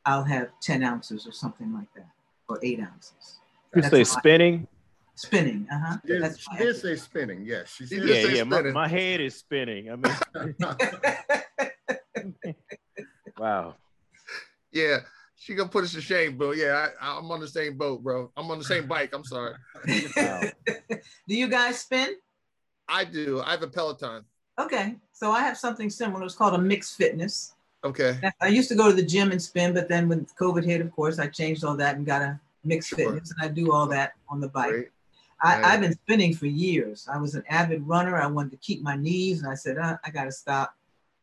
I'll 0.04 0.24
have 0.24 0.50
10 0.60 0.82
ounces 0.82 1.26
or 1.26 1.32
something 1.32 1.72
like 1.72 1.88
that, 1.94 2.10
or 2.48 2.58
eight 2.62 2.78
ounces. 2.78 3.38
You 3.74 3.82
say 3.82 4.04
spinning? 4.04 4.68
Spinning, 5.14 5.66
uh-huh. 5.72 5.96
Yes, 6.04 6.38
she 6.38 6.58
did 6.58 6.76
say 6.76 6.96
spinning, 6.96 7.46
yes. 7.46 7.74
She 7.74 7.86
did 7.86 8.06
yeah, 8.06 8.28
yeah, 8.28 8.44
my, 8.44 8.60
my, 8.60 8.86
head 8.86 9.22
is 9.22 9.34
spinning. 9.34 9.90
I 9.90 9.96
mean, 9.96 10.54
wow. 13.38 13.76
Yeah, 14.70 14.98
she 15.36 15.54
gonna 15.54 15.70
put 15.70 15.84
us 15.84 15.94
to 15.94 16.02
shame, 16.02 16.36
bro. 16.36 16.52
Yeah, 16.52 16.88
I, 17.00 17.16
am 17.16 17.30
on 17.30 17.40
the 17.40 17.48
same 17.48 17.78
boat, 17.78 18.02
bro. 18.02 18.30
I'm 18.36 18.50
on 18.50 18.58
the 18.58 18.64
same 18.64 18.86
bike. 18.86 19.14
I'm 19.14 19.24
sorry. 19.24 19.54
Wow. 20.16 20.42
do 20.66 21.34
you 21.34 21.48
guys 21.48 21.80
spin? 21.80 22.14
I 22.86 23.04
do. 23.04 23.40
I 23.40 23.52
have 23.52 23.62
a 23.62 23.68
Peloton. 23.68 24.22
Okay, 24.58 24.96
so 25.12 25.32
I 25.32 25.40
have 25.40 25.58
something 25.58 25.90
similar. 25.90 26.24
It's 26.24 26.34
called 26.34 26.54
a 26.54 26.58
MYX 26.58 26.96
fitness. 26.96 27.54
Okay. 27.84 28.18
I 28.40 28.48
used 28.48 28.68
to 28.70 28.74
go 28.74 28.88
to 28.88 28.96
the 28.96 29.04
gym 29.04 29.30
and 29.30 29.40
spin, 29.40 29.74
but 29.74 29.88
then 29.88 30.08
when 30.08 30.26
COVID 30.40 30.64
hit, 30.64 30.80
of 30.80 30.90
course, 30.92 31.18
I 31.18 31.26
changed 31.26 31.62
all 31.62 31.76
that 31.76 31.96
and 31.96 32.06
got 32.06 32.22
a 32.22 32.40
MYX 32.66 32.86
sure. 32.86 32.98
fitness, 32.98 33.32
and 33.32 33.40
I 33.42 33.52
do 33.52 33.72
all 33.72 33.86
that 33.88 34.14
on 34.28 34.40
the 34.40 34.48
bike. 34.48 34.70
Great. 34.70 34.88
I, 35.42 35.72
have 35.72 35.80
been 35.80 35.92
spinning 35.92 36.34
for 36.34 36.46
years. 36.46 37.06
I 37.12 37.18
was 37.18 37.34
an 37.34 37.44
avid 37.48 37.86
runner. 37.86 38.16
I 38.16 38.26
wanted 38.26 38.52
to 38.52 38.56
keep 38.56 38.82
my 38.82 38.96
knees, 38.96 39.42
and 39.42 39.50
I 39.50 39.54
said, 39.54 39.76
uh, 39.76 39.98
I 40.02 40.10
got 40.10 40.24
to 40.24 40.32
stop. 40.32 40.74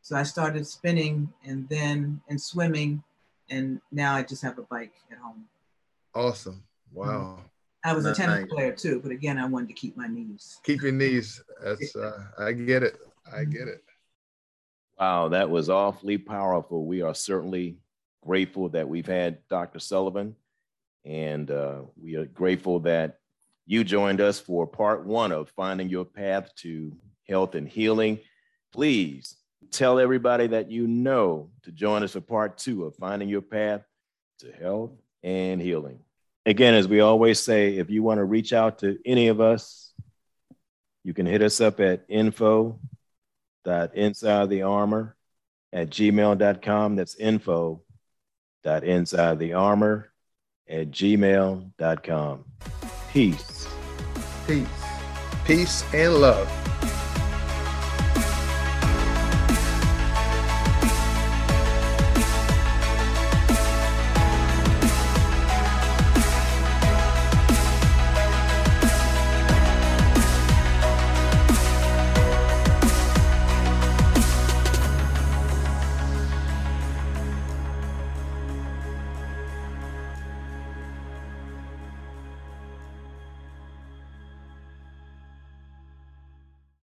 So 0.02 0.16
I 0.16 0.24
started 0.24 0.68
spinning 0.68 1.32
and 1.46 1.68
then 1.70 2.22
and 2.28 2.40
swimming, 2.40 3.04
and 3.50 3.82
now 3.92 4.16
I 4.16 4.24
just 4.24 4.44
have 4.44 4.60
a 4.60 4.64
bike 4.64 4.94
at 5.12 5.18
home. 5.18 5.46
Awesome! 6.14 6.64
Wow. 6.92 7.08
Mm-hmm. 7.08 7.42
I 7.86 7.94
was 7.94 8.06
a 8.06 8.14
tennis 8.14 8.46
player 8.50 8.72
too, 8.72 9.00
but 9.02 9.12
again, 9.12 9.38
I 9.38 9.46
wanted 9.46 9.68
to 9.70 9.74
keep 9.74 9.98
my 9.98 10.08
knees. 10.08 10.60
Keep 10.64 10.84
your 10.84 10.92
knees. 10.92 11.42
That's 11.64 11.96
uh, 11.96 12.24
I 12.38 12.52
get 12.52 12.84
it. 12.84 12.98
I 13.32 13.46
get 13.46 13.68
it. 13.68 13.84
Wow, 15.00 15.30
that 15.30 15.50
was 15.50 15.70
awfully 15.70 16.18
powerful. 16.18 16.86
We 16.86 17.02
are 17.02 17.16
certainly 17.16 17.78
grateful 18.24 18.70
that 18.70 18.88
we've 18.88 19.08
had 19.08 19.40
Dr. 19.50 19.80
Sullivan, 19.80 20.36
and 21.04 21.50
uh, 21.50 21.82
we 22.02 22.16
are 22.16 22.26
grateful 22.26 22.80
that 22.82 23.20
you 23.66 23.84
joined 23.84 24.22
us 24.22 24.40
for 24.40 24.68
part 24.68 25.06
one 25.06 25.32
of 25.32 25.50
Finding 25.50 25.90
Your 25.90 26.06
Path 26.06 26.54
to 26.58 26.96
Health 27.28 27.56
and 27.56 27.68
Healing. 27.68 28.20
Please 28.72 29.36
tell 29.72 30.00
everybody 30.00 30.48
that 30.48 30.70
you 30.70 30.88
know 30.88 31.50
to 31.64 31.72
join 31.72 32.04
us 32.04 32.12
for 32.12 32.22
part 32.22 32.58
two 32.58 32.86
of 32.86 32.96
Finding 32.96 33.30
Your 33.30 33.42
Path 33.42 33.82
to 34.40 34.52
Health 34.52 34.92
and 35.24 35.62
Healing. 35.62 36.00
Again, 36.46 36.74
as 36.74 36.88
we 36.88 37.00
always 37.00 37.40
say, 37.40 37.78
if 37.78 37.90
you 37.90 38.04
want 38.04 38.20
to 38.20 38.26
reach 38.26 38.54
out 38.54 38.80
to 38.80 39.00
any 39.06 39.30
of 39.30 39.40
us, 39.40 39.94
you 41.04 41.14
can 41.14 41.26
hit 41.26 41.42
us 41.42 41.62
up 41.62 41.80
at 41.80 42.06
info 42.10 42.80
dot 43.64 43.96
inside 43.96 44.50
the 44.50 44.64
armor 44.64 45.16
at 45.72 45.90
gmail.com. 45.90 46.96
That's 46.96 47.16
info 47.16 47.82
dot 48.64 48.84
inside 48.84 49.40
the 49.40 49.54
armor 49.54 50.12
at 50.68 50.92
gmail.com. 50.92 52.46
Peace. 53.12 53.68
Peace. 54.48 54.68
Peace 55.46 55.84
and 55.94 56.16
love. 56.16 56.63